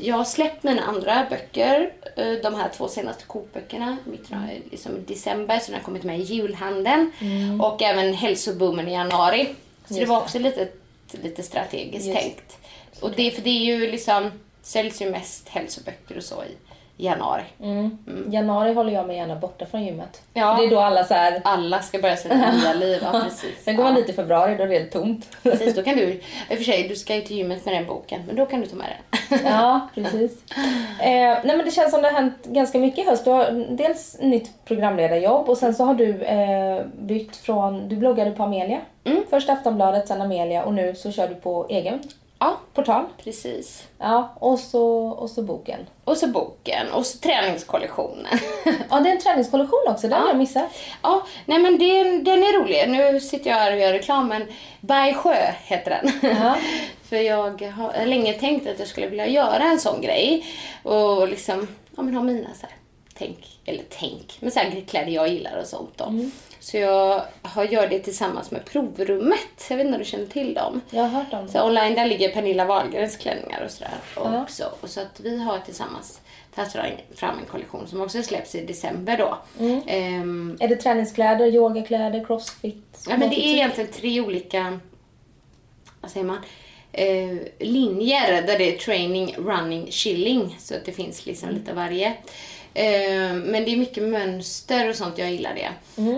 jag 0.00 0.16
har 0.16 0.24
släppt 0.24 0.62
mina 0.62 0.82
andra 0.82 1.26
böcker, 1.30 1.92
eh, 2.16 2.32
de 2.32 2.54
här 2.54 2.68
två 2.76 2.88
senaste 2.88 3.24
kokböckerna, 3.24 3.96
av 4.32 4.48
liksom, 4.70 4.96
i 4.96 5.00
december, 5.00 5.58
så 5.58 5.66
den 5.66 5.74
har 5.74 5.84
kommit 5.84 6.02
med 6.02 6.20
i 6.20 6.22
julhandeln. 6.22 7.10
Och 7.60 7.82
även 7.82 8.14
hälsoboomen 8.14 8.88
i 8.88 8.92
januari. 8.92 9.48
Så 9.86 9.94
det 9.94 10.00
Just 10.00 10.08
var 10.10 10.16
det. 10.16 10.22
också 10.22 10.38
lite, 10.38 10.68
lite 11.22 11.42
strategiskt 11.42 12.06
Just 12.06 12.18
tänkt. 12.18 12.58
Och 13.00 13.10
det, 13.16 13.30
för 13.30 13.42
det 13.42 13.50
är 13.50 13.64
ju 13.64 13.90
liksom, 13.90 14.30
säljs 14.62 15.02
ju 15.02 15.10
mest 15.10 15.48
hälsoböcker 15.48 16.16
och 16.16 16.24
så 16.24 16.44
i 16.44 16.69
januari. 17.04 17.42
Mm. 17.62 17.98
Januari 18.30 18.74
håller 18.74 18.92
jag 18.92 19.06
mig 19.06 19.16
gärna 19.16 19.36
borta 19.36 19.66
från 19.66 19.84
gymmet. 19.84 20.22
Ja. 20.34 20.56
För 20.56 20.62
det 20.62 20.68
är 20.68 20.70
då 20.70 20.80
alla 20.80 21.04
så 21.04 21.14
här. 21.14 21.40
Alla 21.44 21.82
ska 21.82 21.98
börja 21.98 22.16
sitt 22.16 22.32
nya 22.32 22.72
liv. 22.72 22.98
Ja, 23.02 23.20
precis. 23.24 23.64
Sen 23.64 23.76
går 23.76 23.84
man 23.84 23.92
ja. 23.92 24.00
dit 24.00 24.10
i 24.10 24.12
februari, 24.12 24.56
då 24.56 24.62
är 24.62 24.68
det 24.68 24.78
helt 24.78 24.92
tomt. 24.92 25.28
Precis, 25.42 25.74
då 25.74 25.82
kan 25.82 25.96
du, 25.96 26.02
i 26.02 26.20
och 26.48 26.56
för 26.56 26.64
sig, 26.64 26.88
du 26.88 26.96
ska 26.96 27.14
ju 27.14 27.20
till 27.20 27.36
gymmet 27.36 27.64
med 27.64 27.74
den 27.74 27.86
boken, 27.86 28.22
men 28.26 28.36
då 28.36 28.46
kan 28.46 28.60
du 28.60 28.66
ta 28.66 28.76
med 28.76 28.86
den. 28.86 29.38
Ja, 29.44 29.88
precis. 29.94 30.32
Eh, 31.00 31.38
nej 31.44 31.56
men 31.56 31.64
det 31.64 31.70
känns 31.70 31.90
som 31.90 32.02
det 32.02 32.08
har 32.08 32.14
hänt 32.14 32.44
ganska 32.44 32.78
mycket 32.78 32.98
i 32.98 33.08
höst. 33.08 33.24
Du 33.24 33.30
har 33.30 33.66
dels 33.70 34.16
nytt 34.20 34.64
programledarjobb 34.64 35.48
och 35.48 35.58
sen 35.58 35.74
så 35.74 35.84
har 35.84 35.94
du 35.94 36.22
eh, 36.22 36.82
bytt 36.98 37.36
från, 37.36 37.88
du 37.88 37.96
bloggade 37.96 38.30
på 38.30 38.42
Amelia. 38.42 38.80
Mm. 39.04 39.22
Först 39.30 39.50
Aftonbladet, 39.50 40.08
sen 40.08 40.22
Amelia 40.22 40.64
och 40.64 40.74
nu 40.74 40.94
så 40.94 41.12
kör 41.12 41.28
du 41.28 41.34
på 41.34 41.66
egen 41.68 42.00
Ja, 42.42 42.56
portal. 42.74 43.04
precis. 43.24 43.84
Ja, 43.98 44.32
och 44.40 44.58
så, 44.58 45.08
och 45.08 45.30
så 45.30 45.42
boken. 45.42 45.80
Och 46.04 46.16
så 46.16 46.26
boken, 46.26 46.92
och 46.92 47.06
så 47.06 47.18
träningskollektionen. 47.18 48.38
Ja, 48.90 49.00
det 49.00 49.08
är 49.10 49.14
en 49.14 49.20
träningskollektion 49.20 49.84
också, 49.88 50.08
den 50.08 50.20
har 50.20 50.28
jag 50.28 50.36
missat. 50.36 50.64
ja, 51.02 51.26
nej 51.46 51.58
men 51.58 51.78
den, 51.78 52.24
den 52.24 52.38
är 52.38 52.60
rolig. 52.60 52.84
Nu 52.88 53.20
sitter 53.20 53.50
jag 53.50 53.56
här 53.56 53.72
och 53.72 53.78
gör 53.78 53.92
reklam, 53.92 54.28
men 54.28 54.46
By 54.80 55.14
Sjö 55.14 55.52
heter 55.64 55.90
den. 55.90 56.30
Ja. 56.42 56.56
För 57.08 57.16
jag 57.16 57.62
har 57.62 58.06
länge 58.06 58.32
tänkt 58.32 58.68
att 58.68 58.78
jag 58.78 58.88
skulle 58.88 59.06
vilja 59.06 59.26
göra 59.26 59.62
en 59.64 59.80
sån 59.80 60.00
grej. 60.00 60.46
Och 60.82 61.28
liksom, 61.28 61.68
ja 61.96 62.02
men 62.02 62.14
ha 62.14 62.22
mina 62.22 62.48
så 62.54 62.66
här, 62.66 62.76
tänk, 63.20 63.58
eller 63.64 63.84
tänk, 63.90 64.36
men 64.40 64.50
så 64.50 64.58
här 64.58 64.84
kläder 64.88 65.12
jag 65.12 65.28
gillar 65.28 65.60
och 65.60 65.66
sånt 65.66 65.90
då. 65.96 66.14
Så 66.60 66.76
jag 66.76 67.22
har, 67.42 67.64
gör 67.64 67.86
det 67.88 67.98
tillsammans 67.98 68.50
med 68.50 68.64
Provrummet. 68.64 69.66
Jag 69.70 69.76
vet 69.76 69.86
inte 69.86 69.96
om 69.96 70.02
du 70.02 70.10
känner 70.10 70.26
till 70.26 70.54
dem? 70.54 70.80
Jag 70.90 71.02
har 71.02 71.08
hört 71.08 71.32
om 71.32 71.46
det. 71.46 71.52
Så 71.52 71.66
online 71.66 71.94
där 71.94 72.06
ligger 72.06 72.28
Pernilla 72.28 72.64
Wahlgrens 72.64 73.16
klänningar 73.16 73.64
och 73.64 73.70
sådär 73.70 73.94
Ja. 74.16 74.42
också. 74.42 74.64
Och 74.80 74.90
så 74.90 75.00
att 75.00 75.20
vi 75.20 75.42
har 75.42 75.58
tillsammans 75.58 76.20
tagit 76.54 76.74
fram 77.14 77.38
en 77.38 77.46
kollektion 77.50 77.88
som 77.88 78.00
också 78.00 78.22
släpps 78.22 78.54
i 78.54 78.64
december 78.66 79.16
då. 79.18 79.38
Mm. 79.58 79.80
Ehm, 79.86 80.56
Är 80.60 80.68
det 80.68 80.76
träningskläder, 80.76 81.46
yogakläder, 81.46 82.24
crossfit? 82.24 83.04
ja, 83.08 83.16
men 83.16 83.30
det 83.30 83.40
är 83.46 83.54
egentligen 83.54 83.90
tre 83.92 84.20
olika, 84.20 84.80
vad 86.00 86.10
säger 86.10 86.26
man, 86.26 86.38
eh, 86.92 87.36
linjer 87.58 88.42
där 88.42 88.58
det 88.58 88.74
är 88.74 88.78
training, 88.78 89.34
running, 89.38 89.86
chilling. 89.90 90.56
Så 90.60 90.74
att 90.74 90.84
det 90.84 90.92
finns 90.92 91.26
liksom 91.26 91.48
lite 91.50 91.70
av 91.70 91.76
varje. 91.76 92.14
Eh, 92.74 93.32
men 93.32 93.64
det 93.64 93.72
är 93.72 93.76
mycket 93.76 94.02
mönster 94.02 94.88
och 94.88 94.96
sånt, 94.96 95.18
jag 95.18 95.30
gillar 95.30 95.54
det. 95.54 95.70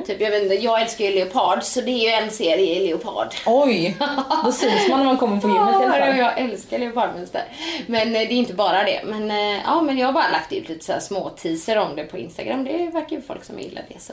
Typ, 0.06 0.20
jag, 0.20 0.30
vet 0.30 0.42
inte, 0.42 0.54
jag 0.54 0.82
älskar 0.82 1.04
ju 1.04 1.10
leopard, 1.14 1.62
så 1.62 1.80
det 1.80 1.90
är 1.90 2.20
ju 2.20 2.24
en 2.24 2.30
serie 2.30 2.76
i 2.76 2.86
leopard. 2.86 3.34
Oj! 3.46 3.96
Då 4.44 4.52
syns 4.52 4.88
man 4.88 4.98
när 4.98 5.06
man 5.06 5.16
kommer 5.18 5.40
på 5.40 5.48
gymmet 5.48 5.70
i 5.70 5.84
alla 5.84 5.98
Ja, 5.98 6.06
fall. 6.06 6.18
jag 6.18 6.38
älskar 6.38 6.78
leopardmönster. 6.78 7.44
Men 7.86 8.08
eh, 8.08 8.12
det 8.12 8.18
är 8.18 8.32
inte 8.32 8.54
bara 8.54 8.84
det. 8.84 9.00
Men, 9.04 9.30
eh, 9.30 9.62
ja, 9.64 9.82
men 9.82 9.98
jag 9.98 10.06
har 10.06 10.12
bara 10.12 10.30
lagt 10.30 10.52
ut 10.52 10.68
lite 10.68 10.84
så 10.84 11.00
små 11.00 11.28
teaser 11.30 11.78
om 11.78 11.96
det 11.96 12.04
på 12.04 12.18
Instagram. 12.18 12.64
Det 12.64 12.90
verkar 12.92 13.16
ju 13.16 13.22
folk 13.22 13.44
som 13.44 13.58
gillar 13.58 13.84
det. 13.88 14.00
Så. 14.00 14.12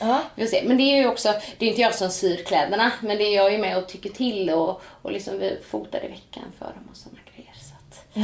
Ja. 0.00 0.22
Vi 0.34 0.42
får 0.46 0.50
se. 0.50 0.62
Men 0.66 0.76
det 0.76 0.82
är 0.82 0.96
ju 0.96 1.08
också, 1.08 1.34
det 1.58 1.66
är 1.66 1.68
inte 1.70 1.80
jag 1.80 1.94
som 1.94 2.10
syr 2.10 2.44
kläderna. 2.44 2.92
Men 3.00 3.18
det 3.18 3.24
är 3.24 3.36
jag 3.36 3.52
ju 3.52 3.58
med 3.58 3.78
och 3.78 3.88
tycker 3.88 4.10
till 4.10 4.50
och, 4.50 4.82
och 5.02 5.12
liksom 5.12 5.38
vi 5.38 5.58
fotar 5.70 6.04
i 6.04 6.08
veckan 6.08 6.44
för 6.58 6.66
dem 6.66 6.88
och 6.90 6.96
sådana 6.96 7.18
grejer. 7.34 7.52
Så, 7.60 7.74
att, 7.74 8.16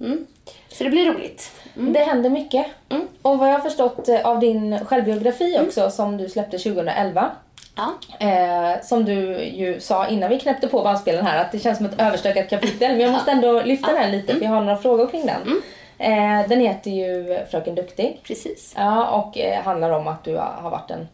mm. 0.00 0.26
så 0.68 0.84
det 0.84 0.90
blir 0.90 1.12
roligt. 1.12 1.50
Det 1.74 1.98
händer 1.98 2.30
mycket. 2.30 2.66
Mm. 2.88 3.08
Och 3.22 3.38
vad 3.38 3.48
jag 3.48 3.52
har 3.52 3.60
förstått 3.60 4.08
eh, 4.08 4.26
av 4.26 4.40
din 4.40 4.84
självbiografi 4.84 5.58
också 5.68 5.90
som 5.90 6.16
du 6.16 6.28
släppte 6.28 6.58
2011. 6.58 7.30
Ja. 7.76 7.92
Eh, 8.26 8.82
som 8.82 9.04
du 9.04 9.44
ju 9.44 9.80
sa 9.80 10.06
innan 10.08 10.30
vi 10.30 10.40
knäppte 10.40 10.68
på 10.68 10.82
bandspelen 10.82 11.26
här 11.26 11.40
att 11.40 11.52
det 11.52 11.58
känns 11.58 11.76
som 11.76 11.86
ett 11.86 12.00
överstökat 12.00 12.50
kapitel. 12.50 12.90
Men 12.90 13.00
jag 13.00 13.12
måste 13.12 13.30
ändå 13.30 13.62
lyfta 13.62 13.92
den 13.92 14.10
lite 14.10 14.34
för 14.34 14.44
jag 14.44 14.50
har 14.50 14.60
några 14.60 14.78
frågor 14.78 15.06
kring 15.06 15.26
den. 15.26 15.42
Mm. 15.42 15.62
Eh, 15.98 16.48
den 16.48 16.60
heter 16.60 16.90
ju 16.90 17.38
Fröken 17.50 17.74
Duktig. 17.74 18.20
Precis. 18.22 18.74
Ja, 18.76 19.08
och 19.08 19.38
eh, 19.38 19.62
handlar 19.62 19.90
om 19.90 20.08
att 20.08 20.24
du 20.24 20.36
har 20.36 20.70
varit 20.70 20.90
en 20.90 21.08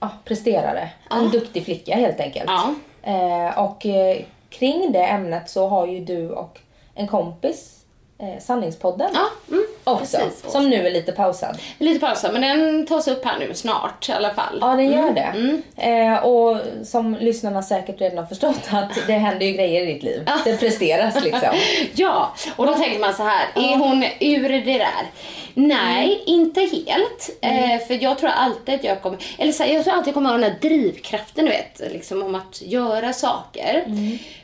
ja, 0.00 0.08
presterare. 0.24 0.90
En 1.10 1.30
duktig 1.30 1.64
flicka 1.64 1.96
helt 1.96 2.20
enkelt. 2.20 2.50
Ja. 2.50 2.74
Eh, 3.02 3.58
och 3.58 3.86
eh, 3.86 4.16
kring 4.50 4.92
det 4.92 5.04
ämnet 5.04 5.50
så 5.50 5.68
har 5.68 5.86
ju 5.86 6.00
du 6.00 6.30
och 6.30 6.60
en 6.94 7.06
kompis 7.06 7.81
eh, 8.22 8.40
Sanningspodden 8.40 9.10
Ja, 9.14 9.26
mm, 9.50 9.66
också. 9.84 10.16
precis. 10.16 10.52
Som 10.52 10.70
nu 10.70 10.86
är 10.86 10.90
lite 10.90 11.12
pausad. 11.12 11.58
Lite 11.78 12.00
pausa, 12.06 12.32
men 12.32 12.40
den 12.42 12.86
tas 12.86 13.08
upp 13.08 13.24
här 13.24 13.38
nu 13.38 13.54
snart 13.54 14.08
i 14.08 14.12
alla 14.12 14.34
fall. 14.34 14.58
Ja, 14.60 14.66
den 14.66 14.92
gör 14.92 15.02
Mm, 15.08 15.62
det. 15.76 15.82
Eh, 15.82 16.24
och 16.24 16.58
som 16.84 17.14
lyssnarna 17.20 17.62
säkert 17.62 18.00
redan 18.00 18.18
har 18.18 18.26
förstått 18.26 18.60
att 18.70 18.98
det 19.06 19.12
händer 19.12 19.46
ju 19.46 19.52
grejer 19.52 19.82
i 19.82 19.92
ditt 19.94 20.02
liv. 20.02 20.28
Det 20.44 20.56
presteras 20.56 21.24
liksom. 21.24 21.48
Ja, 21.94 22.34
och 22.56 22.66
då 22.66 22.74
tänker 22.74 22.98
man 22.98 23.14
så 23.14 23.22
här, 23.22 23.46
är 23.54 23.76
hon 23.76 24.04
ur 24.20 24.48
det 24.48 24.78
där? 24.78 25.06
Nej, 25.54 26.22
inte 26.26 26.60
helt. 26.60 27.30
Eh, 27.40 27.86
för 27.86 28.02
jag 28.02 28.18
tror 28.18 28.30
alltid 28.30 28.74
att 28.74 28.84
jag 28.84 29.02
kommer, 29.02 29.18
eller 29.38 29.52
så 29.52 29.62
här, 29.62 29.74
jag 29.74 29.84
tror 29.84 29.94
alltid 29.94 30.08
jag 30.08 30.14
kommer 30.14 30.30
ha 30.30 30.38
den 30.38 30.50
här 30.50 30.58
drivkraften, 30.60 31.44
du 31.44 31.50
vet, 31.50 31.92
liksom 31.92 32.22
om 32.22 32.34
att 32.34 32.62
göra 32.62 33.12
saker. 33.12 33.84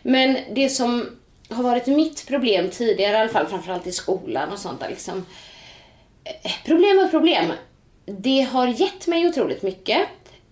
Men 0.02 0.38
det 0.50 0.68
som 0.68 1.17
har 1.50 1.62
varit 1.62 1.87
mitt 1.87 2.26
problem 2.26 2.70
tidigare, 2.70 3.12
i 3.12 3.20
alla 3.20 3.28
fall 3.28 3.46
framförallt 3.46 3.87
i 3.87 3.92
skolan 3.92 4.52
och 4.52 4.58
sånt 4.58 4.80
där, 4.80 4.88
liksom, 4.88 5.26
eh, 6.24 6.52
problem 6.64 6.98
och 6.98 7.11
problem. 7.11 7.52
Det 8.04 8.40
har 8.40 8.66
gett 8.66 9.06
mig 9.06 9.28
otroligt 9.28 9.62
mycket. 9.62 10.00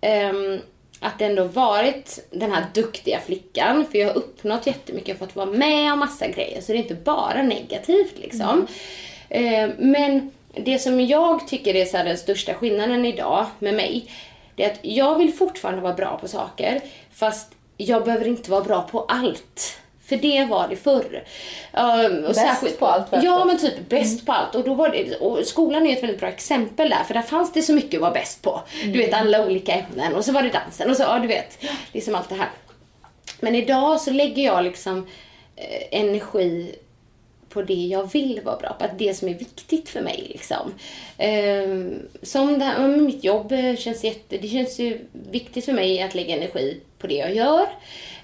Ehm, 0.00 0.60
att 1.00 1.20
ändå 1.20 1.44
varit 1.44 2.26
den 2.30 2.52
här 2.52 2.66
duktiga 2.74 3.20
flickan, 3.20 3.86
för 3.90 3.98
jag 3.98 4.06
har 4.08 4.16
uppnått 4.16 4.66
jättemycket, 4.66 5.08
jag 5.08 5.14
har 5.14 5.26
fått 5.26 5.36
vara 5.36 5.46
med 5.46 5.92
om 5.92 5.98
massa 5.98 6.28
grejer, 6.28 6.60
så 6.60 6.72
det 6.72 6.78
är 6.78 6.82
inte 6.82 6.94
bara 6.94 7.42
negativt 7.42 8.18
liksom. 8.18 8.66
Ehm, 9.28 9.72
men 9.78 10.30
det 10.54 10.78
som 10.78 11.00
jag 11.00 11.48
tycker 11.48 11.76
är 11.76 11.84
så 11.84 11.96
den 11.96 12.18
största 12.18 12.54
skillnaden 12.54 13.04
idag 13.04 13.46
med 13.58 13.74
mig, 13.74 14.10
det 14.54 14.64
är 14.64 14.70
att 14.70 14.78
jag 14.82 15.18
vill 15.18 15.32
fortfarande 15.32 15.82
vara 15.82 15.94
bra 15.94 16.18
på 16.18 16.28
saker, 16.28 16.80
fast 17.12 17.52
jag 17.76 18.04
behöver 18.04 18.26
inte 18.26 18.50
vara 18.50 18.64
bra 18.64 18.82
på 18.82 19.00
allt. 19.00 19.78
För 20.08 20.16
det 20.16 20.44
var 20.44 20.68
det 20.68 20.76
förr. 20.76 21.24
Um, 21.72 22.24
och 22.24 22.34
Bäst 22.34 22.78
på 22.78 22.86
allt, 22.86 23.12
Mm. 23.12 23.24
Ja, 23.24 23.44
men 23.44 23.58
typ 23.58 23.88
bäst 23.88 24.26
på 24.26 24.32
allt. 24.32 24.54
Och, 24.54 24.64
då 24.64 24.74
var 24.74 24.88
det, 24.88 25.16
och 25.16 25.46
skolan 25.46 25.86
är 25.86 25.92
ett 25.96 26.02
väldigt 26.02 26.20
bra 26.20 26.28
exempel 26.28 26.90
där, 26.90 27.04
för 27.04 27.14
där 27.14 27.22
fanns 27.22 27.52
det 27.52 27.62
så 27.62 27.72
mycket 27.72 27.94
att 27.94 28.00
vara 28.00 28.10
bäst 28.12 28.42
på. 28.42 28.60
Du 28.84 28.98
vet, 28.98 29.14
alla 29.14 29.46
olika 29.46 29.72
ämnen 29.72 30.14
och 30.14 30.24
så 30.24 30.32
var 30.32 30.42
det 30.42 30.50
dansen 30.50 30.90
och 30.90 30.96
så, 30.96 31.02
ja 31.02 31.18
du 31.18 31.28
vet, 31.28 31.58
liksom 31.92 32.14
allt 32.14 32.28
det 32.28 32.34
här. 32.34 32.50
Men 33.40 33.54
idag 33.54 34.00
så 34.00 34.10
lägger 34.10 34.44
jag 34.44 34.64
liksom 34.64 35.06
eh, 35.56 36.00
energi 36.00 36.74
på 37.56 37.62
det 37.62 37.74
jag 37.74 38.12
vill 38.12 38.40
vara 38.44 38.56
bra 38.56 38.72
på. 38.78 38.84
Att 38.84 38.98
det 38.98 39.14
som 39.14 39.28
är 39.28 39.34
viktigt 39.34 39.88
för 39.88 40.00
mig 40.00 40.26
liksom. 40.28 40.74
Ehm, 41.18 41.94
som 42.22 42.58
det 42.58 42.64
här 42.64 42.88
med 42.88 43.02
mitt 43.02 43.24
jobb 43.24 43.52
känns 43.78 44.04
jätte, 44.04 44.38
det 44.38 44.48
känns 44.48 44.78
ju 44.78 44.98
viktigt 45.30 45.64
för 45.64 45.72
mig 45.72 46.02
att 46.02 46.14
lägga 46.14 46.36
energi 46.36 46.80
på 46.98 47.06
det 47.06 47.14
jag 47.14 47.34
gör. 47.34 47.66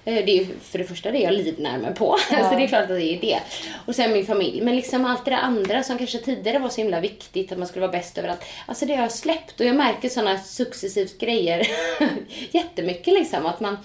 Eh, 0.05 0.25
Det 0.25 0.31
är 0.31 0.37
ju 0.37 0.47
för 0.61 0.77
det 0.79 0.85
första 0.85 1.11
det 1.11 1.19
jag 1.19 1.33
livnär 1.33 1.77
mig 1.77 1.95
på. 1.95 2.17
så 2.29 2.55
det 2.55 2.63
är 2.63 2.67
klart 2.67 2.81
att 2.81 2.87
det 2.87 3.13
är 3.15 3.21
det. 3.21 3.39
Och 3.87 3.95
sen 3.95 4.11
min 4.13 4.25
familj. 4.25 4.61
Men 4.61 4.75
liksom 4.75 5.05
allt 5.05 5.25
det 5.25 5.37
andra 5.37 5.83
som 5.83 5.97
kanske 5.97 6.17
tidigare 6.17 6.59
var 6.59 6.69
så 6.69 6.81
himla 6.81 6.99
viktigt, 6.99 7.51
att 7.51 7.57
man 7.57 7.67
skulle 7.67 7.87
vara 7.87 7.91
bäst 7.97 8.17
överallt. 8.17 8.43
Alltså 8.65 8.85
det 8.85 8.95
har 8.95 9.01
jag 9.01 9.11
släppt 9.11 9.59
och 9.59 9.65
jag 9.65 9.75
märker 9.75 10.09
sådana 10.09 10.39
successivt 10.39 11.19
grejer 11.19 11.67
jättemycket 12.51 13.13
liksom. 13.13 13.45
Att 13.45 13.59
man, 13.59 13.77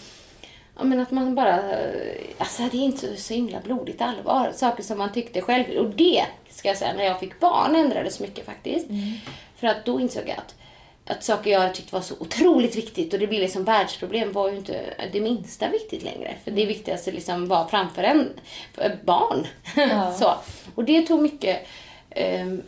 ja, 0.78 0.84
men 0.84 1.00
att 1.00 1.10
man 1.10 1.34
bara, 1.34 1.60
alltså 2.38 2.62
det 2.62 2.76
är 2.76 2.84
inte 2.84 3.16
så 3.16 3.34
himla 3.34 3.60
blodigt 3.60 4.02
allvar. 4.02 4.52
Saker 4.54 4.82
som 4.82 4.98
man 4.98 5.12
tyckte 5.12 5.40
själv. 5.40 5.64
Och 5.78 5.90
det, 5.90 6.24
ska 6.50 6.68
jag 6.68 6.76
säga, 6.76 6.92
när 6.92 7.04
jag 7.04 7.20
fick 7.20 7.40
barn 7.40 7.76
ändrades 7.76 8.20
mycket 8.20 8.46
faktiskt. 8.46 8.86
För 9.56 9.66
att 9.66 9.84
då 9.84 10.00
insåg 10.00 10.22
jag 10.26 10.38
att 10.38 10.54
att 11.10 11.24
saker 11.24 11.50
jag 11.50 11.74
tyckte 11.74 11.94
var 11.94 12.02
så 12.02 12.14
otroligt 12.18 12.76
viktigt 12.76 13.12
och 13.12 13.18
det 13.18 13.26
blir 13.26 13.40
liksom 13.40 13.64
världsproblem 13.64 14.32
var 14.32 14.50
ju 14.50 14.56
inte 14.56 14.94
det 15.12 15.20
minsta 15.20 15.68
viktigt 15.68 16.02
längre. 16.02 16.34
För 16.44 16.50
det 16.50 16.66
viktigaste 16.66 17.12
liksom 17.12 17.48
var 17.48 17.64
framför 17.64 18.02
en 18.02 18.30
barn. 19.04 19.46
så. 20.18 20.34
Och 20.74 20.84
det 20.84 21.02
tog 21.02 21.22
mycket, 21.22 21.66
ehm, 22.10 22.62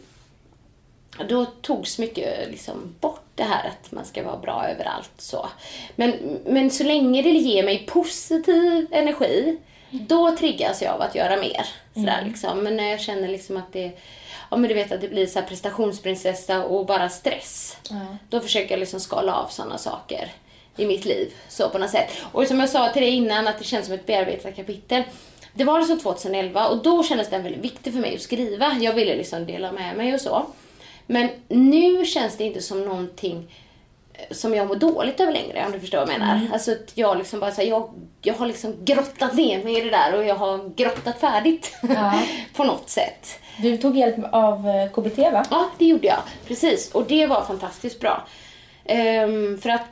då 1.28 1.44
togs 1.44 1.98
mycket 1.98 2.50
liksom 2.50 2.94
bort 3.00 3.24
det 3.34 3.42
här 3.42 3.68
att 3.68 3.92
man 3.92 4.04
ska 4.04 4.22
vara 4.22 4.36
bra 4.36 4.68
överallt. 4.68 5.12
Så. 5.18 5.48
Men, 5.96 6.38
men 6.46 6.70
så 6.70 6.84
länge 6.84 7.22
det 7.22 7.30
ger 7.30 7.64
mig 7.64 7.86
positiv 7.86 8.86
energi, 8.90 9.58
då 9.90 10.36
triggas 10.36 10.82
jag 10.82 10.94
av 10.94 11.02
att 11.02 11.14
göra 11.14 11.36
mer. 11.36 11.66
Sådär, 11.94 12.24
liksom. 12.26 12.58
Men 12.58 12.76
när 12.76 12.90
jag 12.90 13.00
känner 13.00 13.28
liksom 13.28 13.56
att 13.56 13.72
det 13.72 13.92
Ja 14.50 14.56
men 14.56 14.68
du 14.68 14.74
vet 14.74 14.92
att 14.92 15.00
det 15.00 15.08
blir 15.08 15.26
så 15.26 15.42
prestationsprinsessa 15.42 16.64
och 16.64 16.86
bara 16.86 17.08
stress. 17.08 17.76
Då 18.28 18.40
försöker 18.40 18.70
jag 18.70 18.80
liksom 18.80 19.00
skala 19.00 19.34
av 19.34 19.48
sådana 19.48 19.78
saker 19.78 20.32
i 20.76 20.86
mitt 20.86 21.04
liv. 21.04 21.32
Så 21.48 21.68
på 21.68 21.78
något 21.78 21.90
sätt. 21.90 22.10
Och 22.32 22.46
som 22.46 22.60
jag 22.60 22.68
sa 22.68 22.88
till 22.88 23.02
dig 23.02 23.10
innan 23.10 23.48
att 23.48 23.58
det 23.58 23.64
känns 23.64 23.86
som 23.86 23.94
ett 23.94 24.06
bearbetat 24.06 24.56
kapitel. 24.56 25.02
Det 25.54 25.64
var 25.64 25.78
liksom 25.78 25.98
2011 25.98 26.68
och 26.68 26.82
då 26.82 27.02
kändes 27.02 27.30
den 27.30 27.42
väldigt 27.42 27.64
viktig 27.64 27.92
för 27.92 28.00
mig 28.00 28.14
att 28.14 28.22
skriva. 28.22 28.76
Jag 28.80 28.92
ville 28.92 29.16
liksom 29.16 29.46
dela 29.46 29.72
med 29.72 29.96
mig 29.96 30.14
och 30.14 30.20
så. 30.20 30.46
Men 31.10 31.28
nu 31.48 32.04
känns 32.04 32.36
det 32.36 32.44
inte 32.44 32.62
som 32.62 32.84
någonting 32.84 33.56
eh, 34.12 34.34
som 34.34 34.54
jag 34.54 34.68
mår 34.68 34.76
dåligt 34.76 35.20
över 35.20 35.32
längre 35.32 35.66
om 35.66 35.72
du 35.72 35.80
förstår 35.80 35.98
vad 35.98 36.08
jag 36.08 36.18
menar. 36.18 36.40
Alltså 36.52 36.72
att 36.72 36.92
jag 36.94 37.18
liksom 37.18 37.40
bara 37.40 37.50
så 37.50 37.60
här, 37.60 37.68
jag, 37.68 37.90
jag 38.22 38.34
har 38.34 38.46
liksom 38.46 38.76
grottat 38.84 39.34
ner 39.34 39.64
mig 39.64 39.78
i 39.78 39.80
det 39.80 39.90
där 39.90 40.14
och 40.14 40.24
jag 40.24 40.34
har 40.34 40.74
grottat 40.76 41.20
färdigt. 41.20 41.76
på 42.56 42.64
något 42.64 42.90
sätt. 42.90 43.38
Du 43.62 43.76
tog 43.76 43.96
hjälp 43.96 44.16
av 44.32 44.68
eh, 44.68 44.90
KBT 44.90 45.18
va? 45.18 45.44
Ja, 45.50 45.70
det 45.78 45.84
gjorde 45.84 46.06
jag. 46.06 46.20
Precis. 46.46 46.92
Och 46.92 47.04
det 47.04 47.26
var 47.26 47.44
fantastiskt 47.44 48.00
bra. 48.00 48.26
Ehm, 48.84 49.58
för 49.58 49.70
att 49.70 49.86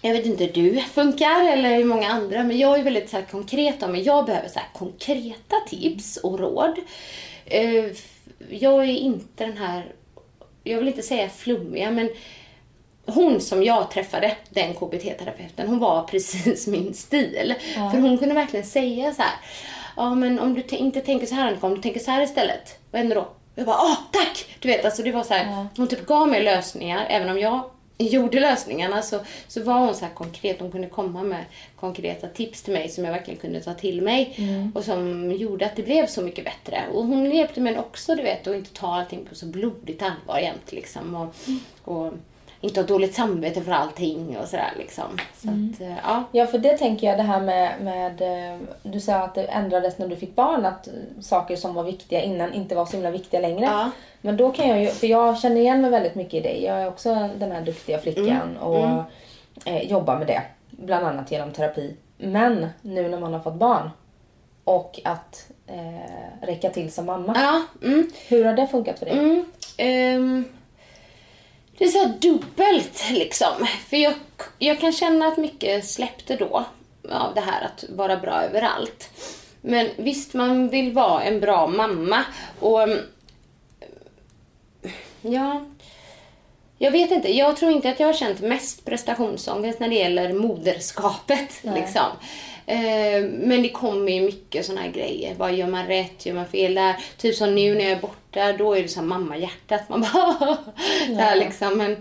jag 0.00 0.12
vet 0.12 0.26
inte 0.26 0.44
hur 0.44 0.52
du 0.52 0.80
funkar 0.80 1.52
eller 1.52 1.76
hur 1.76 1.84
många 1.84 2.08
andra, 2.08 2.44
men 2.44 2.58
jag 2.58 2.78
är 2.78 2.82
väldigt 2.82 3.10
så 3.10 3.16
här 3.16 3.24
konkret 3.24 3.82
om 3.82 3.96
jag 3.96 4.26
behöver 4.26 4.48
så 4.48 4.58
här 4.58 4.68
konkreta 4.72 5.56
tips 5.68 6.16
och 6.16 6.38
råd. 6.38 6.78
Ehm, 7.46 7.90
jag 8.50 8.84
är 8.84 8.96
inte 8.96 9.44
den 9.44 9.56
här, 9.56 9.92
jag 10.64 10.78
vill 10.78 10.88
inte 10.88 11.02
säga 11.02 11.28
flummiga, 11.28 11.90
men 11.90 12.10
hon 13.06 13.40
som 13.40 13.62
jag 13.62 13.90
träffade, 13.90 14.36
den 14.50 14.74
KBT-terapeuten, 14.74 15.68
hon 15.68 15.78
var 15.78 16.02
precis 16.10 16.66
min 16.66 16.94
stil. 16.94 17.54
För 17.74 17.98
hon 17.98 18.18
kunde 18.18 18.34
verkligen 18.34 18.66
säga 18.66 19.14
så 19.14 19.22
här, 19.22 19.32
ja 19.96 20.14
men 20.14 20.40
om 20.40 20.54
du 20.54 20.76
inte 20.76 21.00
tänker 21.00 21.26
så 21.26 21.34
här 21.34 21.46
Annika, 21.46 21.66
om 21.66 21.74
du 21.74 21.80
tänker 21.82 22.00
så 22.00 22.10
här 22.10 22.22
istället, 22.22 22.78
vad 22.90 22.98
händer 22.98 23.16
då? 23.16 23.28
Jag 23.54 23.66
bara, 23.66 23.76
åh 23.82 23.98
tack! 24.12 24.46
Du 24.60 24.68
vet, 24.68 24.84
alltså 24.84 25.02
det 25.02 25.12
var 25.12 25.22
så 25.22 25.34
här, 25.34 25.66
hon 25.76 25.88
typ 25.88 26.06
gav 26.06 26.28
mig 26.28 26.42
lösningar, 26.42 27.06
även 27.08 27.30
om 27.30 27.38
jag 27.38 27.70
gjorde 27.98 28.40
lösningarna 28.40 29.02
så, 29.02 29.20
så 29.48 29.62
var 29.62 29.78
hon 29.78 29.94
så 29.94 30.04
här 30.04 30.14
konkret, 30.14 30.60
hon 30.60 30.70
kunde 30.70 30.88
komma 30.88 31.22
med 31.22 31.44
konkreta 31.76 32.28
tips 32.28 32.62
till 32.62 32.72
mig 32.72 32.88
som 32.88 33.04
jag 33.04 33.12
verkligen 33.12 33.40
kunde 33.40 33.60
ta 33.60 33.74
till 33.74 34.02
mig 34.02 34.36
och 34.74 34.84
som 34.84 35.32
gjorde 35.32 35.66
att 35.66 35.76
det 35.76 35.82
blev 35.82 36.06
så 36.06 36.22
mycket 36.22 36.44
bättre. 36.44 36.82
Och 36.92 37.06
hon 37.06 37.30
hjälpte 37.30 37.60
mig 37.60 37.78
också, 37.78 38.14
du 38.14 38.22
vet, 38.22 38.46
att 38.46 38.56
inte 38.56 38.72
ta 38.72 38.94
allting 38.94 39.24
på 39.24 39.34
så 39.34 39.46
blodigt 39.46 40.02
allvar 40.02 40.38
jämt 40.38 40.72
liksom. 40.72 41.14
Och, 41.14 41.34
och 41.94 42.12
inte 42.64 42.80
ha 42.80 42.86
dåligt 42.86 43.14
samvete 43.14 43.62
för 43.62 43.72
allting 43.72 44.38
och 44.38 44.48
sådär 44.48 44.72
liksom. 44.78 45.18
Så 45.36 45.48
att, 45.48 45.80
eh, 45.80 45.96
ja. 46.04 46.24
Ja, 46.32 46.46
för 46.46 46.58
det 46.58 46.78
tänker 46.78 47.06
jag 47.06 47.18
det 47.18 47.22
här 47.22 47.40
med, 47.40 47.72
med 47.80 48.22
eh, 48.22 48.58
du 48.82 49.00
sa 49.00 49.14
att 49.14 49.34
det 49.34 49.44
ändrades 49.44 49.98
när 49.98 50.08
du 50.08 50.16
fick 50.16 50.34
barn, 50.36 50.66
att 50.66 50.86
eh, 50.86 50.92
saker 51.20 51.56
som 51.56 51.74
var 51.74 51.82
viktiga 51.82 52.22
innan 52.22 52.52
inte 52.52 52.74
var 52.74 52.86
så 52.86 52.92
himla 52.92 53.10
viktiga 53.10 53.40
längre. 53.40 53.64
Ja. 53.64 53.90
Men 54.20 54.36
då 54.36 54.52
kan 54.52 54.68
jag 54.68 54.80
ju, 54.80 54.86
för 54.86 55.06
jag 55.06 55.38
känner 55.38 55.60
igen 55.60 55.80
mig 55.80 55.90
väldigt 55.90 56.14
mycket 56.14 56.34
i 56.34 56.40
dig. 56.40 56.64
Jag 56.64 56.82
är 56.82 56.88
också 56.88 57.28
den 57.38 57.52
här 57.52 57.60
duktiga 57.60 57.98
flickan 57.98 58.56
och 58.56 59.04
Eh, 59.64 59.82
jobbar 59.90 60.18
med 60.18 60.26
det. 60.26 60.42
Bland 60.70 61.06
annat 61.06 61.30
genom 61.30 61.52
terapi. 61.52 61.96
Men 62.18 62.66
nu 62.82 63.08
när 63.08 63.20
man 63.20 63.32
har 63.32 63.40
fått 63.40 63.54
barn 63.54 63.90
och 64.64 65.00
att 65.04 65.50
eh, 65.66 66.46
räcka 66.46 66.70
till 66.70 66.92
som 66.92 67.06
mamma. 67.06 67.32
Ja, 67.36 67.86
mm. 67.88 68.10
Hur 68.28 68.44
har 68.44 68.54
det 68.54 68.66
funkat 68.66 68.98
för 68.98 69.06
dig? 69.06 69.18
Mm, 69.18 69.44
ehm, 69.76 70.44
det 71.78 71.84
är 71.84 71.88
så 71.88 72.04
dubbelt 72.04 73.04
liksom. 73.10 73.66
För 73.88 73.96
jag, 73.96 74.14
jag 74.58 74.80
kan 74.80 74.92
känna 74.92 75.26
att 75.26 75.36
mycket 75.36 75.88
släppte 75.88 76.36
då 76.36 76.64
av 77.10 77.34
det 77.34 77.40
här 77.40 77.64
att 77.64 77.84
vara 77.88 78.16
bra 78.16 78.42
överallt. 78.42 79.10
Men 79.60 79.88
visst, 79.96 80.34
man 80.34 80.68
vill 80.68 80.92
vara 80.92 81.22
en 81.22 81.40
bra 81.40 81.66
mamma 81.66 82.24
och 82.60 82.82
mm, 82.82 82.98
ja, 85.22 85.64
jag 86.78 86.90
vet 86.90 87.10
inte. 87.10 87.36
Jag 87.36 87.56
tror 87.56 87.72
inte 87.72 87.90
att 87.90 88.00
jag 88.00 88.06
har 88.06 88.14
känt 88.14 88.40
mest 88.40 88.84
prestationsångest 88.84 89.80
när 89.80 89.88
det 89.88 89.94
gäller 89.94 90.32
moderskapet. 90.32 91.60
Liksom. 91.62 92.06
Eh, 92.66 93.24
men 93.24 93.62
det 93.62 93.68
kommer 93.68 94.12
ju 94.12 94.20
mycket 94.20 94.66
såna 94.66 94.80
här 94.80 94.90
grejer. 94.90 95.34
Vad 95.34 95.54
gör 95.54 95.66
man 95.66 95.86
rätt? 95.86 96.26
Gör 96.26 96.34
man 96.34 96.46
fel 96.46 96.74
där? 96.74 96.96
Typ 97.16 97.34
som 97.34 97.54
nu 97.54 97.74
när 97.74 97.84
jag 97.84 97.92
är 97.92 98.00
borta, 98.00 98.52
då 98.52 98.74
är 98.74 98.82
det 98.82 98.88
så 98.88 99.00
här 99.00 99.06
mammahjärtat. 99.06 99.88
Man 99.88 100.00
bara 100.00 100.58
det 101.08 101.14
här 101.14 101.36
liksom. 101.36 101.78
Men 101.78 101.96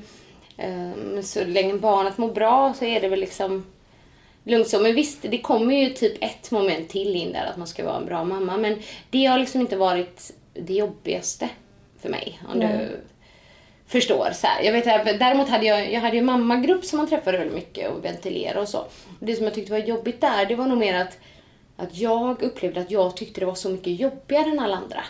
eh, 0.58 1.22
så 1.22 1.46
länge 1.46 1.74
barnet 1.74 2.18
mår 2.18 2.34
bra 2.34 2.74
så 2.74 2.86
är 2.86 3.02
det 3.02 3.08
väl 3.08 3.20
liksom 3.20 3.66
lugnt 4.44 4.68
så. 4.68 4.80
Men 4.80 4.96
visst, 4.96 5.22
det 5.22 5.38
kommer 5.38 5.76
ju 5.76 5.90
typ 5.90 6.24
ett 6.24 6.52
moment 6.52 6.90
till 6.90 7.16
in 7.16 7.32
där 7.32 7.46
att 7.46 7.58
man 7.58 7.68
ska 7.68 7.86
vara 7.86 7.98
en 7.98 8.06
bra 8.06 8.24
mamma. 8.24 8.58
Men 8.58 8.80
det 9.10 9.26
har 9.26 9.40
liksom 9.40 9.62
inte 9.62 9.78
varit 9.78 10.32
det 10.54 10.74
jobbigaste 10.74 11.50
för 12.02 12.10
mig. 12.10 12.42
Om 12.54 12.60
du 12.60 12.90
förstår. 13.88 14.32
Så 14.34 14.48
här. 14.48 14.64
Jag 14.64 14.74
vet, 14.74 15.20
däremot 15.20 15.50
hade 15.50 15.66
jag, 15.66 15.92
jag 15.92 16.02
hade 16.02 16.14
ju 16.14 16.20
en 16.20 16.26
mammagrupp 16.26 16.86
som 16.86 16.98
man 16.98 17.08
träffade 17.08 17.38
väldigt 17.38 17.56
mycket 17.56 17.92
och 17.92 18.06
ventilera 18.06 18.62
och 18.62 18.68
så. 18.68 18.86
Det 19.20 19.36
som 19.36 19.46
jag 19.46 19.54
tyckte 19.54 19.72
var 19.72 19.80
jobbigt 19.80 20.22
där, 20.22 20.46
det 20.46 20.56
var 20.56 20.66
nog 20.66 20.78
mer 20.78 20.96
att, 20.96 21.18
att 21.78 21.98
jag 21.98 22.42
upplevde 22.42 22.82
att 22.82 22.92
jag 22.92 23.18
tyckte 23.18 23.40
det 23.40 23.46
var 23.46 23.56
så 23.56 23.70
mycket 23.70 24.00
jobbigare 24.00 24.50
än 24.50 24.60
alla 24.60 24.78
andra. 24.78 25.04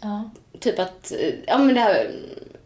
Ja. 0.00 0.30
Typ 0.60 0.78
att, 0.78 1.12
eh, 1.12 1.34
ja 1.46 1.58
men 1.58 1.74
det 1.74 1.80
här, 1.80 2.10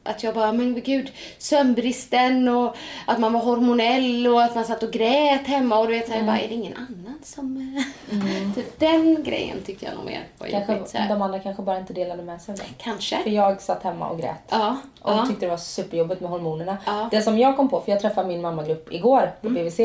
att 0.02 0.22
jag 0.22 0.34
bara, 0.34 0.52
men 0.52 0.80
gud, 0.80 1.12
sömnbristen 1.38 2.48
och 2.48 2.76
att 3.06 3.18
man 3.18 3.32
var 3.32 3.40
hormonell 3.40 4.26
och 4.26 4.42
att 4.42 4.54
man 4.54 4.64
satt 4.64 4.82
och 4.82 4.90
grät 4.90 5.46
hemma 5.46 5.78
och 5.78 5.86
du 5.86 5.92
vet 5.92 6.06
så 6.06 6.12
här, 6.12 6.18
jag 6.18 6.26
bara, 6.26 6.40
är 6.40 6.48
det 6.48 6.54
ingen 6.54 6.76
annan 6.76 7.18
som... 7.22 7.76
eh, 8.10 8.54
typ 8.54 8.78
den 8.78 9.22
grejen 9.22 9.62
tyckte 9.66 9.86
jag 9.86 9.94
nog 9.94 10.04
mer 10.04 10.26
var 10.38 10.46
jobbigt. 10.46 10.66
Så 10.66 10.72
Kanske, 10.72 10.98
här. 10.98 11.08
de 11.08 11.22
andra 11.22 11.38
kanske 11.38 11.62
bara 11.62 11.78
inte 11.78 11.92
delade 11.92 12.22
med 12.22 12.42
sig 12.42 12.52
av 12.52 12.58
det. 12.58 12.64
Kanske. 12.78 13.22
För 13.22 13.30
jag 13.30 13.60
satt 13.60 13.82
hemma 13.82 14.08
och 14.08 14.18
grät. 14.18 14.48
Ja. 14.50 14.76
Och 15.02 15.12
ja. 15.12 15.26
tyckte 15.26 15.46
det 15.46 15.50
var 15.50 15.56
superjobbigt 15.56 16.20
med 16.20 16.30
hormonerna. 16.30 16.76
Ja. 16.86 16.96
Mm. 16.96 17.08
Det 17.10 17.22
som 17.22 17.38
jag 17.38 17.56
kom 17.56 17.68
på, 17.68 17.80
för 17.80 17.92
jag 17.92 18.00
träffade 18.00 18.28
min 18.28 18.40
mammagrupp 18.40 18.92
igår 18.92 19.32
på 19.40 19.48
BVC. 19.48 19.80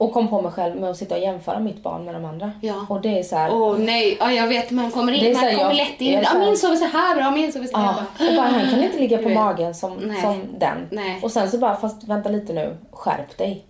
Och 0.00 0.12
kom 0.12 0.28
på 0.28 0.42
mig 0.42 0.52
själv 0.52 0.76
med 0.80 0.90
att 0.90 0.96
sitta 0.96 1.14
och 1.14 1.20
jämföra 1.20 1.58
mitt 1.60 1.82
barn 1.82 2.04
med 2.04 2.14
de 2.14 2.24
andra. 2.24 2.52
Ja. 2.62 2.86
Och 2.88 3.00
det 3.00 3.18
är 3.18 3.22
så 3.22 3.36
här. 3.36 3.54
Åh 3.54 3.78
nej, 3.78 4.16
ja, 4.20 4.32
jag 4.32 4.46
vet 4.46 4.70
man 4.70 4.90
kommer 4.90 5.12
in, 5.12 5.32
man 5.32 5.40
kommer 5.42 5.60
jag- 5.62 5.74
lätt 5.76 6.00
in. 6.00 6.12
Ja, 6.12 6.28
här- 6.28 6.38
min 6.40 6.56
sover 6.56 6.76
så 6.76 6.84
här 6.84 7.14
bra, 7.16 7.30
min 7.30 7.52
sover 7.52 7.66
så 7.66 7.76
här 7.78 7.86
Ja, 7.86 7.94
bra. 8.18 8.28
och 8.28 8.34
bara, 8.36 8.46
han 8.46 8.70
kan 8.70 8.82
inte 8.84 8.98
ligga 8.98 9.18
på 9.18 9.28
magen 9.28 9.74
som, 9.74 9.96
Nej. 9.96 10.20
som 10.22 10.42
den. 10.58 10.88
Nej. 10.90 11.20
Och 11.22 11.30
sen 11.32 11.50
så 11.50 11.58
bara, 11.58 11.76
fast 11.76 12.04
vänta 12.04 12.28
lite 12.28 12.52
nu, 12.52 12.76
skärp 12.92 13.38
dig. 13.38 13.64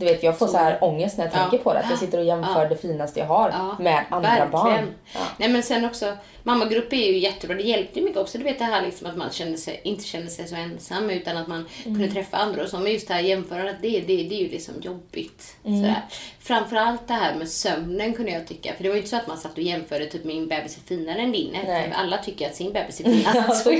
Du 0.00 0.06
vet, 0.06 0.22
jag 0.22 0.38
får 0.38 0.46
så, 0.46 0.56
här 0.56 0.78
ångest 0.84 1.18
när 1.18 1.24
jag 1.24 1.34
Ja. 1.34 1.38
tänker 1.38 1.58
på 1.58 1.72
det. 1.72 1.78
Att 1.78 1.90
jag 1.90 1.98
sitter 1.98 2.18
och 2.18 2.24
jämför 2.24 2.68
det 2.68 2.76
finaste 2.76 3.20
jag 3.20 3.26
har 3.26 3.76
med 3.78 4.04
andra 4.10 4.28
verkligen. 4.28 4.50
barn. 4.50 4.94
Nej 5.36 5.48
men 5.48 5.62
sen 5.62 5.84
också, 5.84 6.16
mammagrupp 6.42 6.92
är 6.92 6.96
ju 7.12 7.18
jättebra. 7.18 7.56
Det 7.56 7.62
hjälpte 7.62 8.00
mycket 8.00 8.18
också. 8.18 8.38
Du 8.38 8.44
vet 8.44 8.58
det 8.58 8.64
här 8.64 8.82
liksom 8.82 9.06
att 9.06 9.16
man 9.16 9.30
kände 9.30 9.58
sig, 9.58 9.80
inte 9.84 10.04
kände 10.04 10.30
sig 10.30 10.48
så 10.48 10.54
ensam 10.56 11.10
utan 11.10 11.36
att 11.36 11.46
man 11.48 11.66
Mm. 11.84 11.98
kunde 11.98 12.12
träffa 12.14 12.36
andra 12.36 12.62
och 12.62 12.68
så. 12.68 12.78
Men 12.78 12.92
just 12.92 13.08
det 13.08 13.14
här 13.14 13.20
jämförandet, 13.20 13.76
det, 13.82 13.88
det, 14.00 14.16
det 14.16 14.34
är 14.34 14.42
ju 14.42 14.48
liksom 14.48 14.74
jobbigt. 14.80 15.56
Mm. 15.64 15.80
Sådär. 15.80 16.02
Framförallt 16.40 17.08
det 17.08 17.14
här 17.14 17.34
med 17.34 17.48
sömnen 17.48 18.14
kunde 18.14 18.32
jag 18.32 18.46
tycka. 18.46 18.72
För 18.76 18.82
det 18.82 18.88
var 18.88 18.96
ju 18.96 19.00
inte 19.00 19.10
så 19.10 19.16
att 19.16 19.26
man 19.26 19.38
satt 19.38 19.52
och 19.52 19.58
jämförde 19.62 20.06
typ 20.06 20.24
min 20.24 20.48
bebis 20.48 20.76
är 20.76 20.80
finare 20.96 21.18
än 21.18 21.32
din. 21.32 21.56
Alla 21.94 22.18
tycker 22.18 22.46
att 22.46 22.54
sin 22.56 22.72
bebis 22.72 23.00
är 23.00 23.04
finast. 23.04 23.36
Ja, 23.48 23.54
så, 23.54 23.70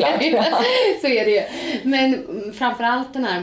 är 1.09 1.25
det 1.25 1.31
ju. 1.31 1.43
Men 1.83 2.25
framförallt 2.59 3.12
den 3.12 3.25
här 3.25 3.43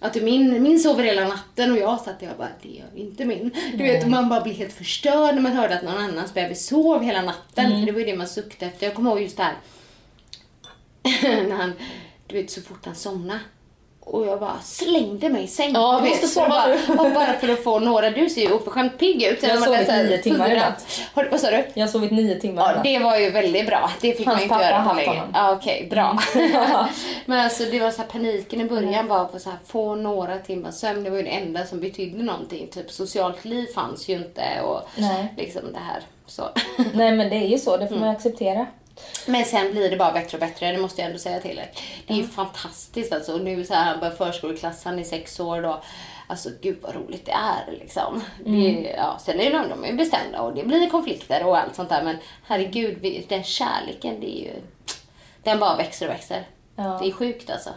Att 0.00 0.22
min, 0.22 0.62
min 0.62 0.80
sover 0.80 1.04
hela 1.04 1.28
natten 1.28 1.72
och 1.72 1.78
jag 1.78 2.00
satt 2.00 2.20
där 2.20 2.30
och 2.30 2.36
bara, 2.38 2.48
det 2.62 2.68
gör 2.68 2.86
inte 2.94 3.24
min. 3.24 3.50
Du 3.74 3.82
vet, 3.84 4.08
man 4.08 4.28
bara 4.28 4.40
blir 4.40 4.54
helt 4.54 4.72
förstörd 4.72 5.34
när 5.34 5.42
man 5.42 5.52
hörde 5.52 5.74
att 5.74 5.82
någon 5.82 5.98
annans 5.98 6.34
bebis 6.34 6.66
sov 6.66 7.02
hela 7.02 7.22
natten. 7.22 7.70
För 7.70 7.86
det 7.86 7.92
var 7.92 7.98
ju 7.98 8.06
det 8.06 8.16
man 8.16 8.28
suktade 8.28 8.72
efter. 8.72 8.86
Jag 8.86 8.94
kommer 8.94 9.10
ihåg 9.10 9.22
just 9.22 9.36
det 9.36 9.42
här. 9.42 9.56
när 11.48 11.56
han, 11.56 11.72
du 12.26 12.36
vet 12.36 12.50
så 12.50 12.62
fort 12.62 12.86
han 12.86 12.94
somnade. 12.94 13.40
Och 14.10 14.26
jag 14.26 14.40
bara 14.40 14.58
slängde 14.64 15.28
mig 15.28 15.44
i 15.44 15.46
sängen. 15.46 15.74
Ja, 15.74 16.00
du 16.04 16.08
måste 16.08 16.26
sova 16.28 16.48
bara, 16.48 16.66
nu. 16.66 16.76
och 17.08 17.12
bara 17.14 17.32
för 17.40 17.48
att 17.48 17.64
få 17.64 17.78
några, 17.78 18.10
du 18.10 18.28
ser 18.30 18.40
ju 18.40 18.52
oförskämt 18.52 18.98
pigg 18.98 19.22
ut. 19.22 19.42
Jag 19.42 19.50
har 19.50 19.56
sovit 19.66 19.86
så 19.86 19.92
här 19.92 20.04
nio 20.04 20.18
timmar 20.18 20.50
i 20.50 20.54
natt. 20.54 20.86
Har 21.14 21.22
du- 21.24 21.28
Vad 21.30 21.40
sa 21.40 21.50
du? 21.50 21.64
Jag 21.74 21.82
har 21.86 21.88
sovit 21.92 22.10
nio 22.10 22.40
timmar 22.40 22.74
Ja, 22.76 22.80
det 22.82 22.98
var 23.04 23.16
ju 23.18 23.30
väldigt 23.30 23.66
bra. 23.66 23.90
Det 24.00 24.12
fick 24.12 24.26
Hans 24.26 24.34
man 24.34 24.38
ju 24.38 24.42
inte 24.42 24.54
pappa 24.54 24.70
göra 24.70 24.88
på 24.88 24.94
länge. 24.94 25.22
Ja, 25.34 25.52
Okej, 25.52 25.86
bra. 25.90 26.18
Men 27.26 27.40
alltså 27.40 27.64
det 27.64 27.80
var 27.80 27.90
så 27.90 28.02
här 28.02 28.08
paniken 28.08 28.60
i 28.60 28.64
början 28.64 29.08
bara 29.08 29.28
för 29.28 29.38
så 29.38 29.50
här, 29.50 29.58
få 29.66 29.94
några 29.94 30.38
timmar 30.38 30.70
sömn. 30.70 31.04
Det 31.04 31.10
var 31.10 31.16
ju 31.16 31.22
det 31.22 31.28
enda 31.30 31.66
som 31.66 31.80
betydde 31.80 32.22
någonting. 32.22 32.68
Typ 32.68 32.90
socialt 32.90 33.44
liv 33.44 33.66
fanns 33.74 34.08
ju 34.08 34.14
inte 34.14 34.42
och 34.64 34.80
Nej. 34.96 35.34
liksom 35.36 35.62
det 35.72 35.78
här. 35.92 36.02
Så. 36.26 36.42
Nej 36.94 37.12
men 37.16 37.28
det 37.30 37.36
är 37.36 37.46
ju 37.48 37.58
så, 37.58 37.76
det 37.76 37.86
får 37.88 37.94
Mm. 37.96 38.06
man 38.06 38.16
acceptera. 38.16 38.66
Men 39.26 39.44
sen 39.44 39.70
blir 39.70 39.90
det 39.90 39.96
bara 39.96 40.12
bättre 40.12 40.36
och 40.36 40.40
bättre, 40.40 40.72
det 40.72 40.78
måste 40.78 41.00
jag 41.00 41.06
ändå 41.06 41.18
säga 41.18 41.40
till 41.40 41.58
er. 41.58 41.70
Det 42.06 42.12
är 42.12 42.16
ju 42.16 42.28
fantastiskt 42.28 43.12
alltså. 43.12 43.32
Och 43.32 43.40
nu 43.40 43.64
så 43.64 43.74
här, 43.74 43.84
han 43.84 44.00
börjar 44.00 44.14
förskoleklass, 44.14 44.84
han 44.84 44.98
är 44.98 45.04
sex 45.04 45.40
år 45.40 45.62
då. 45.62 45.82
Alltså 46.26 46.50
gud 46.62 46.78
vad 46.82 46.94
roligt 46.94 47.26
det 47.26 47.32
är 47.32 47.72
liksom. 47.80 48.22
Det, 48.44 48.94
ja, 48.96 49.18
sen 49.20 49.40
är 49.40 49.52
de, 49.52 49.68
de 49.68 49.84
är 49.84 49.92
bestämda 49.92 50.40
och 50.40 50.54
det 50.54 50.64
blir 50.64 50.90
konflikter 50.90 51.44
och 51.44 51.58
allt 51.58 51.74
sånt 51.74 51.88
där. 51.88 52.02
Men 52.02 52.16
herregud, 52.46 53.24
den 53.28 53.44
kärleken 53.44 54.20
det 54.20 54.40
är 54.40 54.44
ju... 54.44 54.62
Den 55.42 55.58
bara 55.58 55.76
växer 55.76 56.06
och 56.06 56.14
växer. 56.14 56.46
Ja. 56.76 56.98
Det 57.02 57.08
är 57.08 57.12
sjukt 57.12 57.50
alltså. 57.50 57.70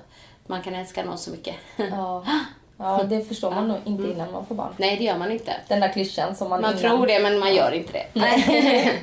Man 0.48 0.62
kan 0.62 0.76
älska 0.76 1.04
någon 1.04 1.18
så 1.18 1.32
mycket. 1.32 1.56
Ja. 1.76 2.26
ja, 2.82 3.04
det 3.04 3.22
förstår 3.22 3.52
man 3.52 3.68
nog 3.68 3.78
inte 3.86 4.04
innan 4.04 4.32
man 4.32 4.46
får 4.46 4.56
barn. 4.56 4.74
Nej, 4.78 4.98
det 4.98 5.04
gör 5.04 5.18
man 5.18 5.32
inte. 5.32 5.54
Den 5.68 5.80
där 5.80 5.94
klyschan 5.94 6.36
som 6.36 6.50
man 6.50 6.62
Man 6.62 6.78
innan... 6.78 6.82
tror 6.82 7.08
det, 7.08 7.20
men 7.20 7.40
man 7.40 7.56
gör 7.56 7.72
inte 7.72 7.92
det. 7.94 8.08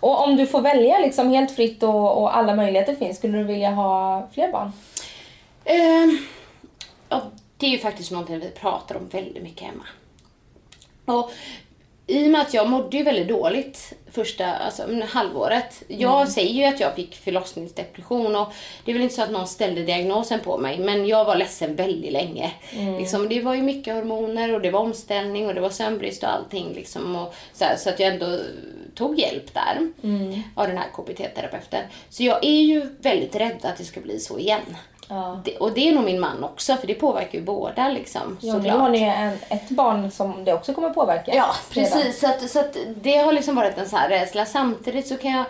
Och 0.00 0.24
om 0.24 0.36
du 0.36 0.46
får 0.46 0.60
välja 0.60 0.98
liksom 0.98 1.28
helt 1.28 1.50
fritt 1.50 1.82
och, 1.82 2.22
och 2.22 2.36
alla 2.36 2.54
möjligheter 2.54 2.94
finns, 2.94 3.16
skulle 3.16 3.38
du 3.38 3.44
vilja 3.44 3.70
ha 3.70 4.28
fler 4.32 4.52
barn? 4.52 4.72
Ja, 7.08 7.22
det 7.56 7.66
är 7.66 7.70
ju 7.70 7.78
faktiskt 7.78 8.10
någonting 8.10 8.38
vi 8.40 8.50
pratar 8.50 8.96
om 8.96 9.08
väldigt 9.08 9.42
mycket 9.42 9.62
hemma. 9.62 9.84
Och 11.04 11.30
i 12.08 12.26
och 12.26 12.30
med 12.30 12.40
att 12.40 12.54
jag 12.54 12.68
mådde 12.68 12.96
ju 12.96 13.02
väldigt 13.02 13.28
dåligt 13.28 13.92
första 14.10 14.46
alltså, 14.54 14.82
halvåret. 15.08 15.82
Jag 15.88 16.28
säger 16.28 16.54
ju 16.54 16.64
att 16.64 16.80
jag 16.80 16.94
fick 16.94 17.16
förlossningsdepression 17.16 18.36
och 18.36 18.52
det 18.84 18.90
är 18.90 18.92
väl 18.92 19.02
inte 19.02 19.14
så 19.14 19.22
att 19.22 19.30
någon 19.30 19.46
ställde 19.46 19.82
diagnosen 19.82 20.40
på 20.40 20.58
mig 20.58 20.78
men 20.78 21.06
jag 21.06 21.24
var 21.24 21.36
ledsen 21.36 21.76
väldigt 21.76 22.12
länge. 22.12 22.52
Liksom, 22.98 23.28
det 23.28 23.40
var 23.40 23.54
ju 23.54 23.62
mycket 23.62 23.94
hormoner 23.94 24.54
och 24.54 24.60
det 24.60 24.70
var 24.70 24.80
omställning 24.80 25.46
och 25.46 25.54
det 25.54 25.60
var 25.60 25.70
sömnbrist 25.70 26.22
och 26.22 26.32
allting. 26.32 26.72
Liksom, 26.74 27.16
och 27.16 27.34
så, 27.52 27.64
här, 27.64 27.76
så 27.76 27.90
att 27.90 28.00
jag 28.00 28.12
ändå 28.12 28.38
tog 28.94 29.18
hjälp 29.18 29.54
där 29.54 29.92
av 30.54 30.68
den 30.68 30.78
här 30.78 30.88
KBT-terapeuten. 30.96 31.82
Så 32.08 32.22
jag 32.22 32.44
är 32.44 32.60
ju 32.60 32.86
väldigt 33.00 33.36
rädd 33.36 33.58
att 33.62 33.76
det 33.76 33.84
ska 33.84 34.00
bli 34.00 34.20
så 34.20 34.38
igen. 34.38 34.76
Ja. 35.08 35.40
Det, 35.44 35.56
och 35.56 35.72
det 35.72 35.88
är 35.88 35.92
nog 35.92 36.04
min 36.04 36.20
man 36.20 36.44
också, 36.44 36.76
för 36.76 36.86
det 36.86 36.94
påverkar 36.94 37.38
ju 37.38 37.44
båda 37.44 37.88
liksom. 37.88 38.38
Ja, 38.40 38.58
nu 38.58 38.70
har 38.70 38.88
ni 38.88 39.02
en, 39.02 39.38
ett 39.48 39.68
barn 39.68 40.10
som 40.10 40.44
det 40.44 40.52
också 40.52 40.74
kommer 40.74 40.90
påverka. 40.90 41.34
Ja, 41.34 41.54
precis. 41.70 42.20
Så, 42.20 42.26
att, 42.26 42.50
så 42.50 42.60
att 42.60 42.76
det 42.96 43.16
har 43.16 43.32
liksom 43.32 43.54
varit 43.54 43.78
en 43.78 43.88
sån 43.88 43.98
här 43.98 44.08
rädsla. 44.08 44.46
Samtidigt 44.46 45.06
så 45.08 45.16
kan 45.16 45.30
jag, 45.30 45.44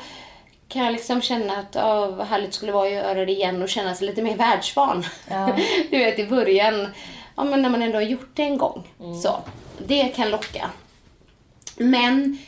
kan 0.68 0.84
jag 0.84 0.92
liksom 0.92 1.22
känna 1.22 1.56
att 1.56 1.74
ja, 1.74 2.06
vad 2.06 2.26
härligt 2.26 2.54
skulle 2.54 2.72
vara 2.72 2.86
att 2.86 2.92
göra 2.92 3.24
det 3.24 3.32
igen 3.32 3.62
och 3.62 3.68
känna 3.68 3.94
sig 3.94 4.06
lite 4.06 4.22
mer 4.22 4.36
världsvan. 4.36 5.06
Ja. 5.30 5.48
Du 5.90 5.98
vet 5.98 6.18
i 6.18 6.26
början, 6.26 6.86
ja, 7.36 7.44
men 7.44 7.62
när 7.62 7.68
man 7.68 7.82
ändå 7.82 7.96
har 7.96 8.02
gjort 8.02 8.30
det 8.34 8.42
en 8.42 8.58
gång. 8.58 8.86
Mm. 9.00 9.20
Så, 9.20 9.36
det 9.78 10.08
kan 10.08 10.30
locka. 10.30 10.70
Men 11.76 12.38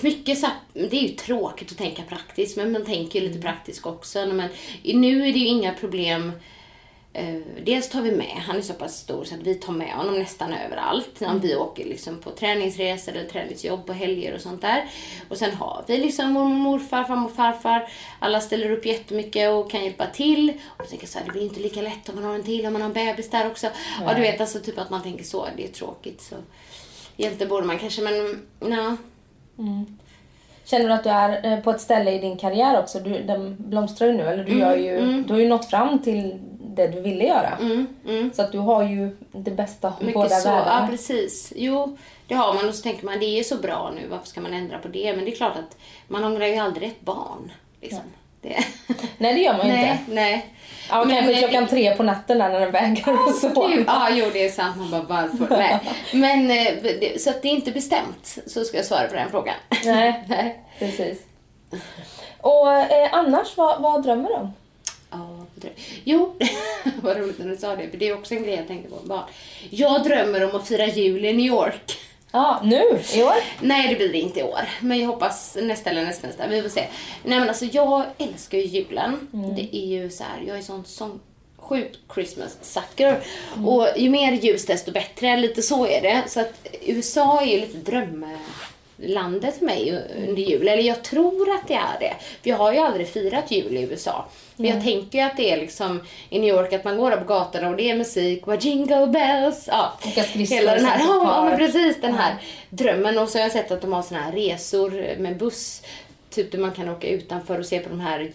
mycket 0.00 0.38
så 0.38 0.46
det 0.72 0.96
är 0.96 1.02
ju 1.02 1.08
tråkigt 1.08 1.72
att 1.72 1.78
tänka 1.78 2.02
praktiskt, 2.02 2.56
men 2.56 2.72
man 2.72 2.84
tänker 2.84 3.20
ju 3.20 3.28
lite 3.28 3.40
praktiskt 3.40 3.86
också. 3.86 4.26
Men 4.26 4.48
nu 4.84 5.28
är 5.28 5.32
det 5.32 5.38
ju 5.38 5.46
inga 5.46 5.74
problem. 5.74 6.32
Eh, 7.12 7.40
dels 7.64 7.88
tar 7.88 8.02
vi 8.02 8.12
med, 8.12 8.36
han 8.46 8.56
är 8.56 8.60
så 8.60 8.72
pass 8.72 8.96
stor 8.96 9.24
så 9.24 9.34
att 9.34 9.40
vi 9.40 9.54
tar 9.54 9.72
med 9.72 9.92
honom 9.92 10.18
nästan 10.18 10.52
överallt. 10.52 11.20
När 11.20 11.38
vi 11.38 11.56
åker 11.56 11.84
liksom 11.84 12.18
på 12.18 12.30
träningsresor 12.30 13.12
eller 13.12 13.28
träningsjobb 13.28 13.86
på 13.86 13.92
helger 13.92 14.34
och 14.34 14.40
sånt 14.40 14.60
där. 14.60 14.90
Och 15.28 15.36
sen 15.36 15.54
har 15.54 15.84
vi 15.86 15.98
liksom 15.98 16.32
mormor, 16.32 16.56
morfar, 16.56 17.04
farmor, 17.04 17.28
farfar. 17.28 17.88
Alla 18.18 18.40
ställer 18.40 18.70
upp 18.70 18.86
jättemycket 18.86 19.50
och 19.50 19.70
kan 19.70 19.84
hjälpa 19.84 20.06
till. 20.06 20.52
Och 20.66 20.88
tänker 20.88 21.06
så 21.06 21.18
här, 21.18 21.26
det 21.26 21.32
blir 21.32 21.42
inte 21.42 21.60
lika 21.60 21.82
lätt 21.82 22.08
om 22.08 22.14
man 22.14 22.24
har 22.24 22.34
en 22.34 22.42
till, 22.42 22.66
om 22.66 22.72
man 22.72 22.82
har 22.82 22.88
en 22.88 22.94
bebis 22.94 23.30
där 23.30 23.46
också. 23.46 23.66
Ja, 24.06 24.14
du 24.14 24.20
vet 24.20 24.40
alltså 24.40 24.60
typ 24.60 24.78
att 24.78 24.90
man 24.90 25.02
tänker 25.02 25.24
så, 25.24 25.48
det 25.56 25.64
är 25.64 25.68
tråkigt. 25.68 26.20
Så 26.20 26.36
egentligen 27.16 27.48
borde 27.48 27.66
man 27.66 27.78
kanske, 27.78 28.02
men 28.02 28.46
ja. 28.72 28.96
Känner 30.64 30.88
du 30.88 30.92
att 30.92 31.04
du 31.04 31.10
är 31.10 31.52
eh, 31.52 31.60
på 31.60 31.70
ett 31.70 31.80
ställe 31.80 32.10
i 32.12 32.18
din 32.18 32.36
karriär 32.36 32.78
också? 32.78 33.00
Du, 33.00 33.22
den 33.22 33.56
blomstrar 33.58 34.08
ju 34.08 34.14
nu, 34.14 34.22
eller 34.22 34.44
du, 34.44 34.58
gör 34.58 34.76
ju, 34.76 35.22
du 35.22 35.32
har 35.32 35.40
ju 35.40 35.48
nått 35.48 35.70
fram 35.70 35.98
till 35.98 36.38
det 36.76 36.86
du 36.86 37.00
ville 37.00 37.24
göra. 37.24 37.58
Så 38.32 38.42
att 38.42 38.52
du 38.52 38.58
har 38.58 38.82
ju 38.82 39.16
det 39.32 39.50
bästa 39.50 39.88
av 39.88 40.12
båda 40.14 40.28
så, 40.28 40.48
ja 40.48 40.54
världarna. 40.54 40.88
precis. 40.88 41.52
Jo, 41.56 41.96
det 42.26 42.34
har 42.34 42.54
man 42.54 42.68
och 42.68 42.74
så 42.74 42.82
tänker 42.82 43.04
man 43.06 43.18
det 43.18 43.38
är 43.38 43.42
så 43.42 43.56
bra 43.56 43.92
nu, 43.96 44.08
varför 44.08 44.26
ska 44.26 44.40
man 44.40 44.54
ändra 44.54 44.78
på 44.78 44.88
det? 44.88 45.16
Men 45.16 45.24
det 45.24 45.30
är 45.30 45.36
klart 45.36 45.56
att 45.56 45.76
man 46.08 46.24
ångrar 46.24 46.46
ju 46.46 46.56
aldrig 46.56 46.88
ett 46.88 47.00
barn. 47.00 47.52
Liksom. 47.80 48.00
Det. 48.42 48.64
Nej, 49.18 49.34
det 49.34 49.40
gör 49.40 49.56
man 49.56 49.66
ju 49.66 49.72
nej, 49.72 49.90
inte. 50.00 50.12
nej. 50.14 50.46
Ja, 50.90 51.04
Men- 51.04 51.16
kanske 51.16 51.30
men- 51.32 51.40
klockan 51.40 51.66
tre 51.66 51.96
på 51.96 52.02
natten 52.02 52.38
när 52.38 52.60
den 52.60 52.70
väger 52.70 53.26
och 53.28 53.34
så. 53.34 53.72
Ja, 53.86 54.08
jo 54.12 54.26
det 54.32 54.44
är 54.44 54.50
sant. 54.50 54.76
Man 54.76 54.90
bara 54.90 55.02
varför? 55.02 55.56
Nej. 55.58 55.80
Men 56.12 56.50
eh, 56.50 57.16
så 57.18 57.30
att 57.30 57.42
det 57.42 57.48
är 57.48 57.52
inte 57.52 57.70
bestämt, 57.72 58.38
så 58.46 58.64
ska 58.64 58.76
jag 58.76 58.86
svara 58.86 59.08
på 59.08 59.14
den 59.14 59.30
frågan. 59.30 59.54
Nej, 59.84 60.24
nej. 60.28 60.60
precis. 60.78 61.18
Och 62.40 62.72
eh, 62.72 63.08
annars, 63.12 63.56
vad, 63.56 63.82
vad 63.82 64.02
drömmer 64.02 64.28
du 64.28 64.34
om? 64.34 64.52
Ja, 65.10 65.18
vad 65.18 65.46
dröm- 65.64 65.72
Jo, 66.04 66.36
vad 67.02 67.16
roligt 67.16 67.38
när 67.38 67.46
du 67.48 67.56
sa 67.56 67.76
det, 67.76 67.88
för 67.90 67.96
det 67.96 68.08
är 68.08 68.14
också 68.18 68.34
en 68.34 68.42
grej 68.42 68.54
jag 68.54 68.66
tänkte 68.68 68.90
på. 68.90 68.96
Barn. 69.06 69.22
Jag 69.70 70.02
drömmer 70.04 70.44
om 70.50 70.56
att 70.60 70.68
fira 70.68 70.86
jul 70.86 71.24
i 71.24 71.32
New 71.32 71.46
York. 71.46 71.98
Ja, 72.32 72.60
nu 72.64 72.82
i 73.14 73.22
år? 73.22 73.34
Nej, 73.60 73.88
det 73.88 73.94
blir 73.94 74.08
det 74.08 74.18
inte 74.18 74.40
i 74.40 74.42
år. 74.42 74.68
Men 74.80 74.98
jag 75.00 75.06
hoppas 75.06 75.56
nästa 75.62 75.90
eller 75.90 76.04
nästa, 76.04 76.26
nästa. 76.26 76.46
Vi 76.46 76.62
får 76.62 76.68
se. 76.68 76.86
Nej, 77.24 77.40
men 77.40 77.48
alltså 77.48 77.64
jag 77.64 78.04
älskar 78.18 78.58
ju 78.58 78.64
julen. 78.64 79.28
Det 79.56 79.76
är 79.76 79.86
ju 79.86 80.10
så 80.10 80.24
här, 80.24 80.42
jag 80.46 80.58
är 80.58 80.62
sån, 80.62 80.84
sån 80.84 81.20
sjukt 81.56 81.98
Christmas 82.14 82.56
sucker. 82.60 83.20
Och 83.66 83.88
ju 83.96 84.10
mer 84.10 84.32
ljus 84.32 84.66
desto 84.66 84.92
bättre. 84.92 85.36
Lite 85.36 85.62
så 85.62 85.86
är 85.86 86.00
det. 86.02 86.22
Så 86.26 86.40
att 86.40 86.66
USA 86.82 87.40
är 87.40 87.46
ju 87.46 87.60
lite 87.60 87.78
drömlandet 87.78 89.58
för 89.58 89.64
mig 89.64 90.02
under 90.28 90.42
jul. 90.42 90.68
Eller 90.68 90.82
jag 90.82 91.02
tror 91.02 91.50
att 91.50 91.68
det 91.68 91.74
är 91.74 91.98
det. 92.00 92.14
För 92.42 92.50
jag 92.50 92.56
har 92.56 92.72
ju 92.72 92.78
aldrig 92.78 93.08
firat 93.08 93.50
jul 93.50 93.76
i 93.76 93.82
USA. 93.82 94.28
Men 94.60 94.70
jag 94.70 94.84
tänker 94.84 95.18
ju 95.18 95.24
att 95.24 95.36
det 95.36 95.52
är 95.52 95.56
liksom 95.56 96.00
i 96.30 96.38
New 96.38 96.48
York 96.48 96.72
att 96.72 96.84
man 96.84 96.96
går 96.96 97.10
där 97.10 97.16
på 97.16 97.24
gatorna 97.24 97.68
och 97.68 97.76
det 97.76 97.90
är 97.90 97.96
musik 97.96 98.46
och 98.46 98.56
jingle 98.64 99.06
bells. 99.06 99.68
Ja, 99.72 99.92
hela 100.34 100.74
den 100.74 100.84
här, 100.84 100.98
ja 100.98 101.44
men 101.44 101.58
precis 101.58 101.96
den 102.00 102.14
här 102.14 102.36
drömmen. 102.70 103.18
Och 103.18 103.28
så 103.28 103.38
har 103.38 103.42
jag 103.42 103.52
sett 103.52 103.70
att 103.70 103.80
de 103.80 103.92
har 103.92 104.02
såna 104.02 104.20
här 104.20 104.32
resor 104.32 105.16
med 105.18 105.36
buss. 105.36 105.82
Typ 106.30 106.52
där 106.52 106.58
man 106.58 106.72
kan 106.72 106.88
åka 106.88 107.08
utanför 107.08 107.58
och 107.58 107.66
se 107.66 107.78
på 107.78 107.88
de 107.88 108.00
här 108.00 108.32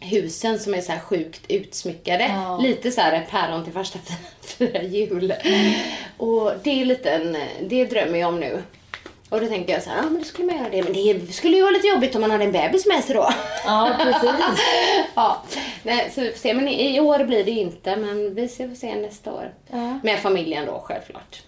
husen 0.00 0.58
som 0.58 0.74
är 0.74 0.80
så 0.80 0.92
här 0.92 1.00
sjukt 1.00 1.40
utsmyckade. 1.48 2.24
Ja. 2.24 2.58
Lite 2.58 2.90
så 2.90 3.00
här 3.00 3.26
päron 3.30 3.64
till 3.64 3.72
första 3.72 3.98
fyra 4.40 4.82
jul. 4.82 5.32
Och 6.16 6.52
det 6.62 6.80
är 6.80 6.84
lite 6.84 7.10
en, 7.10 7.36
det 7.68 7.84
drömmer 7.84 8.18
jag 8.18 8.28
om 8.28 8.40
nu. 8.40 8.62
Och 9.30 9.40
då 9.40 9.46
tänker 9.46 9.72
jag 9.72 9.82
så 9.82 9.90
här, 9.90 9.96
ja 9.96 10.02
men 10.02 10.18
då 10.18 10.24
skulle 10.24 10.46
man 10.46 10.56
göra 10.56 10.70
det. 10.70 10.82
Men 10.82 10.92
det 10.92 11.32
skulle 11.32 11.56
ju 11.56 11.62
vara 11.62 11.72
lite 11.72 11.86
jobbigt 11.86 12.14
om 12.14 12.20
man 12.20 12.30
hade 12.30 12.44
en 12.44 12.52
bebis 12.52 12.86
med 12.86 13.04
sig 13.04 13.14
då. 13.14 13.30
Ja, 13.64 13.96
precis. 13.98 14.30
ja, 15.14 15.42
nej, 15.82 16.10
så 16.14 16.20
vi 16.20 16.30
får 16.30 16.38
se. 16.38 16.54
Men 16.54 16.68
i, 16.68 16.96
i 16.96 17.00
år 17.00 17.24
blir 17.24 17.44
det 17.44 17.50
inte, 17.50 17.96
men 17.96 18.34
vi 18.34 18.48
ser, 18.48 18.68
får 18.68 18.74
se 18.74 18.94
nästa 18.94 19.32
år. 19.32 19.54
Ja. 19.70 19.98
Med 20.02 20.18
familjen 20.18 20.66
då, 20.66 20.82
självklart. 20.84 21.42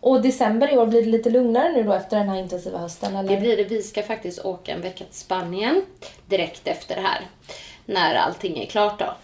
Och 0.00 0.22
december 0.22 0.72
i 0.72 0.78
år, 0.78 0.86
blir 0.86 1.02
det 1.02 1.08
lite 1.10 1.30
lugnare 1.30 1.72
nu 1.72 1.82
då 1.82 1.92
efter 1.92 2.16
den 2.16 2.28
här 2.28 2.38
intensiva 2.38 2.78
hösten? 2.78 3.16
Eller? 3.16 3.28
Det 3.34 3.40
blir 3.40 3.56
det. 3.56 3.64
Vi 3.64 3.82
ska 3.82 4.02
faktiskt 4.02 4.44
åka 4.44 4.72
en 4.72 4.80
vecka 4.80 5.04
till 5.04 5.18
Spanien 5.18 5.82
direkt 6.26 6.66
efter 6.66 6.94
det 6.94 7.00
här. 7.02 7.20
När 7.86 8.14
allting 8.14 8.58
är 8.58 8.66
klart 8.66 8.98
då. 8.98 9.14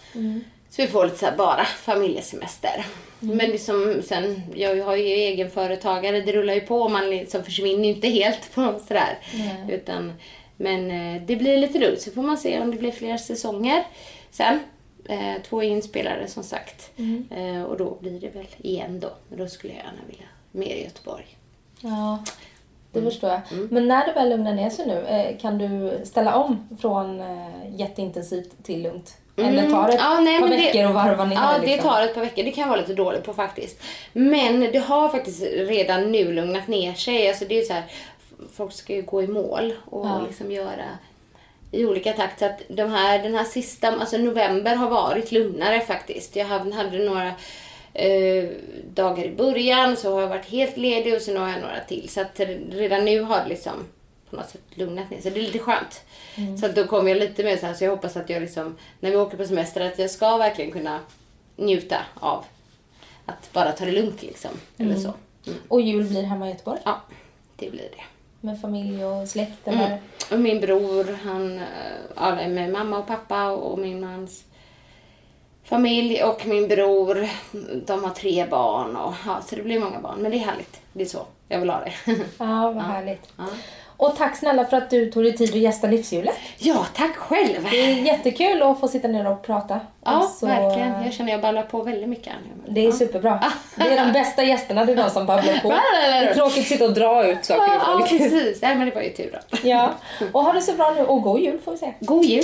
Så 0.71 0.81
vi 0.81 0.87
får 0.87 1.05
lite 1.05 1.17
så 1.17 1.25
här 1.25 1.37
bara 1.37 1.65
familjesemester. 1.65 2.85
Men 3.19 3.49
liksom, 3.49 4.01
sen, 4.03 4.41
jag 4.55 4.85
har 4.85 4.95
ju 4.95 5.03
egenföretagare, 5.05 6.21
det 6.21 6.31
rullar 6.31 6.53
ju 6.53 6.61
på. 6.61 6.89
Man 6.89 7.09
liksom 7.09 7.43
försvinner 7.43 7.83
ju 7.83 7.95
inte 7.95 8.07
helt 8.07 8.55
på 8.55 8.79
sådär. 8.87 9.17
Nej. 9.33 9.75
Utan, 9.75 10.13
men 10.57 10.91
eh, 10.91 11.21
det 11.21 11.35
blir 11.35 11.57
lite 11.57 11.79
roligt. 11.79 12.01
Så 12.01 12.11
får 12.11 12.21
man 12.21 12.37
se 12.37 12.59
om 12.59 12.71
det 12.71 12.77
blir 12.77 12.91
fler 12.91 13.17
säsonger 13.17 13.83
sen. 14.31 14.59
Eh, 15.05 15.41
två 15.49 15.63
inspelare 15.63 16.27
som 16.27 16.43
sagt. 16.43 16.91
Eh, 17.31 17.63
och 17.63 17.77
då 17.77 17.97
blir 17.99 18.19
det 18.19 18.29
väl 18.29 18.47
igen 18.57 18.99
då. 18.99 19.09
Men 19.29 19.39
då 19.39 19.47
skulle 19.47 19.73
jag 19.73 19.83
gärna 19.83 20.01
vilja 20.07 20.25
mer 20.51 20.75
i 20.75 20.83
Göteborg. 20.83 21.25
Ja. 21.81 22.23
det 22.91 23.01
förstår 23.01 23.29
jag. 23.29 23.41
Men 23.71 23.87
när 23.87 24.07
det 24.07 24.13
väl 24.13 24.29
lugnar 24.29 24.53
ner 24.53 24.69
sig 24.69 24.87
nu, 24.87 25.05
eh, 25.05 25.37
kan 25.37 25.57
du 25.57 25.99
ställa 26.05 26.35
om 26.35 26.77
från 26.81 27.21
jätteintensivt 27.77 28.63
till 28.63 28.83
lugnt? 28.83 29.17
Eller 29.37 29.69
tar 29.69 29.87
det 29.87 29.93
ett 29.93 29.99
Ja, 29.99 30.19
nej, 30.19 30.39
par 30.39 30.47
men 30.47 30.57
det- 30.59 30.65
veckor 30.65 30.83
att 30.85 30.93
varva 30.93 31.25
ner? 31.25 31.35
Ja, 31.35 31.53
det 31.61 31.67
liksom? 31.67 31.89
tar 31.89 32.01
ett 32.03 32.13
par 32.13 32.21
veckor. 32.21 32.43
Det 32.43 32.51
kan 32.51 32.61
jag 32.61 32.69
vara 32.69 32.79
lite 32.79 32.93
dålig 32.93 33.23
på 33.23 33.33
faktiskt. 33.33 33.83
Men 34.13 34.59
det 34.59 34.77
har 34.79 35.09
faktiskt 35.09 35.41
redan 35.55 36.11
nu 36.11 36.33
lugnat 36.33 36.67
ner 36.67 36.93
sig. 36.93 37.27
Alltså 37.29 37.45
det 37.45 37.59
är 37.59 37.63
så 37.63 37.73
här, 37.73 37.83
folk 38.53 38.73
ska 38.73 38.93
ju 38.93 39.01
gå 39.01 39.23
i 39.23 39.27
mål 39.27 39.73
och 39.85 40.05
Ja. 40.07 40.21
liksom 40.27 40.51
göra 40.51 40.85
i 41.71 41.85
olika 41.85 42.13
takt. 42.13 42.39
Så 42.39 42.45
att 42.45 42.61
de 42.67 42.91
här, 42.91 43.19
den 43.23 43.35
här 43.35 43.43
sista, 43.43 43.87
alltså 43.91 44.17
november 44.17 44.75
har 44.75 44.89
varit 44.89 45.31
lugnare 45.31 45.79
faktiskt. 45.81 46.35
Jag 46.35 46.45
hade, 46.45 46.73
hade 46.75 46.97
några 46.99 47.31
eh, 47.93 48.49
dagar 48.93 49.23
i 49.23 49.35
början, 49.35 49.97
så 49.97 50.13
har 50.13 50.21
jag 50.21 50.27
varit 50.29 50.45
helt 50.49 50.77
ledig 50.77 51.15
och 51.15 51.21
sen 51.21 51.37
har 51.37 51.49
jag 51.49 51.61
några 51.61 51.79
till. 51.87 52.09
Så 52.09 52.21
att 52.21 52.39
redan 52.71 53.05
nu 53.05 53.21
har 53.21 53.37
det 53.43 53.49
liksom 53.49 53.73
på 54.31 54.37
något 54.37 54.49
sätt 54.49 54.61
lugnat 54.69 55.09
ner 55.09 55.21
sig. 55.21 55.31
Det 55.31 55.39
är 55.39 55.43
lite 55.43 55.59
skönt. 55.59 56.01
Så 56.59 56.65
att 56.65 56.75
då 56.75 56.87
kommer 56.87 57.09
jag 57.09 57.17
lite 57.19 57.43
mer 57.43 57.57
så 57.57 57.65
här, 57.65 57.73
så 57.73 57.83
jag 57.83 57.91
hoppas 57.91 58.17
att 58.17 58.29
jag 58.29 58.41
liksom, 58.41 58.77
när 58.99 59.11
vi 59.11 59.17
åker 59.17 59.37
på 59.37 59.45
semester, 59.45 59.81
att 59.81 59.99
jag 59.99 60.09
ska 60.09 60.37
verkligen 60.37 60.71
kunna 60.71 60.99
njuta 61.55 61.97
av 62.19 62.45
att 63.25 63.53
bara 63.53 63.71
ta 63.71 63.85
det 63.85 63.91
lugnt 63.91 64.21
liksom. 64.21 64.51
Eller 64.77 64.95
så. 64.95 65.13
Mm. 65.47 65.59
Och 65.67 65.81
jul 65.81 66.07
blir 66.07 66.23
hemma 66.23 66.47
i 66.47 66.51
Göteborg? 66.51 66.79
Ja, 66.83 67.01
det 67.55 67.69
blir 67.71 67.89
det. 67.91 68.03
Med 68.47 68.61
familj 68.61 69.05
och 69.05 69.27
släkt 69.27 69.67
eller? 69.67 69.99
Mm. 70.29 70.43
Min 70.43 70.61
bror, 70.61 71.17
han 71.23 71.61
ja, 72.15 72.47
med 72.47 72.71
mamma 72.71 72.97
och 72.97 73.07
pappa 73.07 73.49
och 73.49 73.79
min 73.79 74.01
mans 74.01 74.43
familj 75.63 76.23
och 76.23 76.45
min 76.45 76.67
bror. 76.67 77.27
De 77.85 78.03
har 78.03 78.11
tre 78.11 78.45
barn 78.45 78.95
och 78.95 79.13
ja, 79.25 79.41
så 79.41 79.55
det 79.55 79.61
blir 79.61 79.79
många 79.79 79.99
barn. 79.99 80.19
Men 80.19 80.31
det 80.31 80.37
är 80.37 80.45
härligt. 80.45 80.81
Det 80.93 81.01
är 81.01 81.07
så 81.07 81.25
jag 81.47 81.59
vill 81.59 81.69
ha 81.69 81.79
det. 81.79 81.93
Ja, 82.37 82.71
vad 82.71 82.83
härligt. 82.83 83.33
Ja. 83.37 83.47
Och 84.01 84.15
tack 84.17 84.35
snälla 84.37 84.65
för 84.65 84.77
att 84.77 84.89
du 84.89 85.11
tog 85.11 85.23
dig 85.23 85.37
tid 85.37 85.49
att 85.49 85.55
gästa 85.55 85.87
Livshjulet. 85.87 86.35
ja, 86.57 86.85
tack 86.95 87.15
själv. 87.15 87.67
Det 87.71 87.81
är 87.81 87.95
jättekul 88.05 88.61
att 88.63 88.79
få 88.79 88.87
sitta 88.87 89.07
ner 89.07 89.27
och 89.31 89.41
prata. 89.43 89.79
Ja, 90.05 90.17
Och 90.19 90.29
så, 90.29 90.45
verkligen. 90.45 91.03
Jag 91.03 91.13
känner 91.13 91.31
jag 91.31 91.41
ballar 91.41 91.63
på 91.63 91.81
väldigt 91.83 92.09
mycket 92.09 92.33
nu. 92.65 92.73
Det 92.73 92.87
är 92.87 92.91
superbra. 92.91 93.43
Det 93.75 93.83
är 93.83 94.05
de 94.05 94.11
bästa 94.13 94.43
gästerna, 94.43 94.85
det 94.85 94.91
är 94.91 94.95
de 94.95 95.09
som 95.09 95.25
babblar 95.25 95.59
på. 95.59 95.69
Det 95.69 96.07
är 96.07 96.33
tråkigt 96.33 96.59
att 96.59 96.65
sitta 96.67 96.85
och 96.85 96.93
dra 96.93 97.25
ut 97.27 97.45
saker 97.45 97.63
ur 97.73 97.79
Ja, 97.79 97.85
folk. 97.97 98.09
precis. 98.09 98.61
Nej, 98.61 98.75
men 98.75 98.89
det 98.89 98.95
var 98.95 99.01
ju 99.01 99.09
tur 99.09 99.39
då. 99.51 99.57
Ja, 99.63 99.91
och 100.31 100.43
ha 100.43 100.53
det 100.53 100.61
så 100.61 100.73
bra 100.73 100.93
nu 100.95 101.01
och 101.05 101.21
god 101.21 101.39
jul 101.39 101.59
får 101.65 101.71
vi 101.71 101.77
säga. 101.77 101.93
God 101.99 102.25
jul. 102.25 102.43